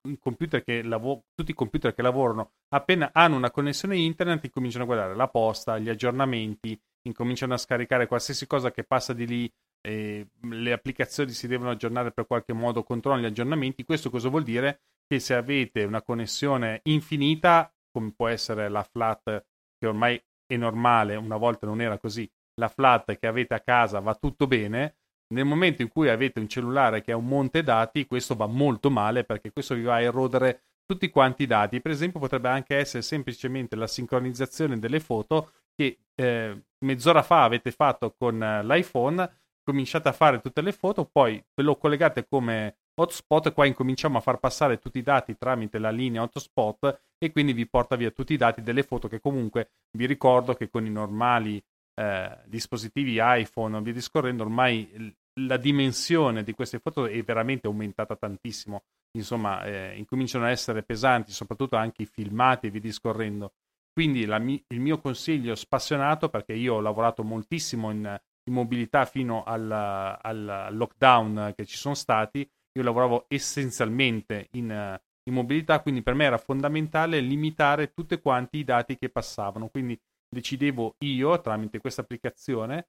[0.81, 5.27] lav- tutti i computer che lavorano appena hanno una connessione internet incominciano a guardare la
[5.27, 9.53] posta, gli aggiornamenti, incominciano a scaricare qualsiasi cosa che passa di lì,
[9.85, 13.83] eh, le applicazioni si devono aggiornare per qualche modo, controllano gli aggiornamenti.
[13.83, 14.81] Questo cosa vuol dire?
[15.05, 19.45] Che se avete una connessione infinita, come può essere la flat
[19.77, 23.99] che ormai è normale, una volta non era così, la flat che avete a casa
[23.99, 24.95] va tutto bene,
[25.33, 28.89] nel momento in cui avete un cellulare che ha un monte dati, questo va molto
[28.89, 31.81] male perché questo vi va a erodere tutti quanti i dati.
[31.81, 37.71] Per esempio, potrebbe anche essere semplicemente la sincronizzazione delle foto che eh, mezz'ora fa avete
[37.71, 39.29] fatto con eh, l'iPhone,
[39.63, 44.21] cominciate a fare tutte le foto, poi ve lo collegate come hotspot qua incominciamo a
[44.21, 48.33] far passare tutti i dati tramite la linea hotspot e quindi vi porta via tutti
[48.33, 51.63] i dati delle foto che comunque vi ricordo che con i normali
[51.95, 58.15] eh, dispositivi iPhone o via discorrendo, ormai la dimensione di queste foto è veramente aumentata
[58.15, 58.83] tantissimo.
[59.15, 63.53] Insomma, eh, incominciano a essere pesanti, soprattutto anche i filmati e via discorrendo.
[63.91, 69.43] Quindi la, il mio consiglio spassionato, perché io ho lavorato moltissimo in, in mobilità fino
[69.43, 72.39] al, al, lockdown che ci sono stati,
[72.75, 78.63] io lavoravo essenzialmente in, in mobilità, quindi per me era fondamentale limitare tutti quanti i
[78.63, 79.67] dati che passavano.
[79.67, 82.87] Quindi decidevo io tramite questa applicazione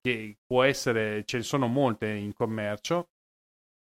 [0.00, 3.08] che può essere, ce ne sono molte in commercio.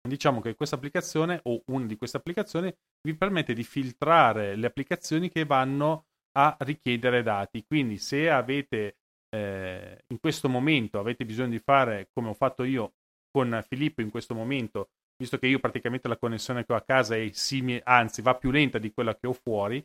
[0.08, 2.72] Diciamo che questa applicazione o una di queste applicazioni
[3.02, 6.06] vi permette di filtrare le applicazioni che vanno
[6.38, 7.64] a richiedere dati.
[7.66, 8.96] Quindi se avete
[9.30, 12.94] eh, in questo momento avete bisogno di fare come ho fatto io
[13.30, 17.16] con Filippo in questo momento, visto che io praticamente la connessione che ho a casa
[17.16, 19.84] è simile, anzi va più lenta di quella che ho fuori,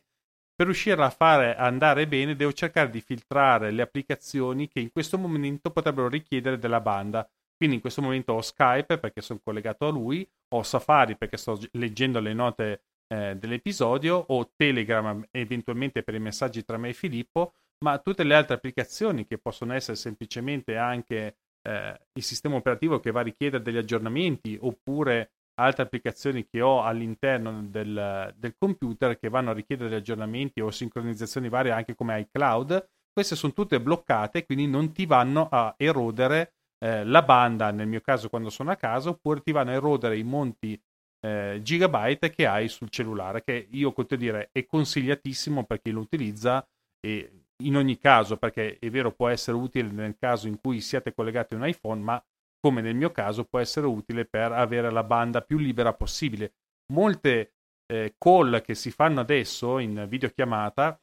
[0.54, 5.18] per riuscire a fare andare bene devo cercare di filtrare le applicazioni che in questo
[5.18, 7.28] momento potrebbero richiedere della banda.
[7.56, 11.58] Quindi in questo momento ho Skype perché sono collegato a lui, ho Safari perché sto
[11.72, 17.54] leggendo le note eh, dell'episodio, ho Telegram eventualmente per i messaggi tra me e Filippo,
[17.84, 23.10] ma tutte le altre applicazioni che possono essere semplicemente anche eh, il sistema operativo che
[23.10, 29.28] va a richiedere degli aggiornamenti oppure altre applicazioni che ho all'interno del, del, computer che
[29.28, 34.66] vanno a richiedere aggiornamenti o sincronizzazioni varie anche come iCloud, queste sono tutte bloccate, quindi
[34.66, 39.10] non ti vanno a erodere eh, la banda, nel mio caso quando sono a casa,
[39.10, 40.80] oppure ti vanno a erodere i monti
[41.24, 46.00] eh, gigabyte che hai sul cellulare, che io continuo dire è consigliatissimo per chi lo
[46.00, 46.66] utilizza
[47.00, 51.14] e in ogni caso, perché è vero può essere utile nel caso in cui siate
[51.14, 52.24] collegati a un iPhone, ma
[52.64, 56.54] come nel mio caso può essere utile per avere la banda più libera possibile.
[56.94, 57.56] Molte
[57.92, 60.98] eh, call che si fanno adesso in videochiamata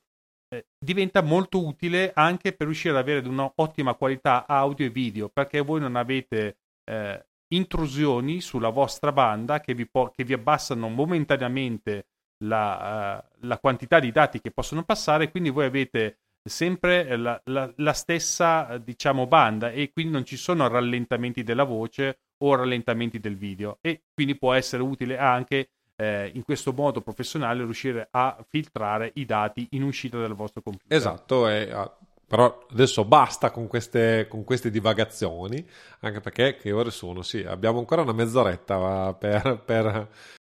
[0.49, 5.61] eh, diventa molto utile anche per riuscire ad avere un'ottima qualità audio e video perché
[5.61, 12.07] voi non avete eh, intrusioni sulla vostra banda che vi, po- che vi abbassano momentaneamente
[12.43, 17.71] la, uh, la, quantità di dati che possono passare quindi voi avete sempre la, la,
[17.75, 23.37] la stessa diciamo banda e quindi non ci sono rallentamenti della voce o rallentamenti del
[23.37, 29.11] video e quindi può essere utile anche eh, in questo modo professionale riuscire a filtrare
[29.15, 30.97] i dati in uscita dal vostro computer.
[30.97, 35.63] Esatto, e, ah, però adesso basta con queste, con queste, divagazioni,
[35.99, 37.21] anche perché che ore sono?
[37.21, 40.09] Sì, abbiamo ancora una mezz'oretta per, per,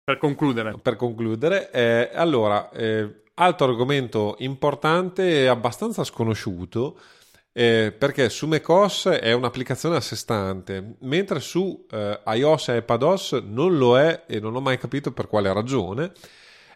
[0.03, 0.77] per concludere.
[0.81, 1.71] Per concludere.
[1.71, 6.97] Eh, allora, eh, altro argomento importante e abbastanza sconosciuto
[7.55, 13.43] eh, perché su macOS è un'applicazione a sé stante, mentre su eh, iOS e iPadOS
[13.45, 16.11] non lo è e non ho mai capito per quale ragione.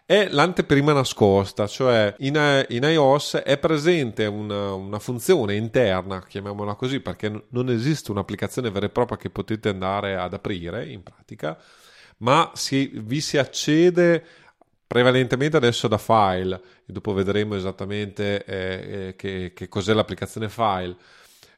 [0.06, 7.00] È l'anteprima nascosta, cioè in, in iOS è presente una, una, funzione interna, chiamiamola così,
[7.00, 11.58] perché non esiste un'applicazione vera e propria che potete andare ad aprire in pratica,
[12.18, 14.24] ma si, vi si accede
[14.88, 18.56] prevalentemente adesso da file e dopo vedremo esattamente eh,
[19.08, 20.96] eh, che, che, cos'è l'applicazione file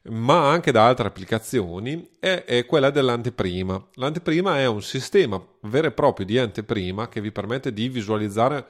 [0.03, 3.89] ma anche da altre applicazioni, è, è, quella dell'anteprima.
[3.95, 8.65] L'anteprima è un sistema vero e proprio di anteprima che vi permette di visualizzare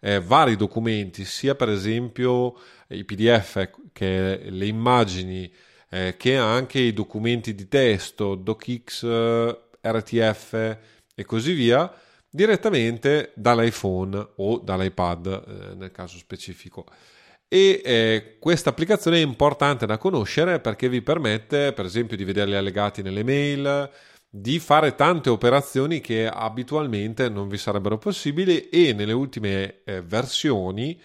[0.00, 2.54] eh, vari documenti, sia per esempio
[2.88, 5.52] i PDF, che le immagini,
[5.90, 9.04] eh, che anche i documenti di testo, DocX,
[9.82, 10.76] RTF
[11.14, 11.92] e così via,
[12.34, 16.86] direttamente dall'iPhone o dall'iPad eh, nel caso specifico.
[17.46, 22.54] E eh, questa applicazione è importante da conoscere perché vi permette per esempio di vederli
[22.54, 23.90] allegati nelle mail
[24.26, 30.98] di fare tante operazioni che abitualmente non vi sarebbero possibili e nelle ultime eh, versioni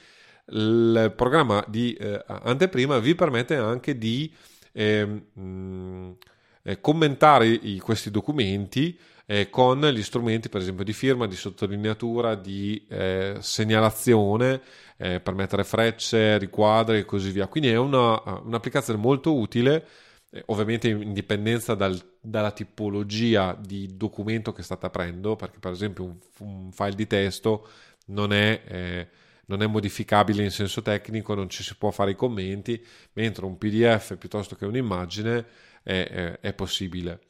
[0.52, 4.34] il programma di eh, anteprima vi permette anche di
[4.72, 6.18] ehm, mh,
[6.64, 8.98] eh, commentare i, questi documenti
[9.30, 14.62] eh, con gli strumenti per esempio di firma, di sottolineatura, di eh, segnalazione
[14.98, 17.48] eh, per mettere frecce, riquadri e così via.
[17.48, 19.86] Quindi è una, un'applicazione molto utile,
[20.32, 26.06] eh, ovviamente in dipendenza dal, dalla tipologia di documento che state aprendo, perché per esempio
[26.06, 27.68] un, un file di testo
[28.08, 29.08] non è eh,
[29.48, 33.58] non è modificabile in senso tecnico, non ci si può fare i commenti, mentre un
[33.58, 35.46] PDF piuttosto che un'immagine
[35.84, 37.27] è, è, è possibile.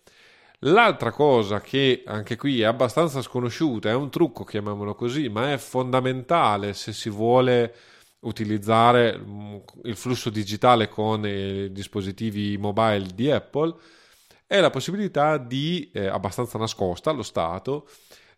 [0.62, 5.58] L'altra cosa che anche qui è abbastanza sconosciuta, è un trucco, chiamiamolo così, ma è
[5.58, 7.76] fondamentale se si vuole
[8.22, 13.76] utilizzare mm, il flusso digitale con i dispositivi mobile di Apple,
[14.48, 17.88] è la possibilità di, eh, abbastanza nascosta allo stato,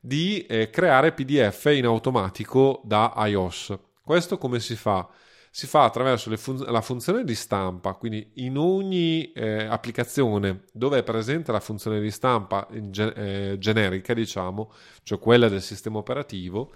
[0.01, 3.78] di eh, creare PDF in automatico da iOS.
[4.03, 5.07] Questo come si fa?
[5.52, 11.04] Si fa attraverso fun- la funzione di stampa, quindi in ogni eh, applicazione dove è
[11.04, 13.14] presente la funzione di stampa ge-
[13.52, 14.72] eh, generica, diciamo,
[15.04, 16.72] cioè quella del sistema operativo,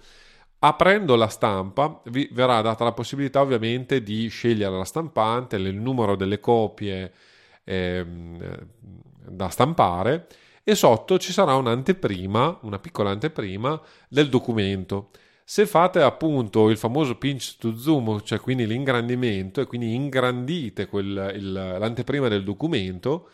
[0.60, 6.16] aprendo la stampa vi verrà data la possibilità ovviamente di scegliere la stampante, il numero
[6.16, 7.12] delle copie
[7.64, 8.68] ehm,
[9.26, 10.26] da stampare
[10.64, 15.10] e sotto ci sarà un'anteprima, una piccola anteprima del documento
[15.44, 21.32] se fate appunto il famoso pinch to zoom, cioè quindi l'ingrandimento, e quindi ingrandite quel,
[21.34, 23.28] il, l'anteprima del documento,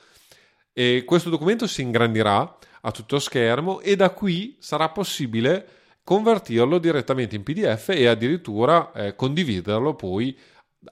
[0.72, 5.68] e questo documento si ingrandirà a tutto schermo e da qui sarà possibile
[6.02, 10.36] convertirlo direttamente in PDF e addirittura eh, condividerlo poi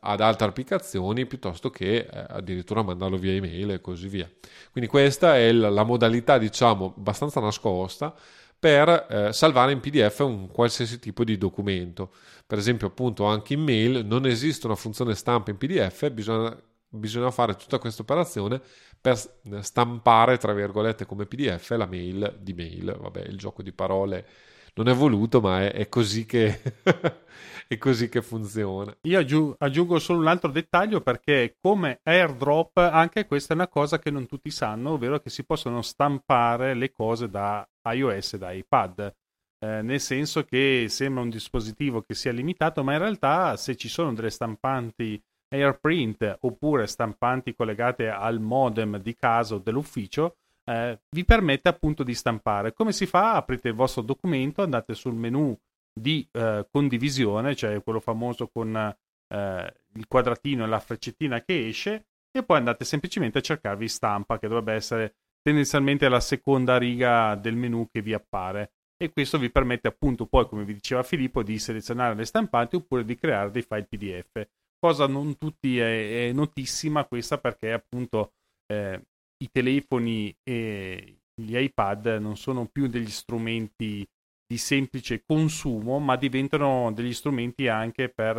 [0.01, 4.31] ad altre applicazioni piuttosto che eh, addirittura mandarlo via email e così via.
[4.71, 8.15] Quindi questa è la, la modalità, diciamo, abbastanza nascosta
[8.59, 12.13] per eh, salvare in PDF un qualsiasi tipo di documento.
[12.47, 16.57] Per esempio, appunto, anche in mail non esiste una funzione stampa in PDF, bisogna,
[16.89, 18.61] bisogna fare tutta questa operazione
[19.01, 19.17] per
[19.61, 22.97] stampare, tra virgolette, come PDF la mail di mail.
[22.99, 24.27] Vabbè, il gioco di parole
[24.75, 26.61] non è voluto, ma è, è così che
[27.69, 28.97] è così che funziona.
[29.03, 33.99] Io aggiungo, aggiungo solo un altro dettaglio perché come airdrop anche questa è una cosa
[33.99, 39.15] che non tutti sanno, ovvero che si possono stampare le cose da iOS da iPad.
[39.61, 43.89] Eh, nel senso che sembra un dispositivo che sia limitato, ma in realtà se ci
[43.89, 51.25] sono delle stampanti AirPrint oppure stampanti collegate al modem di casa o dell'ufficio, eh, vi
[51.25, 52.73] permette appunto di stampare.
[52.73, 53.35] Come si fa?
[53.35, 55.55] Aprite il vostro documento, andate sul menu
[56.01, 62.07] di eh, condivisione, cioè quello famoso con eh, il quadratino e la freccettina che esce,
[62.31, 67.57] e poi andate semplicemente a cercarvi stampa, che dovrebbe essere tendenzialmente la seconda riga del
[67.57, 68.73] menu che vi appare.
[68.97, 73.05] E questo vi permette appunto poi, come vi diceva Filippo, di selezionare le stampanti oppure
[73.05, 74.49] di creare dei file PDF.
[74.79, 78.33] Cosa non tutti è, è notissima questa perché appunto
[78.67, 79.01] eh,
[79.39, 84.07] i telefoni e gli iPad non sono più degli strumenti
[84.49, 88.39] di semplice consumo, ma diventano degli strumenti anche per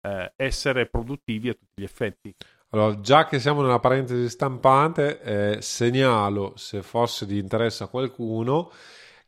[0.00, 2.34] eh, essere produttivi a tutti gli effetti.
[2.70, 8.70] Allora, già che siamo nella parentesi stampante, eh, segnalo, se fosse di interesse a qualcuno,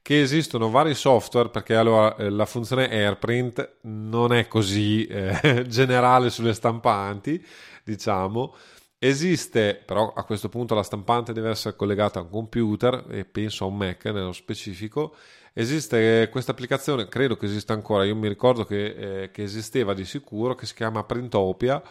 [0.01, 6.30] che esistono vari software perché allora eh, la funzione AirPrint non è così eh, generale
[6.30, 7.45] sulle stampanti,
[7.85, 8.55] diciamo.
[8.99, 13.64] Esiste, però a questo punto la stampante deve essere collegata a un computer e penso
[13.64, 15.16] a un Mac nello specifico
[15.53, 20.05] esiste questa applicazione, credo che esista ancora, io mi ricordo che, eh, che esisteva di
[20.05, 21.82] sicuro, che si chiama Printopia,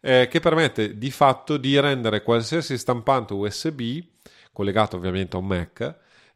[0.00, 3.80] eh, che permette di fatto di rendere qualsiasi stampante USB,
[4.52, 5.80] collegato ovviamente a un Mac,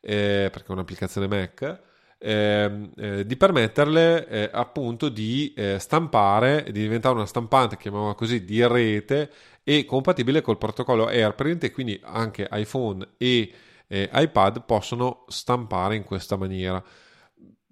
[0.01, 1.81] eh, perché è un'applicazione Mac,
[2.19, 8.45] ehm, eh, di permetterle eh, appunto di eh, stampare, di diventare una stampante, chiamiamola così,
[8.45, 9.31] di rete
[9.63, 13.53] e compatibile col protocollo AirPrint e quindi anche iPhone e
[13.89, 16.83] eh, iPad possono stampare in questa maniera.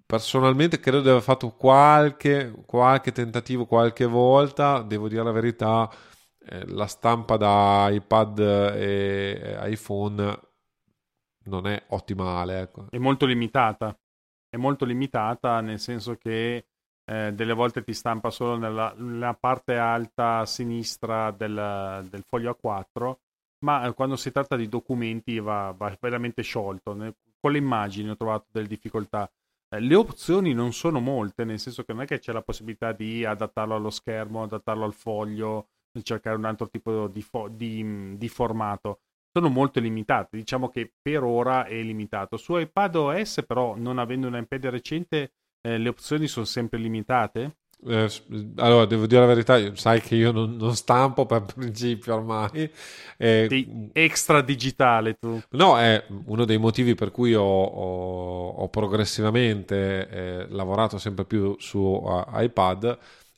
[0.05, 5.89] Personalmente credo di aver fatto qualche, qualche tentativo qualche volta, devo dire la verità,
[6.39, 10.39] eh, la stampa da iPad e iPhone
[11.45, 12.59] non è ottimale.
[12.61, 12.87] Ecco.
[12.89, 13.97] È molto limitata.
[14.49, 16.67] È molto limitata nel senso che
[17.09, 23.15] eh, delle volte ti stampa solo nella, nella parte alta sinistra del, del, foglio A4,
[23.59, 26.95] ma eh, quando si tratta di documenti va, va veramente sciolto.
[27.39, 29.29] Con le immagini ho trovato delle difficoltà.
[29.69, 32.91] Eh, le opzioni non sono molte, nel senso che non è che c'è la possibilità
[32.91, 35.69] di adattarlo allo schermo, adattarlo al foglio,
[36.03, 38.99] cercare un altro tipo di, fo- di, di formato
[39.37, 40.37] sono molto limitate.
[40.37, 42.37] Diciamo che per ora è limitato.
[42.37, 47.57] Su iPad OS, però, non avendo un iPad recente, eh, le opzioni sono sempre limitate.
[47.85, 48.09] Eh,
[48.55, 52.69] allora, devo dire la verità, sai che io non, non stampo per principio ormai.
[53.17, 55.41] Eh, extra digitale tu.
[55.51, 61.55] No, è uno dei motivi per cui ho, ho, ho progressivamente eh, lavorato sempre più
[61.59, 62.97] su uh, iPad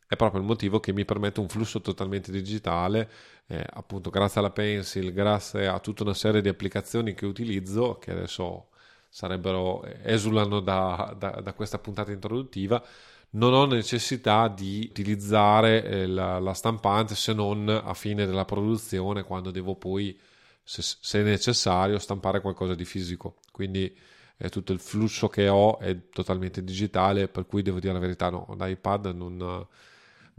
[0.10, 3.08] è proprio il motivo che mi permette un flusso totalmente digitale,
[3.46, 8.10] eh, appunto grazie alla Pencil, grazie a tutta una serie di applicazioni che utilizzo, che
[8.10, 8.70] adesso
[9.08, 12.84] sarebbero, esulano da, da, da questa puntata introduttiva,
[13.32, 19.24] non ho necessità di utilizzare eh, la, la, stampante se non a fine della produzione,
[19.24, 20.20] quando devo poi,
[20.64, 23.38] se, se necessario, stampare qualcosa di fisico.
[23.52, 23.96] Quindi
[24.38, 28.30] eh, tutto il flusso che ho è totalmente digitale, per cui devo dire la verità,
[28.30, 29.68] no, l'iPad non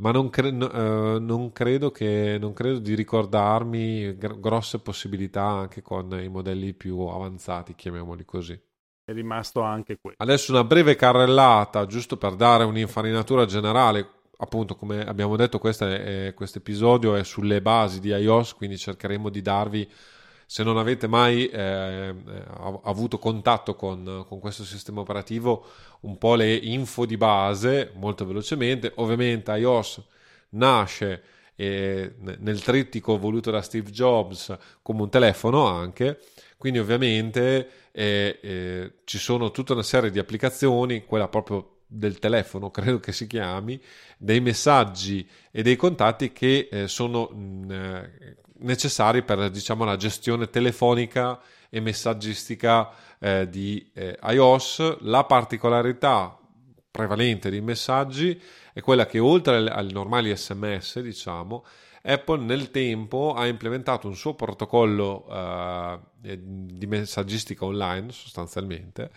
[0.00, 5.82] ma non, cre- uh, non, credo che, non, credo di ricordarmi gr- grosse possibilità anche
[5.82, 8.58] con i modelli più avanzati, chiamiamoli così.
[9.10, 10.22] È rimasto anche questo.
[10.22, 14.08] Adesso una breve carrellata, giusto per dare un'infarinatura generale.
[14.36, 19.90] Appunto, come abbiamo detto, questo episodio è sulle basi di iOS, quindi cercheremo di darvi
[20.46, 22.14] se non avete mai eh,
[22.84, 25.66] avuto contatto con, con, questo sistema operativo,
[26.02, 28.92] un po' le info di base molto velocemente.
[28.94, 30.04] Ovviamente iOS
[30.50, 31.22] nasce
[31.56, 36.20] eh, nel trittico voluto da Steve Jobs come un telefono anche,
[36.56, 42.70] quindi ovviamente eh, eh ci sono tutta una serie di applicazioni, quella proprio del telefono,
[42.72, 43.80] credo che si chiami,
[44.16, 50.48] dei messaggi e dei contatti che eh, sono mh, eh, necessari per diciamo, la gestione
[50.48, 54.98] telefonica e messaggistica eh, di eh, iOS.
[55.00, 56.38] La particolarità
[56.90, 58.40] prevalente dei messaggi
[58.72, 61.64] è quella che oltre ai normali sms, diciamo,
[62.02, 69.10] Apple nel tempo ha implementato un suo protocollo eh, di messaggistica online sostanzialmente.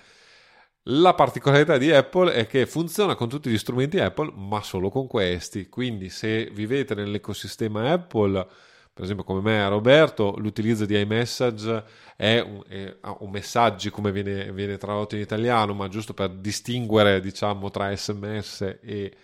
[0.88, 5.08] La particolarità di Apple è che funziona con tutti gli strumenti Apple, ma solo con
[5.08, 5.70] questi.
[5.70, 8.46] Quindi se vivete nell'ecosistema Apple,
[8.94, 11.84] per esempio come me e Roberto, l'utilizzo di iMessage
[12.18, 17.22] è un, è un messaggio come viene, viene, tradotto in italiano, ma giusto per distinguere
[17.22, 19.16] diciamo tra sms e,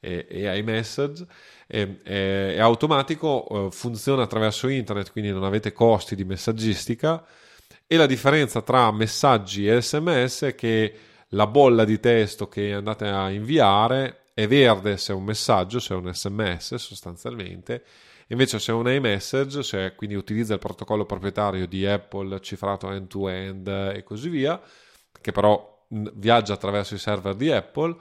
[0.00, 1.26] e, e iMessage.
[1.66, 7.24] È, è, è automatico, eh, funziona attraverso internet, quindi non avete costi di messaggistica.
[7.86, 10.94] E la differenza tra messaggi e sms è che
[11.28, 15.94] la bolla di testo che andate a inviare è verde se è un messaggio, se
[15.94, 17.84] è un sms sostanzialmente,
[18.30, 23.66] Invece se è un iMessage, se quindi utilizza il protocollo proprietario di Apple cifrato end-to-end
[23.66, 24.60] e così via,
[25.20, 27.96] che però viaggia attraverso i server di Apple,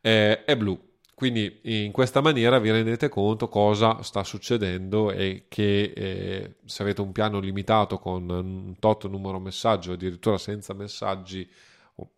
[0.00, 0.78] eh, è blu.
[1.14, 7.00] Quindi in questa maniera vi rendete conto cosa sta succedendo e che eh, se avete
[7.02, 11.48] un piano limitato con un tot numero messaggio, addirittura senza messaggi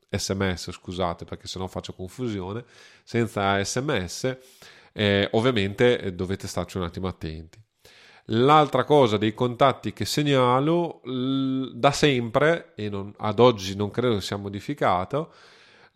[0.08, 2.64] sms, scusate perché sennò faccio confusione,
[3.04, 4.38] senza sms,
[4.92, 7.60] eh, ovviamente eh, dovete starci un attimo attenti.
[8.30, 14.18] L'altra cosa dei contatti che segnalo l- da sempre, e non, ad oggi non credo
[14.20, 15.32] sia modificato,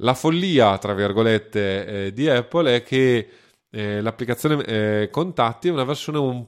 [0.01, 3.29] la follia, tra virgolette, eh, di Apple è che
[3.71, 6.47] eh, l'applicazione eh, contatti è una versione un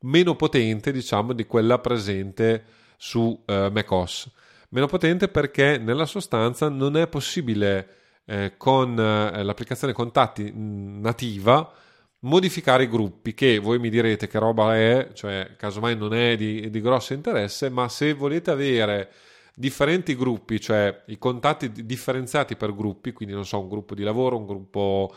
[0.00, 2.64] meno potente, diciamo, di quella presente
[2.96, 4.30] su eh, macOS.
[4.70, 7.88] Meno potente perché nella sostanza non è possibile
[8.24, 11.72] eh, con eh, l'applicazione contatti nativa
[12.20, 16.70] modificare i gruppi, che voi mi direte che roba è, cioè casomai non è di,
[16.70, 19.10] di grosso interesse, ma se volete avere
[19.58, 24.36] differenti gruppi, cioè i contatti differenziati per gruppi, quindi non so, un gruppo di lavoro,
[24.36, 25.14] un gruppo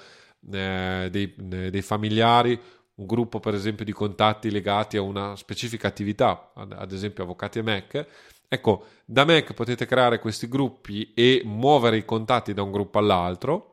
[0.51, 2.57] eh, dei, eh, dei, familiari,
[2.95, 7.59] un gruppo per esempio di contatti legati a una specifica attività, ad, ad esempio avvocati
[7.59, 8.07] e Mac.
[8.47, 13.69] Ecco, da Mac potete creare questi gruppi e muovere i contatti da un gruppo all'altro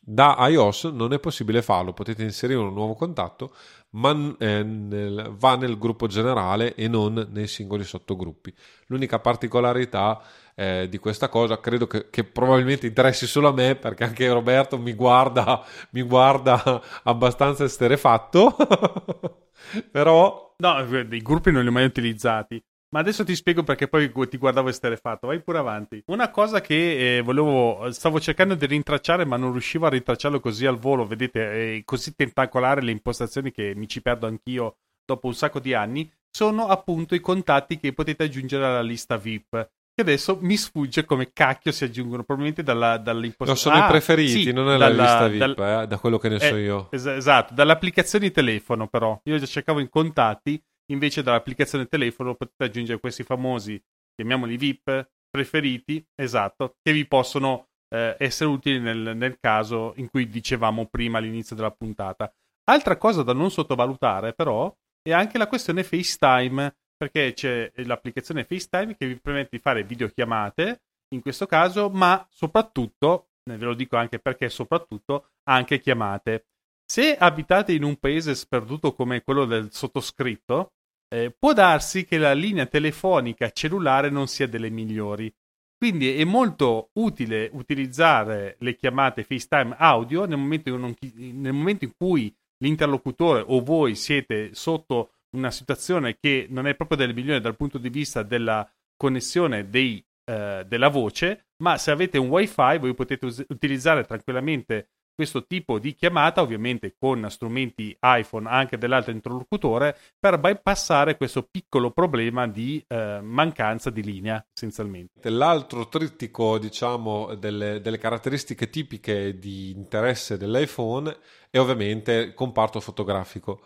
[0.00, 3.54] Da iOS non è possibile farlo, potete inserire un nuovo contatto,
[3.90, 8.54] ma eh, nel, va nel gruppo generale e non nei singoli sottogruppi.
[8.86, 10.20] L'unica particolarità
[10.54, 14.78] eh, di questa cosa credo che, che, probabilmente interessi solo a me perché anche Roberto
[14.78, 18.56] mi guarda, mi guarda abbastanza esterefatto,
[19.90, 20.54] però...
[20.58, 22.60] No, i gruppi non li ho mai utilizzati.
[22.90, 25.26] Ma adesso ti spiego perché poi ti guardavo esterefatto.
[25.26, 26.02] Vai pure avanti.
[26.06, 30.64] Una cosa che eh, volevo, stavo cercando di rintracciare, ma non riuscivo a rintracciarlo così
[30.64, 31.06] al volo.
[31.06, 35.74] Vedete, è così tentacolare le impostazioni che mi ci perdo anch'io dopo un sacco di
[35.74, 36.10] anni.
[36.30, 39.70] Sono appunto i contatti che potete aggiungere alla lista VIP.
[39.94, 43.52] Che adesso mi sfugge come cacchio si aggiungono, probabilmente dalla, dall'impostazione.
[43.52, 45.82] No, sono ah, i preferiti, sì, non è dalla, la lista VIP, dal...
[45.82, 46.88] eh, da quello che ne so eh, io.
[46.90, 49.20] Es- esatto, dall'applicazione di telefono, però.
[49.24, 53.82] Io già cercavo in contatti Invece dall'applicazione telefono potete aggiungere questi famosi,
[54.14, 60.28] chiamiamoli VIP, preferiti, esatto, che vi possono eh, essere utili nel, nel caso in cui
[60.28, 62.32] dicevamo prima all'inizio della puntata.
[62.70, 68.96] Altra cosa da non sottovalutare però è anche la questione FaceTime, perché c'è l'applicazione FaceTime
[68.96, 70.82] che vi permette di fare videochiamate,
[71.14, 76.46] in questo caso, ma soprattutto, ve lo dico anche perché soprattutto, anche chiamate.
[76.84, 80.72] Se abitate in un paese sperduto come quello del sottoscritto,
[81.08, 85.32] eh, può darsi che la linea telefonica cellulare non sia delle migliori.
[85.76, 91.92] Quindi è molto utile utilizzare le chiamate FaceTime audio nel momento, in, nel momento in
[91.96, 97.56] cui l'interlocutore o voi siete sotto una situazione che non è proprio delle migliori dal
[97.56, 102.94] punto di vista della connessione dei, eh, della voce, ma se avete un wifi voi
[102.94, 104.88] potete us- utilizzare tranquillamente
[105.18, 111.90] questo tipo di chiamata, ovviamente con strumenti iPhone anche dell'altro interlocutore, per bypassare questo piccolo
[111.90, 115.28] problema di eh, mancanza di linea, essenzialmente.
[115.28, 121.16] L'altro trittico, diciamo, delle, delle caratteristiche tipiche di interesse dell'iPhone
[121.50, 123.62] è ovviamente il comparto fotografico.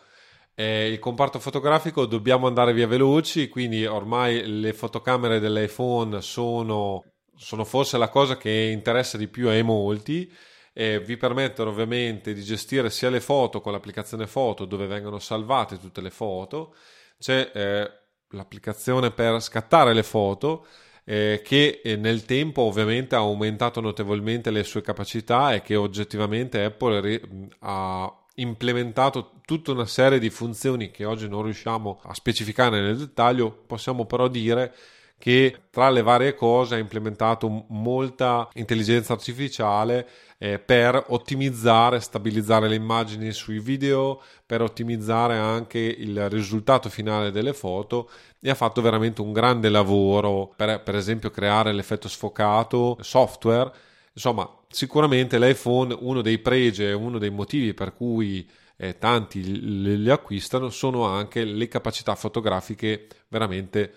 [0.55, 7.05] Eh, il comparto fotografico dobbiamo andare via veloci, quindi ormai le fotocamere dell'iPhone sono,
[7.37, 10.33] sono forse la cosa che interessa di più ai molti
[10.73, 15.79] e vi permettono ovviamente di gestire sia le foto con l'applicazione foto dove vengono salvate
[15.79, 16.75] tutte le foto,
[17.19, 17.91] c'è eh,
[18.29, 20.67] l'applicazione per scattare le foto
[21.05, 26.63] eh, che eh, nel tempo ovviamente ha aumentato notevolmente le sue capacità e che oggettivamente
[26.65, 32.81] Apple re- ha implementato tutta una serie di funzioni che oggi non riusciamo a specificare
[32.81, 34.75] nel dettaglio, possiamo però dire
[35.19, 40.09] che tra le varie cose ha implementato molta intelligenza artificiale
[40.43, 47.53] eh, per ottimizzare, stabilizzare le immagini sui video, per ottimizzare anche il risultato finale delle
[47.53, 53.71] foto e ha fatto veramente un grande lavoro per, per esempio creare l'effetto sfocato software.
[54.15, 58.45] Insomma, sicuramente l'iPhone, uno dei pregi e uno dei motivi per cui
[58.77, 63.93] eh, tanti li, li acquistano sono anche le capacità fotografiche veramente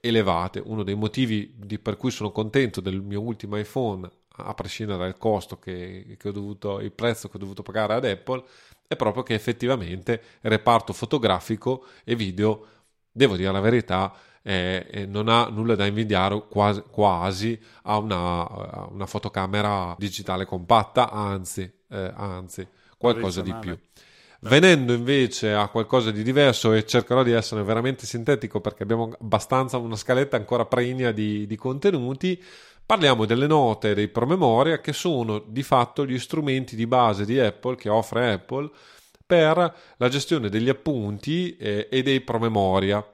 [0.00, 0.60] elevate.
[0.62, 4.06] Uno dei motivi di, per cui sono contento del mio ultimo iPhone,
[4.36, 8.04] a prescindere dal costo che, che ho dovuto, il prezzo che ho dovuto pagare ad
[8.04, 8.44] Apple,
[8.86, 12.66] è proprio che effettivamente il reparto fotografico e video,
[13.10, 18.88] devo dire la verità, eh, non ha nulla da invidiare quasi, quasi a, una, a,
[18.92, 22.66] una, fotocamera digitale compatta, anzi, eh, anzi
[22.96, 23.76] qualcosa di più.
[24.40, 29.78] Venendo invece a qualcosa di diverso e cercherò di essere veramente sintetico perché abbiamo abbastanza
[29.78, 32.40] una scaletta ancora pregna di, di contenuti,
[32.86, 37.38] parliamo delle note e dei promemoria che sono di fatto gli strumenti di base di
[37.38, 38.70] Apple che offre Apple
[39.26, 43.04] per la gestione degli appunti eh, e dei promemoria.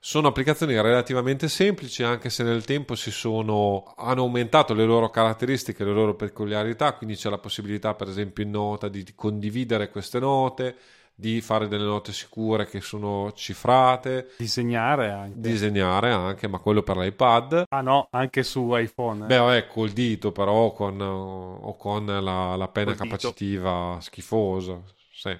[0.00, 5.92] Sono applicazioni relativamente semplici, anche se nel tempo sono, hanno aumentato le loro caratteristiche, le
[5.92, 10.76] loro peculiarità, quindi c'è la possibilità, per esempio, in nota di condividere queste note,
[11.20, 14.30] di fare delle note sicure che sono cifrate.
[14.38, 15.40] Disegnare anche.
[15.40, 17.64] Disegnare anche, ma quello per l'iPad.
[17.70, 19.24] Ah no, anche su iPhone.
[19.24, 19.26] Eh.
[19.26, 24.00] Beh, vabbè, col dito però con, o con la, la penna col capacitiva dito.
[24.00, 24.80] schifosa.
[25.12, 25.36] Sì,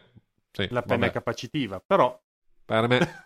[0.50, 1.12] sì, la penna vabbè.
[1.12, 2.20] capacitiva, però
[2.69, 3.24] per me.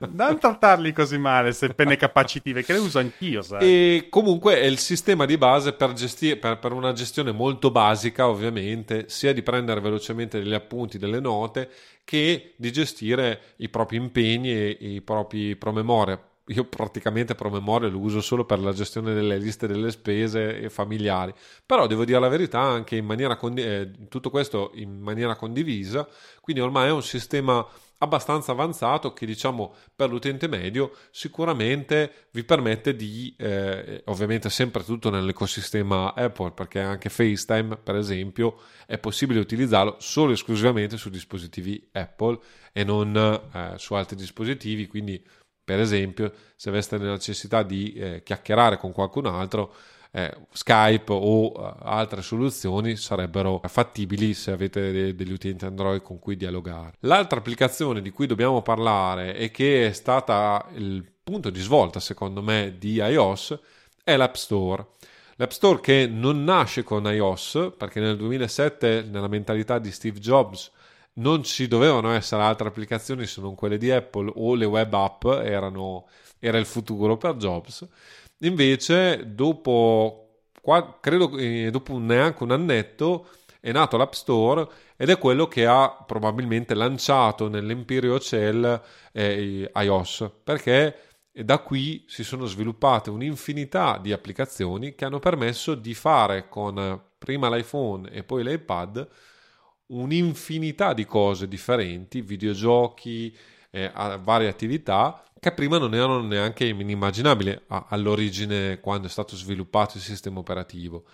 [0.10, 3.40] non trattarli così male se penne capacitive, che le uso anch'io.
[3.40, 3.62] Sai.
[3.62, 8.26] E comunque è il sistema di base per, gestire, per, per, una gestione molto basica,
[8.26, 11.70] ovviamente, sia di prendere velocemente degli appunti, delle note,
[12.02, 16.20] che di gestire i propri impegni e i propri promemoria.
[16.46, 21.32] io praticamente promemoria lo uso solo per la gestione delle liste delle spese familiari,
[21.64, 26.08] però devo dire la verità anche in maniera condi- eh, tutto questo in maniera condivisa,
[26.40, 27.64] quindi ormai è un sistema
[28.02, 35.10] abbastanza avanzato che diciamo per l'utente medio sicuramente vi permette di eh, ovviamente sempre tutto
[35.10, 41.88] nell'ecosistema Apple perché anche FaceTime per esempio è possibile utilizzarlo solo e esclusivamente su dispositivi
[41.92, 42.38] Apple
[42.72, 44.86] e non eh, su altri dispositivi.
[44.86, 45.22] Quindi
[45.62, 49.72] per esempio, se aveste la necessità di eh, chiacchierare con qualcun altro,
[50.12, 56.18] eh, Skype o uh, altre soluzioni sarebbero fattibili se avete de- degli utenti Android con
[56.18, 56.94] cui dialogare.
[57.00, 62.42] L'altra applicazione di cui dobbiamo parlare e che è stata il punto di svolta, secondo
[62.42, 63.58] me, di iOS
[64.02, 64.86] è l'App Store.
[65.36, 70.70] L'App Store che non nasce con iOS, perché nel 2007, nella mentalità di Steve Jobs,
[71.14, 75.24] non ci dovevano essere altre applicazioni se non quelle di Apple o le web app
[75.24, 76.08] erano,
[76.38, 77.86] era il futuro per Jobs.
[78.42, 83.28] Invece, dopo, qua, credo eh, dopo neanche un annetto,
[83.60, 88.80] è nato l'App Store ed è quello che ha probabilmente lanciato nell'Empirio Cell
[89.12, 90.96] eh, iOS perché
[91.30, 97.54] da qui si sono sviluppate un'infinità di applicazioni che hanno permesso di fare con prima
[97.54, 99.08] l'iPhone e poi l'iPad
[99.88, 103.36] un'infinità di cose differenti, videogiochi,
[103.70, 103.90] eh,
[104.22, 110.38] varie attività che prima non erano neanche inimmaginabili all'origine quando è stato sviluppato il sistema
[110.38, 111.04] operativo.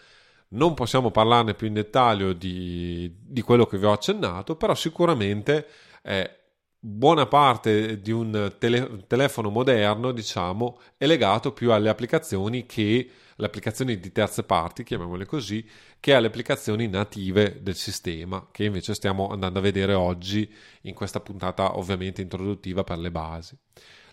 [0.48, 5.66] Non possiamo parlarne più in dettaglio di, di quello che vi ho accennato, però sicuramente
[6.02, 6.38] eh,
[6.78, 13.46] buona parte di un tele, telefono moderno, diciamo, è legato più alle applicazioni che le
[13.46, 15.68] applicazioni di terze parti, chiamiamole così,
[16.00, 20.50] che alle applicazioni native del sistema, che invece stiamo andando a vedere oggi
[20.82, 23.56] in questa puntata ovviamente introduttiva per le basi.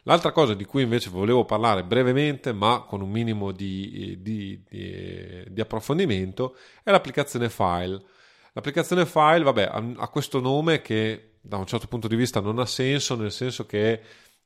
[0.03, 5.45] L'altra cosa di cui invece volevo parlare brevemente, ma con un minimo di, di, di,
[5.47, 8.01] di approfondimento, è l'applicazione File.
[8.51, 12.65] L'applicazione File, vabbè, ha questo nome che da un certo punto di vista non ha
[12.65, 14.01] senso, nel senso che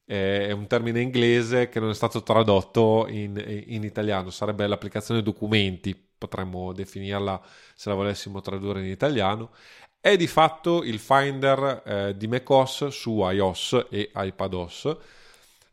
[0.07, 5.93] è un termine inglese che non è stato tradotto in, in, italiano, sarebbe l'applicazione documenti,
[6.17, 7.41] potremmo definirla
[7.75, 9.51] se la volessimo tradurre in italiano.
[9.99, 14.97] È di fatto il Finder eh, di macOS su iOS e iPadOS.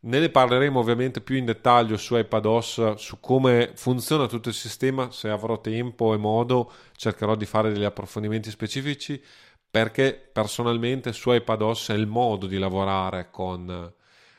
[0.06, 5.30] Ne, parleremo ovviamente più in dettaglio su iPadOS, su come funziona tutto il sistema, se
[5.30, 9.22] avrò tempo e modo cercherò di fare degli approfondimenti specifici
[9.70, 13.92] perché personalmente su iPadOS è il modo di lavorare con,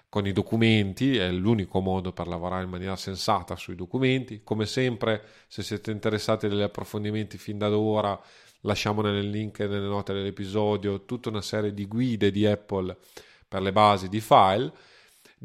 [0.08, 4.42] con i documenti, è l'unico modo per lavorare in maniera sensata sui documenti.
[4.44, 8.18] Come sempre, se siete interessati agli approfondimenti fin da ora,
[8.62, 12.96] lasciamo nel link e nelle note dell'episodio tutta una serie di guide di Apple
[13.48, 14.72] per le basi di file.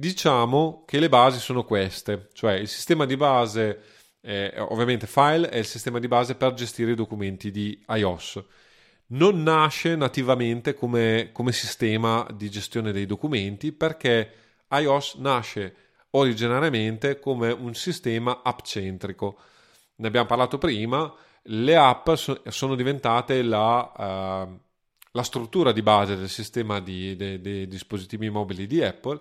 [0.01, 3.83] Diciamo che le basi sono queste, cioè il sistema di base,
[4.23, 8.43] eh, ovviamente file è il sistema di base per gestire i documenti di iOS
[9.09, 14.33] non nasce nativamente come, come, sistema di gestione dei documenti perché
[14.71, 15.75] iOS nasce
[16.13, 19.39] originariamente come un sistema app-centrico.
[19.97, 21.13] Ne abbiamo parlato prima,
[21.43, 24.61] le app so, sono diventate la, uh,
[25.11, 29.21] la, struttura di base del sistema di, de, dei dispositivi mobili di Apple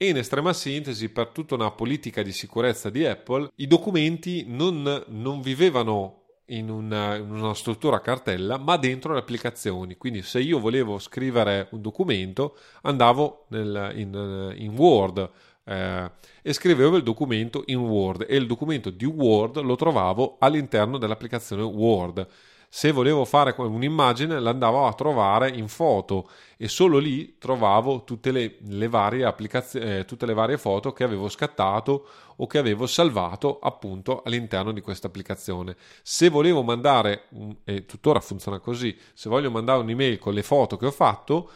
[0.00, 5.04] e in estrema sintesi per tutta una politica di sicurezza di Apple i documenti non,
[5.08, 9.96] non vivevano in una, in una, struttura cartella, ma dentro le applicazioni.
[9.96, 15.30] Quindi, se io volevo scrivere un documento, andavo nel, in, in, Word
[15.64, 16.10] eh,
[16.40, 21.62] e scrivevo il documento in Word e il documento di Word lo trovavo all'interno dell'applicazione
[21.62, 22.26] Word
[22.70, 26.28] se volevo fare un'immagine l'andavo a trovare in foto
[26.58, 31.02] e solo lì trovavo tutte le, le varie applicazioni, eh, tutte le varie foto che
[31.02, 35.76] avevo scattato o che avevo salvato appunto all'interno di questa applicazione.
[36.02, 37.24] Se volevo mandare,
[37.64, 41.50] e tuttora funziona così, se voglio mandare un'email con le foto che ho fatto,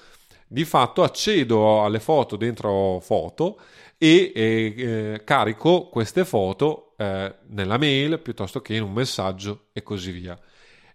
[0.49, 3.59] di fatto accedo alle foto dentro foto
[3.99, 10.11] e eh, carico queste foto eh, nella mail piuttosto che in un messaggio e così
[10.11, 10.39] via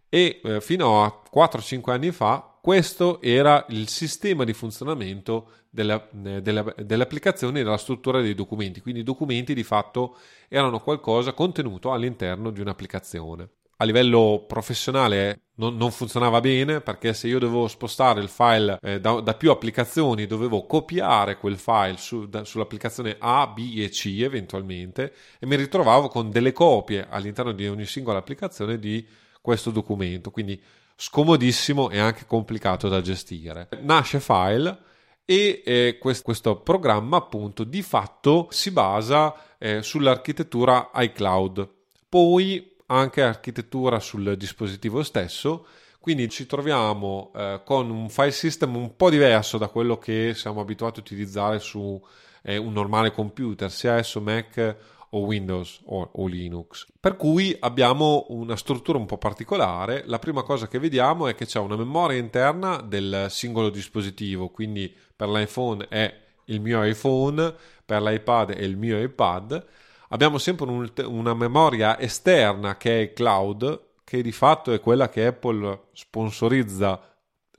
[0.10, 6.42] e eh, fino a 4-5 anni fa questo era il sistema di funzionamento delle, eh,
[6.42, 10.18] delle applicazioni e della struttura dei documenti, quindi i documenti di fatto
[10.50, 13.52] erano qualcosa contenuto all'interno di un'applicazione.
[13.78, 19.00] A livello professionale non, non funzionava bene perché se io dovevo spostare il file eh,
[19.00, 24.18] da, da, più applicazioni dovevo copiare quel file su, da, sull'applicazione A, B e C
[24.20, 29.08] eventualmente e mi ritrovavo con delle copie all'interno di ogni singola applicazione di
[29.48, 30.62] questo documento, quindi
[30.94, 33.70] scomodissimo e anche complicato da gestire.
[33.80, 34.78] Nasce File
[35.24, 41.66] e eh, quest- questo programma appunto di fatto si basa eh, sull'architettura iCloud,
[42.10, 45.66] poi anche architettura sul dispositivo stesso,
[46.02, 50.60] quindi ci troviamo eh, con un file system un po' diverso da quello che siamo
[50.60, 52.06] abituati a utilizzare su
[52.42, 54.76] eh, un normale computer, sia esso Mac
[55.12, 56.86] o Windows o, o, Linux.
[57.00, 60.04] Per cui abbiamo una struttura un po' particolare.
[60.06, 64.94] La prima cosa che vediamo è che c'è una memoria interna del singolo dispositivo, quindi
[65.16, 66.14] per l'iPhone è
[66.46, 67.54] il mio iPhone,
[67.86, 69.66] per l'iPad è il mio iPad.
[70.10, 75.10] Abbiamo sempre un, una memoria esterna che è il cloud, che di fatto è quella
[75.10, 77.00] che Apple sponsorizza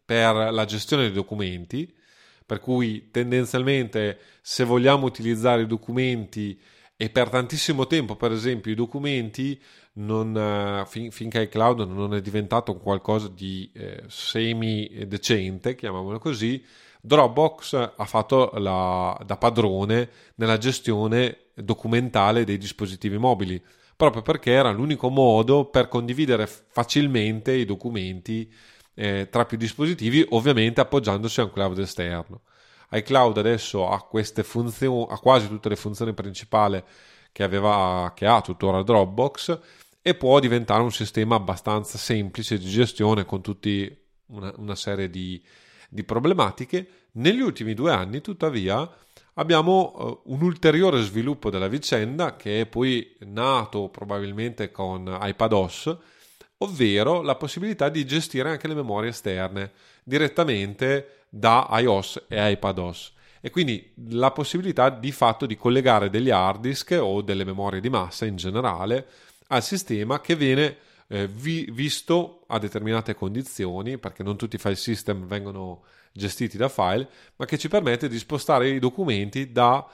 [0.05, 1.95] per la gestione dei documenti,
[2.47, 6.59] per cui tendenzialmente se vogliamo utilizzare i documenti
[7.01, 9.57] e per tantissimo tempo, per esempio, i documenti
[9.95, 16.19] non, uh, fin, finché il cloud non è diventato qualcosa di eh, semi decente, chiamiamolo
[16.19, 16.61] così,
[17.01, 23.63] Dropbox ha fatto la, da padrone nella gestione documentale dei dispositivi mobili,
[23.95, 28.53] proprio perché era l'unico modo per condividere facilmente i documenti
[28.95, 32.41] eh, tra più dispositivi, ovviamente appoggiandosi a un cloud esterno
[32.91, 34.07] iCloud adesso ha
[34.43, 36.83] funzioni, ha quasi tutte le funzioni principali
[37.33, 39.61] che, aveva, che ha tuttora Dropbox
[40.01, 43.95] e può diventare un sistema abbastanza semplice di gestione con tutti
[44.27, 45.43] una, una serie di,
[45.89, 46.89] di, problematiche.
[47.13, 48.91] Negli ultimi due anni, tuttavia,
[49.35, 55.97] abbiamo uh, un ulteriore sviluppo della vicenda che è poi nato probabilmente con iPadOS,
[56.59, 59.73] ovvero la possibilità di gestire anche le memorie esterne
[60.09, 66.61] direttamente da iOS e iPadOS e quindi la possibilità di fatto di collegare degli hard
[66.63, 69.07] disk o delle memorie di massa in generale
[69.49, 70.77] al sistema che viene
[71.09, 76.69] eh, vi- visto a determinate condizioni perché non tutti i file system vengono gestiti da
[76.69, 79.87] file ma che ci permette di spostare i documenti da,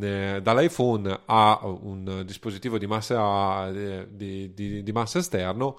[0.00, 5.78] eh, dall'iPhone a un dispositivo di massa, eh, di, di, di massa esterno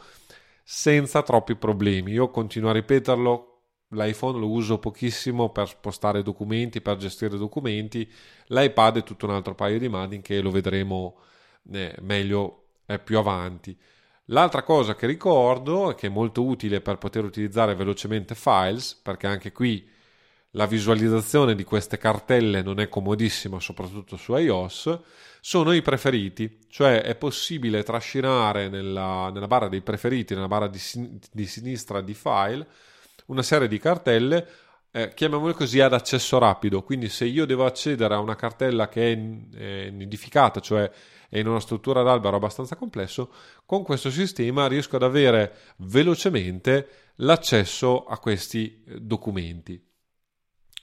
[0.63, 2.13] senza troppi problemi.
[2.13, 3.52] Io continuo a ripeterlo
[3.93, 8.09] l'iPhone lo uso pochissimo per spostare documenti, per gestire documenti,
[8.47, 11.17] l'iPad è tutto un altro paio di mani che lo vedremo
[11.71, 13.77] eh, meglio eh, più avanti.
[14.27, 19.27] L'altra cosa che ricordo e che è molto utile per poter utilizzare velocemente Files, perché
[19.27, 19.89] anche qui
[20.51, 24.99] la visualizzazione di queste cartelle non è comodissima, soprattutto su iOS,
[25.41, 30.79] sono i preferiti, cioè è possibile trascinare nella, nella barra dei preferiti, nella barra di,
[31.31, 32.67] di sinistra di File,
[33.27, 34.47] una serie di cartelle,
[34.91, 36.83] eh, chiamiamole così, ad accesso rapido.
[36.83, 40.89] Quindi se io devo accedere a una cartella che è, è nidificata, cioè
[41.29, 43.31] è in una struttura ad albero abbastanza complesso,
[43.65, 49.83] con questo sistema riesco ad avere velocemente l'accesso a questi eh, documenti.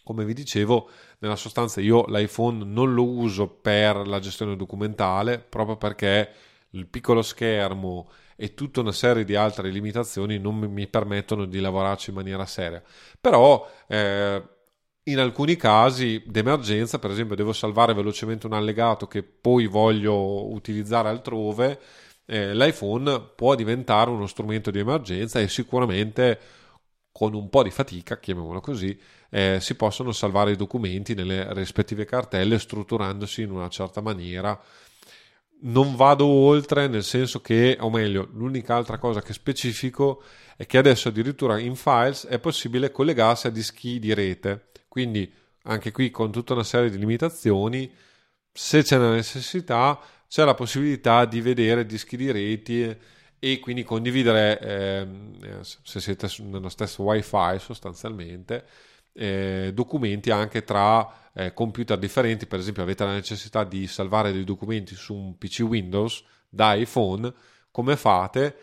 [0.03, 0.91] Come vi dicevo,
[1.21, 6.33] nella sostanza io l'iPhone non lo uso per la gestione documentale proprio perché
[6.71, 8.11] il piccolo schermo
[8.43, 12.83] e tutta una serie di altre limitazioni non mi permettono di lavorarci in maniera seria.
[13.21, 14.43] Però eh,
[15.03, 21.11] in alcuni casi d'emergenza, per esempio, devo salvare velocemente un allegato che poi voglio utilizzare
[21.11, 21.79] altrove,
[22.25, 26.41] eh, l'iPhone può diventare uno strumento di emergenza e sicuramente
[27.13, 28.99] con un po' di fatica, chiamiamolo così,
[29.29, 34.59] eh, si possono salvare i documenti nelle rispettive cartelle strutturandosi in una certa maniera
[35.63, 40.23] non vado oltre, nel senso che, o meglio, l'unica altra cosa che specifico
[40.57, 44.69] è che adesso addirittura in Files è possibile collegarsi a dischi di rete.
[44.89, 45.33] Quindi
[45.65, 47.91] anche qui con tutta una serie di limitazioni,
[48.53, 52.97] se c'è la necessità, c'è la possibilità di vedere dischi di reti
[53.39, 55.07] e quindi condividere, eh,
[55.63, 58.65] se siete nello stesso wifi sostanzialmente,
[59.13, 64.45] eh, documenti anche tra eh, computer differenti, per esempio avete la necessità di salvare dei
[64.45, 67.33] documenti su un PC Windows da iPhone,
[67.71, 68.57] come fate?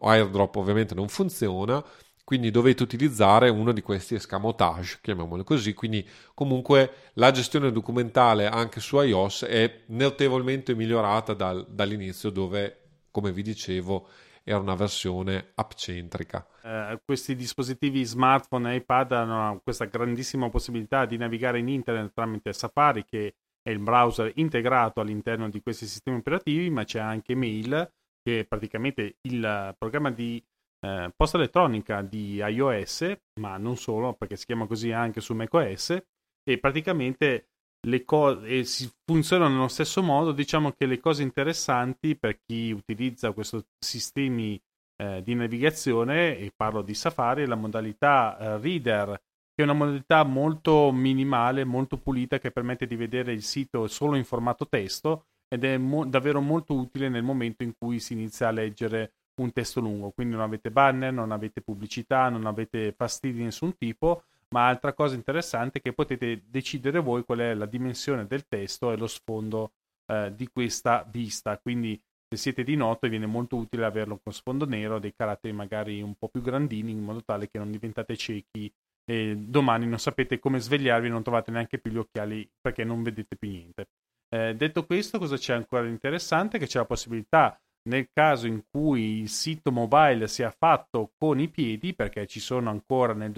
[0.00, 1.84] AirDrop ovviamente non funziona,
[2.24, 8.80] quindi dovete utilizzare uno di questi escamotage, chiamiamolo così, quindi comunque la gestione documentale anche
[8.80, 12.80] su iOS è notevolmente migliorata dal, dall'inizio dove,
[13.12, 14.08] come vi dicevo,
[14.48, 16.46] era una versione app-centrica.
[16.62, 22.52] Eh, questi dispositivi smartphone e iPad hanno questa grandissima possibilità di navigare in internet tramite
[22.52, 27.92] Safari, che è il browser integrato all'interno di questi sistemi operativi, ma c'è anche Mail,
[28.22, 30.40] che è praticamente il programma di
[30.80, 36.00] eh, posta elettronica di iOS, ma non solo, perché si chiama così anche su macOS,
[36.44, 37.48] e praticamente
[37.86, 43.32] le cose si funzionano nello stesso modo, diciamo che le cose interessanti per chi utilizza
[43.32, 44.60] questi sistemi
[44.96, 49.20] eh, di navigazione, e parlo di Safari, la modalità eh, reader
[49.56, 54.16] che è una modalità molto minimale, molto pulita, che permette di vedere il sito solo
[54.16, 58.48] in formato testo ed è mo- davvero molto utile nel momento in cui si inizia
[58.48, 60.10] a leggere un testo lungo.
[60.10, 64.24] Quindi non avete banner, non avete pubblicità, non avete fastidi di nessun tipo,
[64.54, 68.92] ma altra cosa interessante è che potete decidere voi qual è la dimensione del testo
[68.92, 69.72] e lo sfondo
[70.06, 71.58] eh, di questa vista.
[71.58, 76.00] Quindi se siete di notte viene molto utile averlo con sfondo nero, dei caratteri magari
[76.02, 78.72] un po' più grandini in modo tale che non diventate ciechi
[79.08, 83.36] e domani non sapete come svegliarvi, non trovate neanche più gli occhiali perché non vedete
[83.36, 83.86] più niente.
[84.28, 86.58] Eh, detto questo, cosa c'è ancora di interessante?
[86.58, 87.56] Che c'è la possibilità,
[87.88, 92.70] nel caso in cui il sito mobile sia fatto con i piedi, perché ci sono
[92.70, 93.30] ancora nel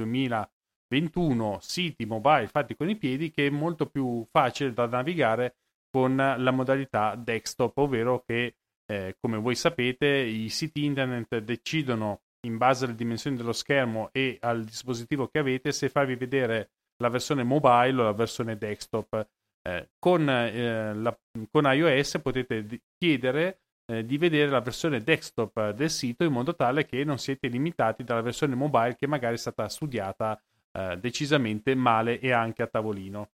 [0.88, 5.56] 2021 siti mobile fatti con i piedi, che è molto più facile da navigare
[5.90, 8.56] con la modalità desktop, ovvero che,
[8.86, 14.38] eh, come voi sapete, i siti internet decidono in base alle dimensioni dello schermo e
[14.40, 16.70] al dispositivo che avete se farvi vedere
[17.02, 19.26] la versione mobile o la versione desktop.
[19.62, 21.18] Eh, con, eh, la,
[21.50, 23.60] con, iOS potete d- chiedere
[23.90, 28.04] eh, di vedere la versione desktop del sito in modo tale che non siete limitati
[28.04, 30.40] dalla versione mobile che magari è stata studiata
[30.78, 33.30] eh, decisamente male e anche a tavolino.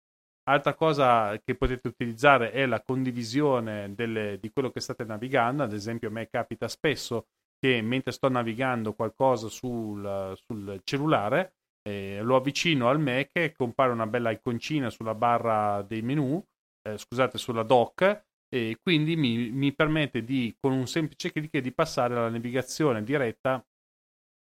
[0.45, 5.73] Altra cosa che potete utilizzare è la condivisione delle, di quello che state navigando, ad
[5.73, 7.27] esempio a me capita spesso
[7.59, 13.93] che mentre sto navigando qualcosa sul, sul cellulare, eh, lo avvicino al Mac e compare
[13.93, 16.45] una bella iconcina sulla barra dei menu,
[16.83, 21.73] eh, scusate, sulla dock, e quindi mi, mi, permette di, con un semplice clic, di
[21.73, 23.65] passare alla navigazione diretta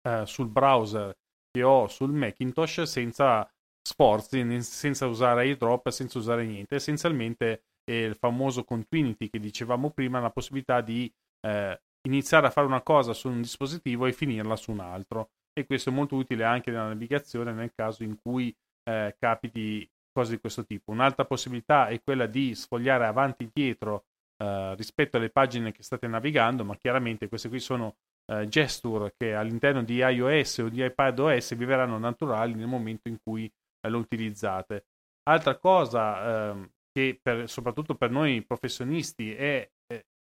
[0.07, 1.15] eh, sul browser
[1.57, 3.49] che ho sul Macintosh senza
[3.81, 6.75] sforzi, senza usare airdrop, senza usare niente.
[6.75, 11.11] Essenzialmente è il famoso continuity che dicevamo prima, la possibilità di
[11.41, 15.29] eh, iniziare a fare una cosa su un dispositivo e finirla su un altro.
[15.53, 20.33] E questo è molto utile anche nella navigazione nel caso in cui eh, capiti cose
[20.33, 20.91] di questo tipo.
[20.91, 24.05] Un'altra possibilità è quella di sfogliare avanti e indietro
[24.37, 27.95] eh, rispetto alle pagine che state navigando, ma chiaramente queste qui sono
[28.31, 33.17] eh, gesture che all'interno di iOS o di iPadOS vi verranno naturali nel momento in
[33.23, 34.85] cui eh, lo utilizzate.
[35.23, 39.69] Altra cosa ehm, che per, soprattutto per noi professionisti è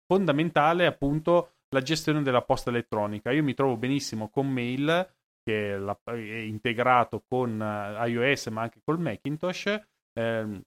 [0.07, 3.33] fondamentale appunto la gestione della posta elettronica.
[3.33, 8.81] Io mi trovo benissimo con Mail, che è, è integrato con uh, iOS ma anche
[8.85, 9.81] col Macintosh,
[10.13, 10.61] ehm,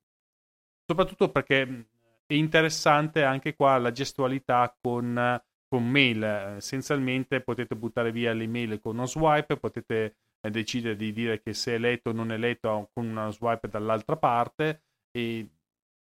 [0.86, 1.88] soprattutto perché
[2.26, 6.24] è interessante anche qua la gestualità con, con Mail.
[6.58, 11.76] Essenzialmente potete buttare via l'email con uno swipe, potete eh, decidere di dire che se
[11.76, 15.50] è letto o non è letto con una swipe dall'altra parte e,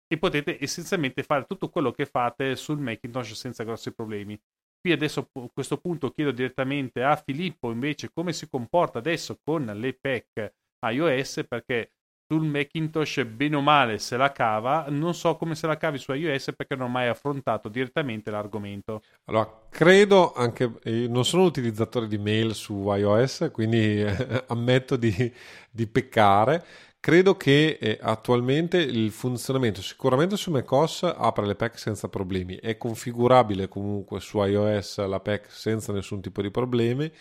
[0.06, 4.40] e potete essenzialmente fare tutto quello che fate sul Macintosh senza grossi problemi.
[4.80, 9.64] Qui adesso a questo punto chiedo direttamente a Filippo invece come si comporta adesso con
[9.64, 10.52] le PEC
[10.90, 11.92] iOS perché
[12.34, 16.12] sul Macintosh bene o male se la cava, non so come se la cavi su
[16.12, 19.02] iOS perché non ho mai affrontato direttamente l'argomento.
[19.26, 20.70] Allora, credo anche,
[21.08, 25.32] non sono utilizzatore di mail su iOS, quindi eh, ammetto di,
[25.70, 26.64] di peccare,
[27.04, 32.78] Credo che eh, attualmente il funzionamento sicuramente su macOS apre le PEC senza problemi, è
[32.78, 37.12] configurabile comunque su iOS la PEC senza nessun tipo di problemi.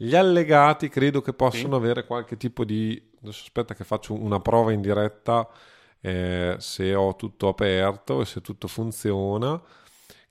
[0.00, 1.84] Gli allegati credo che possano sì.
[1.84, 3.10] avere qualche tipo di...
[3.20, 5.48] Adesso aspetta che faccio una prova in diretta
[6.00, 9.60] eh, se ho tutto aperto e se tutto funziona.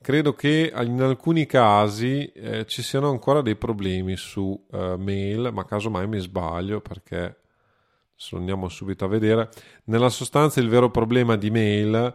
[0.02, 5.66] Credo che in alcuni casi eh, ci siano ancora dei problemi su uh, mail, ma
[5.66, 7.36] casomai mi sbaglio perché
[8.20, 9.50] Adesso andiamo subito a vedere.
[9.86, 12.14] Nella sostanza il vero problema di mail è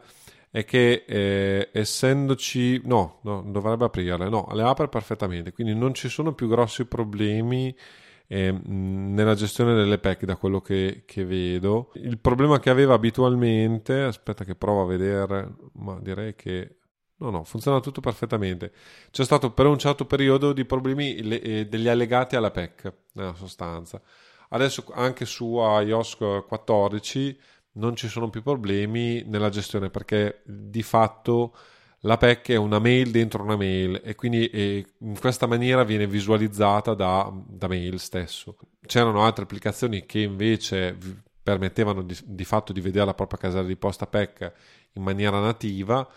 [0.52, 2.82] che eh, essendoci...
[2.84, 4.28] No, no, dovrebbe aprirle.
[4.28, 5.52] No, le apre perfettamente.
[5.52, 7.74] Quindi non ci sono più grossi problemi
[8.26, 11.90] eh, nella gestione delle pack da quello che, che, vedo.
[11.94, 14.02] Il problema che aveva abitualmente...
[14.02, 16.76] Aspetta che provo a vedere, ma direi che...
[17.16, 18.72] No, no, funziona tutto perfettamente.
[19.10, 23.34] C'è stato per un certo periodo di problemi le, eh, degli allegati alla PEC, nella
[23.34, 24.02] sostanza.
[24.50, 26.16] Adesso anche su iOS
[26.46, 27.38] 14
[27.74, 31.54] non ci sono più problemi nella gestione perché di fatto
[32.00, 36.06] la PEC è una mail dentro una mail e quindi e in questa maniera viene
[36.06, 38.56] visualizzata da, da, mail stesso.
[38.84, 40.96] C'erano altre applicazioni che invece
[41.42, 44.52] permettevano di, di fatto di vedere la propria casella di posta PEC
[44.94, 46.08] in maniera nativa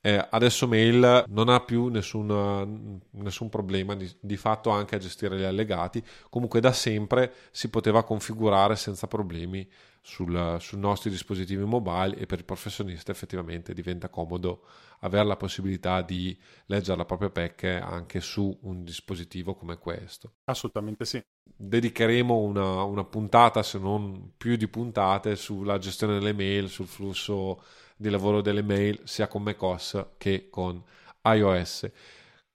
[0.00, 5.36] eh, adesso Mail non ha più nessun, nessun problema di, di, fatto anche a gestire
[5.36, 6.02] gli allegati.
[6.30, 9.68] Comunque da sempre si poteva configurare senza problemi
[10.08, 14.64] sul, sui nostri dispositivi mobile e per il professionista effettivamente diventa comodo
[15.00, 20.32] avere la possibilità di leggere la propria PEC anche su un dispositivo come questo.
[20.44, 21.22] Assolutamente sì.
[21.44, 27.62] Dedicheremo una, una puntata, se non più di puntate, sulla gestione delle mail, sul flusso
[27.94, 30.82] di lavoro delle mail sia con macOS che con
[31.22, 31.90] iOS.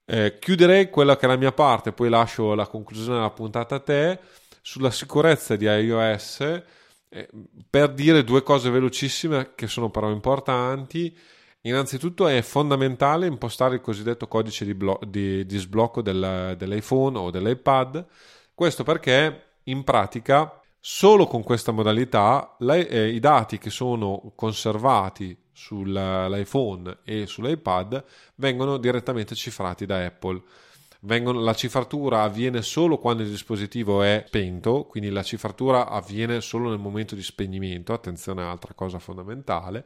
[0.05, 3.79] Eh, chiuderei quella che è la mia parte, poi lascio la conclusione della puntata a
[3.79, 4.19] te
[4.61, 6.63] sulla sicurezza di iOS
[7.69, 11.15] per dire due cose velocissime che sono però importanti.
[11.61, 17.29] Innanzitutto è fondamentale impostare il cosiddetto codice di, blo- di, di sblocco del, dell'iPhone o
[17.29, 18.05] dell'iPad.
[18.53, 26.97] Questo perché in pratica solo con questa modalità eh, i dati che sono conservati sull'iPhone
[27.05, 28.03] e sull'iPad
[28.35, 30.41] vengono direttamente cifrati da Apple.
[31.05, 36.69] Vengono, la cifratura avviene solo quando il dispositivo è spento, quindi la cifratura avviene solo
[36.69, 39.85] nel momento di spegnimento, attenzione altra cosa fondamentale.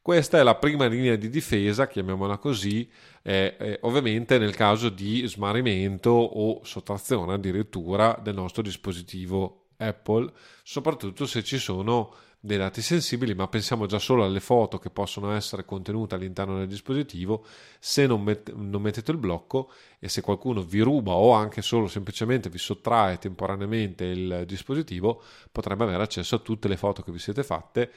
[0.00, 2.88] Questa è la prima linea di difesa, chiamiamola così,
[3.22, 10.30] eh, eh, ovviamente nel caso di smarrimento o sottrazione addirittura del nostro dispositivo Apple,
[10.62, 15.32] soprattutto se ci sono dei dati sensibili, ma pensiamo già solo alle foto che possono
[15.32, 17.44] essere contenute all'interno del dispositivo.
[17.78, 21.88] Se non, met- non, mettete il blocco e se qualcuno vi ruba o anche solo
[21.88, 27.18] semplicemente vi sottrae temporaneamente il dispositivo, potrebbe avere accesso a tutte le foto che vi
[27.18, 27.90] siete fatte,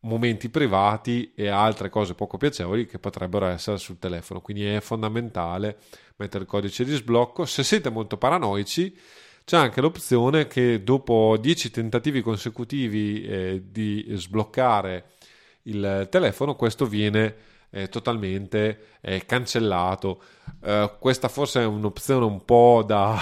[0.00, 4.40] momenti privati e altre cose poco piacevoli che potrebbero essere sul telefono.
[4.40, 5.78] Quindi è fondamentale
[6.16, 7.44] mettere il codice di sblocco.
[7.46, 8.96] Se siete molto paranoici,
[9.48, 15.12] c'è anche l'opzione che dopo 10 tentativi consecutivi eh, di sbloccare
[15.62, 17.34] il telefono, questo viene
[17.70, 20.22] eh, totalmente eh, cancellato.
[20.62, 23.18] Eh, questa forse è un'opzione un po' da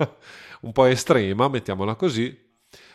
[0.62, 2.34] un po' estrema, mettiamola così,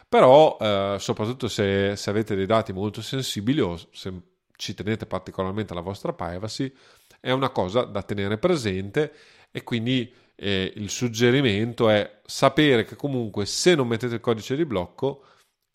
[0.10, 4.12] però eh, soprattutto se, se, avete dei dati molto sensibili o se
[4.56, 6.74] ci tenete particolarmente alla vostra privacy,
[7.20, 9.14] è una cosa da tenere presente
[9.52, 14.66] e quindi eh, il suggerimento è sapere che comunque se non mettete il codice di
[14.66, 15.26] blocco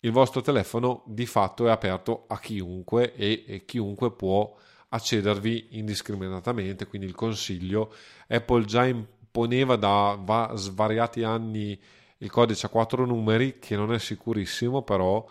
[0.01, 4.55] il vostro telefono di fatto è aperto a chiunque e, e chiunque può
[4.89, 7.93] accedervi indiscriminatamente quindi il consiglio
[8.27, 11.79] Apple già imponeva da va, svariati anni
[12.19, 15.25] il codice a quattro numeri che non è sicurissimo però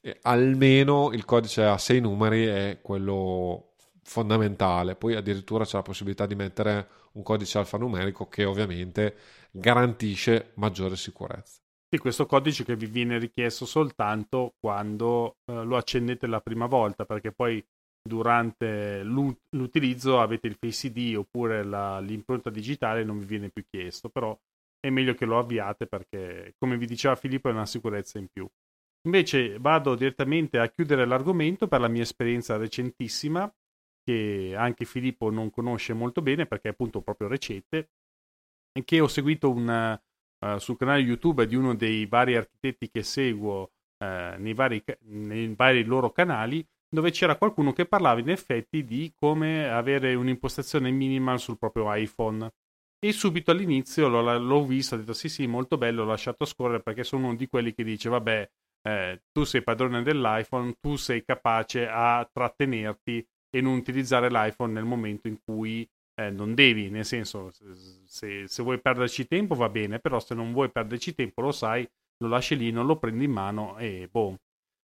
[0.00, 3.72] eh, almeno il codice a sei numeri è quello
[4.02, 4.96] fondamentale.
[4.96, 9.16] Poi addirittura c'è la possibilità di mettere un codice alfanumerico che ovviamente
[9.50, 11.60] garantisce maggiore sicurezza.
[11.88, 17.04] Sì, questo codice che vi viene richiesto soltanto quando eh, lo accendete la prima volta,
[17.04, 17.62] perché poi
[18.02, 24.08] durante l'utilizzo avete il Face ID oppure la, l'impronta digitale non vi viene più chiesto,
[24.08, 24.36] però
[24.80, 28.48] è meglio che lo avviate perché, come vi diceva Filippo, è una sicurezza in più.
[29.06, 33.52] Invece vado direttamente a chiudere l'argomento per la mia esperienza recentissima
[34.04, 37.90] che anche Filippo non conosce molto bene perché è appunto proprio recente,
[38.72, 40.00] e che ho seguito un,
[40.40, 45.54] uh, sul canale YouTube di uno dei vari architetti che seguo uh, nei, vari, nei
[45.54, 51.38] vari loro canali, dove c'era qualcuno che parlava in effetti di come avere un'impostazione minimal
[51.38, 52.50] sul proprio iPhone.
[53.04, 56.82] E subito all'inizio l'ho, l'ho visto, ho detto sì sì, molto bello, l'ho lasciato scorrere
[56.82, 58.50] perché sono uno di quelli che dice vabbè,
[58.82, 64.84] eh, tu sei padrone dell'iPhone, tu sei capace a trattenerti e non utilizzare l'iPhone nel
[64.84, 67.50] momento in cui eh, non devi, nel senso
[68.04, 71.88] se, se, vuoi perderci tempo va bene, però se non vuoi perderci tempo lo sai,
[72.18, 74.38] lo lasci lì, non lo prendi in mano e boh.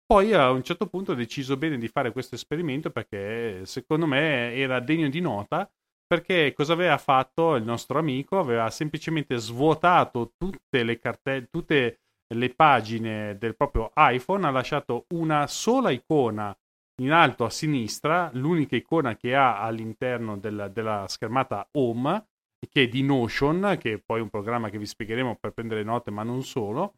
[0.05, 4.53] Poi a un certo punto ho deciso bene di fare questo esperimento perché secondo me
[4.53, 5.69] era degno di nota
[6.13, 8.37] perché cosa aveva fatto il nostro amico?
[8.37, 15.47] Aveva semplicemente svuotato tutte le cartelle, tutte le pagine del proprio iPhone, ha lasciato una
[15.47, 16.55] sola icona
[17.01, 22.27] in alto a sinistra l'unica icona che ha all'interno della, della schermata Home,
[22.69, 26.11] che è di Notion, che è poi un programma che vi spiegheremo per prendere note,
[26.11, 26.95] ma non solo,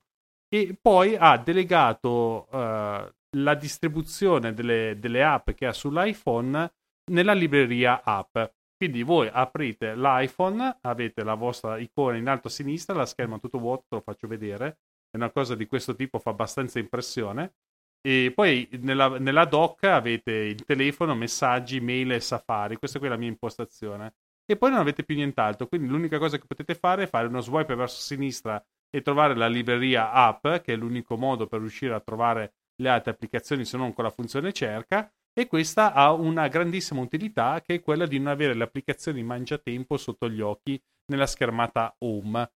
[0.48, 2.58] e poi ha delegato uh,
[3.38, 6.74] la distribuzione delle, delle app che ha sull'iPhone
[7.12, 8.38] nella libreria app.
[8.78, 13.58] Quindi voi aprite l'iPhone, avete la vostra icona in alto a sinistra, la scherma tutto
[13.58, 14.80] vuoto, te lo faccio vedere.
[15.10, 17.54] È una cosa di questo tipo, fa abbastanza impressione.
[18.06, 22.76] E poi nella, nella doc avete il telefono, messaggi, mail e Safari.
[22.76, 24.14] Questa qui è la mia impostazione.
[24.46, 25.66] E poi non avete più nient'altro.
[25.68, 29.48] Quindi l'unica cosa che potete fare è fare uno swipe verso sinistra e trovare la
[29.48, 33.92] libreria app, che è l'unico modo per riuscire a trovare le altre applicazioni se non
[33.92, 35.12] con la funzione cerca.
[35.34, 39.98] E questa ha una grandissima utilità che è quella di non avere le applicazioni mangiatempo
[39.98, 42.52] sotto gli occhi nella schermata home.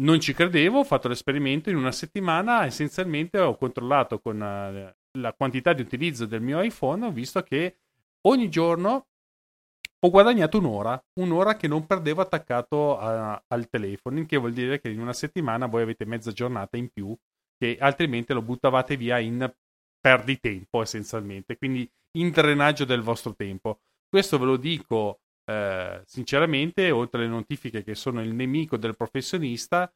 [0.00, 5.32] Non ci credevo, ho fatto l'esperimento in una settimana, essenzialmente ho controllato con uh, la
[5.34, 7.76] quantità di utilizzo del mio iPhone, ho visto che
[8.22, 9.06] ogni giorno
[10.04, 14.80] ho guadagnato un'ora, un'ora che non perdevo attaccato a, al telefono, il che vuol dire
[14.80, 17.16] che in una settimana voi avete mezza giornata in più,
[17.56, 19.48] che altrimenti lo buttavate via in
[20.00, 21.88] perditempo essenzialmente, quindi
[22.18, 23.80] in drenaggio del vostro tempo.
[24.08, 29.92] Questo ve lo dico eh, sinceramente, oltre alle notifiche che sono il nemico del professionista,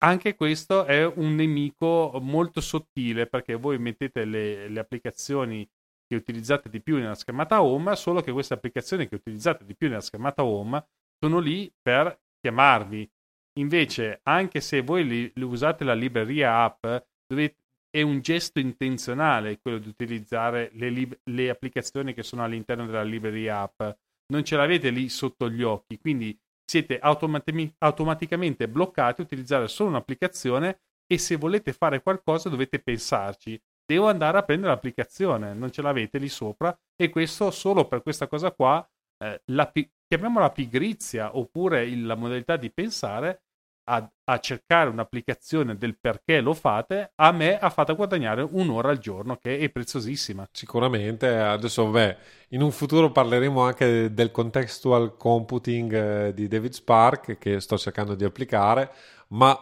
[0.00, 5.68] anche questo è un nemico molto sottile perché voi mettete le, le applicazioni
[6.06, 9.88] che utilizzate di più nella schermata home, solo che queste applicazioni che utilizzate di più
[9.88, 10.86] nella schermata home
[11.18, 13.10] sono lì per chiamarvi.
[13.58, 16.86] Invece, anche se voi li, li usate la libreria app,
[17.26, 17.56] dovete,
[17.90, 23.60] è un gesto intenzionale quello di utilizzare le, le, applicazioni che sono all'interno della libreria
[23.60, 23.82] app.
[24.30, 29.88] Non ce l'avete lì sotto gli occhi, quindi siete automati- automaticamente bloccati a utilizzare solo
[29.88, 33.60] un'applicazione e se volete fare qualcosa dovete pensarci.
[33.86, 38.28] Devo andare a prendere l'applicazione, non ce l'avete lì sopra e questo solo per questa
[38.28, 38.86] cosa qua,
[39.24, 39.72] eh, la,
[40.06, 43.44] chiamiamola pigrizia oppure il, la modalità di pensare
[43.88, 48.98] a, a, cercare un'applicazione del perché lo fate, a me ha fatto guadagnare un'ora al
[48.98, 50.46] giorno che è preziosissima.
[50.52, 52.16] Sicuramente, adesso beh,
[52.48, 58.14] in un futuro parleremo anche del contextual computing eh, di David Spark che sto cercando
[58.14, 58.92] di applicare,
[59.28, 59.58] ma,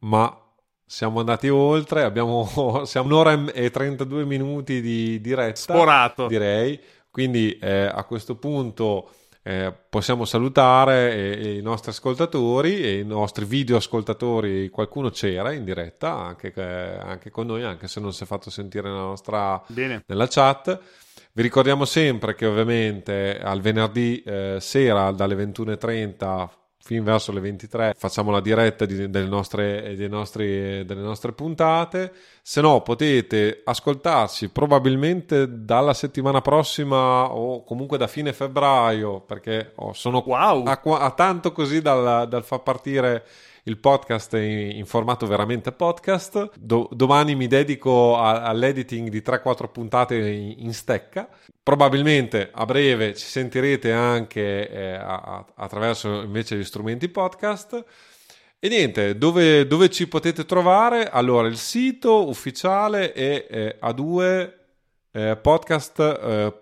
[0.00, 0.38] ma
[0.84, 5.56] siamo andati oltre, abbiamo, siamo un'ora e 32 minuti di diretta.
[5.56, 6.26] Sporato.
[6.26, 6.78] Direi.
[7.10, 9.10] Quindi eh, a questo punto
[9.44, 14.68] eh, possiamo salutare eh, i nostri ascoltatori e i nostri video ascoltatori.
[14.68, 18.88] Qualcuno c'era in diretta anche, anche, con noi, anche se non si è fatto sentire
[18.88, 19.62] nella nostra
[20.06, 20.78] nella chat.
[21.32, 26.48] Vi ricordiamo sempre che ovviamente al venerdì eh, sera dalle 21.30
[26.84, 32.60] fin verso le 23 facciamo la diretta di, delle, nostre, nostri, delle, nostre, puntate se
[32.60, 40.24] no potete ascoltarci probabilmente dalla settimana prossima o comunque da fine febbraio perché oh, sono
[40.26, 40.64] wow.
[40.64, 43.24] a, a, tanto così dal, dal far partire
[43.64, 46.50] il podcast in, formato veramente podcast.
[46.58, 51.28] Do, domani mi dedico a, all'editing di 3-4 puntate in, in, stecca.
[51.62, 57.84] Probabilmente a breve ci sentirete anche eh, a, attraverso invece gli strumenti podcast.
[58.58, 61.08] E niente, dove, dove, ci potete trovare?
[61.10, 64.52] Allora, il sito ufficiale è eh, a2
[65.12, 65.38] eh,
[66.22, 66.52] eh,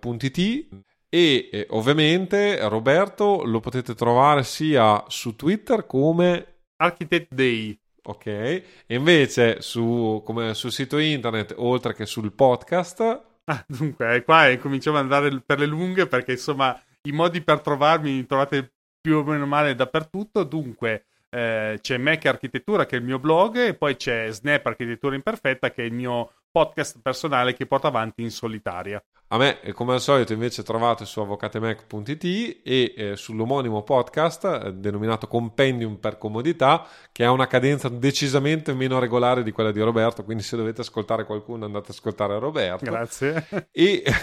[1.13, 6.50] e eh, ovviamente Roberto lo potete trovare sia su Twitter come
[6.81, 7.79] Architect Day.
[8.03, 13.01] Ok, e invece su, come sul sito internet, oltre che sul podcast.
[13.45, 18.25] Ah, dunque, qua cominciamo ad andare per le lunghe perché insomma i modi per trovarmi
[18.25, 20.43] trovate più o meno male dappertutto.
[20.43, 25.15] Dunque, eh, c'è Mac Architettura che è il mio blog e poi c'è Snap Architettura
[25.15, 29.01] Imperfetta che è il mio podcast personale che porto avanti in solitaria.
[29.33, 35.27] A me, come al solito, invece trovate su avvocatemec.it e eh, sull'omonimo podcast eh, denominato
[35.27, 40.43] Compendium per comodità, che ha una cadenza decisamente meno regolare di quella di Roberto, quindi
[40.43, 42.83] se dovete ascoltare qualcuno andate ad ascoltare Roberto.
[42.83, 43.69] Grazie.
[43.71, 44.03] E...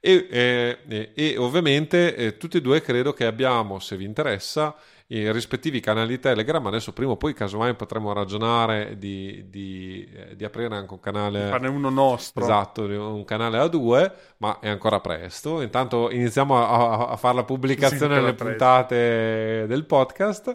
[0.00, 4.74] e, eh, e, ovviamente eh, tutti e due credo che abbiamo, se vi interessa,
[5.12, 6.64] i rispettivi canali Telegram.
[6.66, 11.48] Adesso prima o poi, casomai, potremo ragionare di, di, eh, di aprire anche un canale.
[11.48, 12.42] Farne uno nostro.
[12.42, 15.62] Esatto, un canale a due, ma è ancora presto.
[15.62, 20.54] Intanto iniziamo a, a fare la pubblicazione delle puntate del podcast.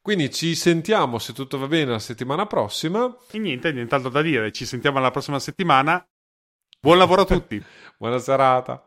[0.00, 3.16] Quindi ci sentiamo, se tutto va bene, la settimana prossima.
[3.30, 4.52] E niente, nient'altro da dire.
[4.52, 6.06] Ci sentiamo la prossima settimana.
[6.78, 7.60] Buon lavoro a tutti.
[7.98, 8.86] Buona serata.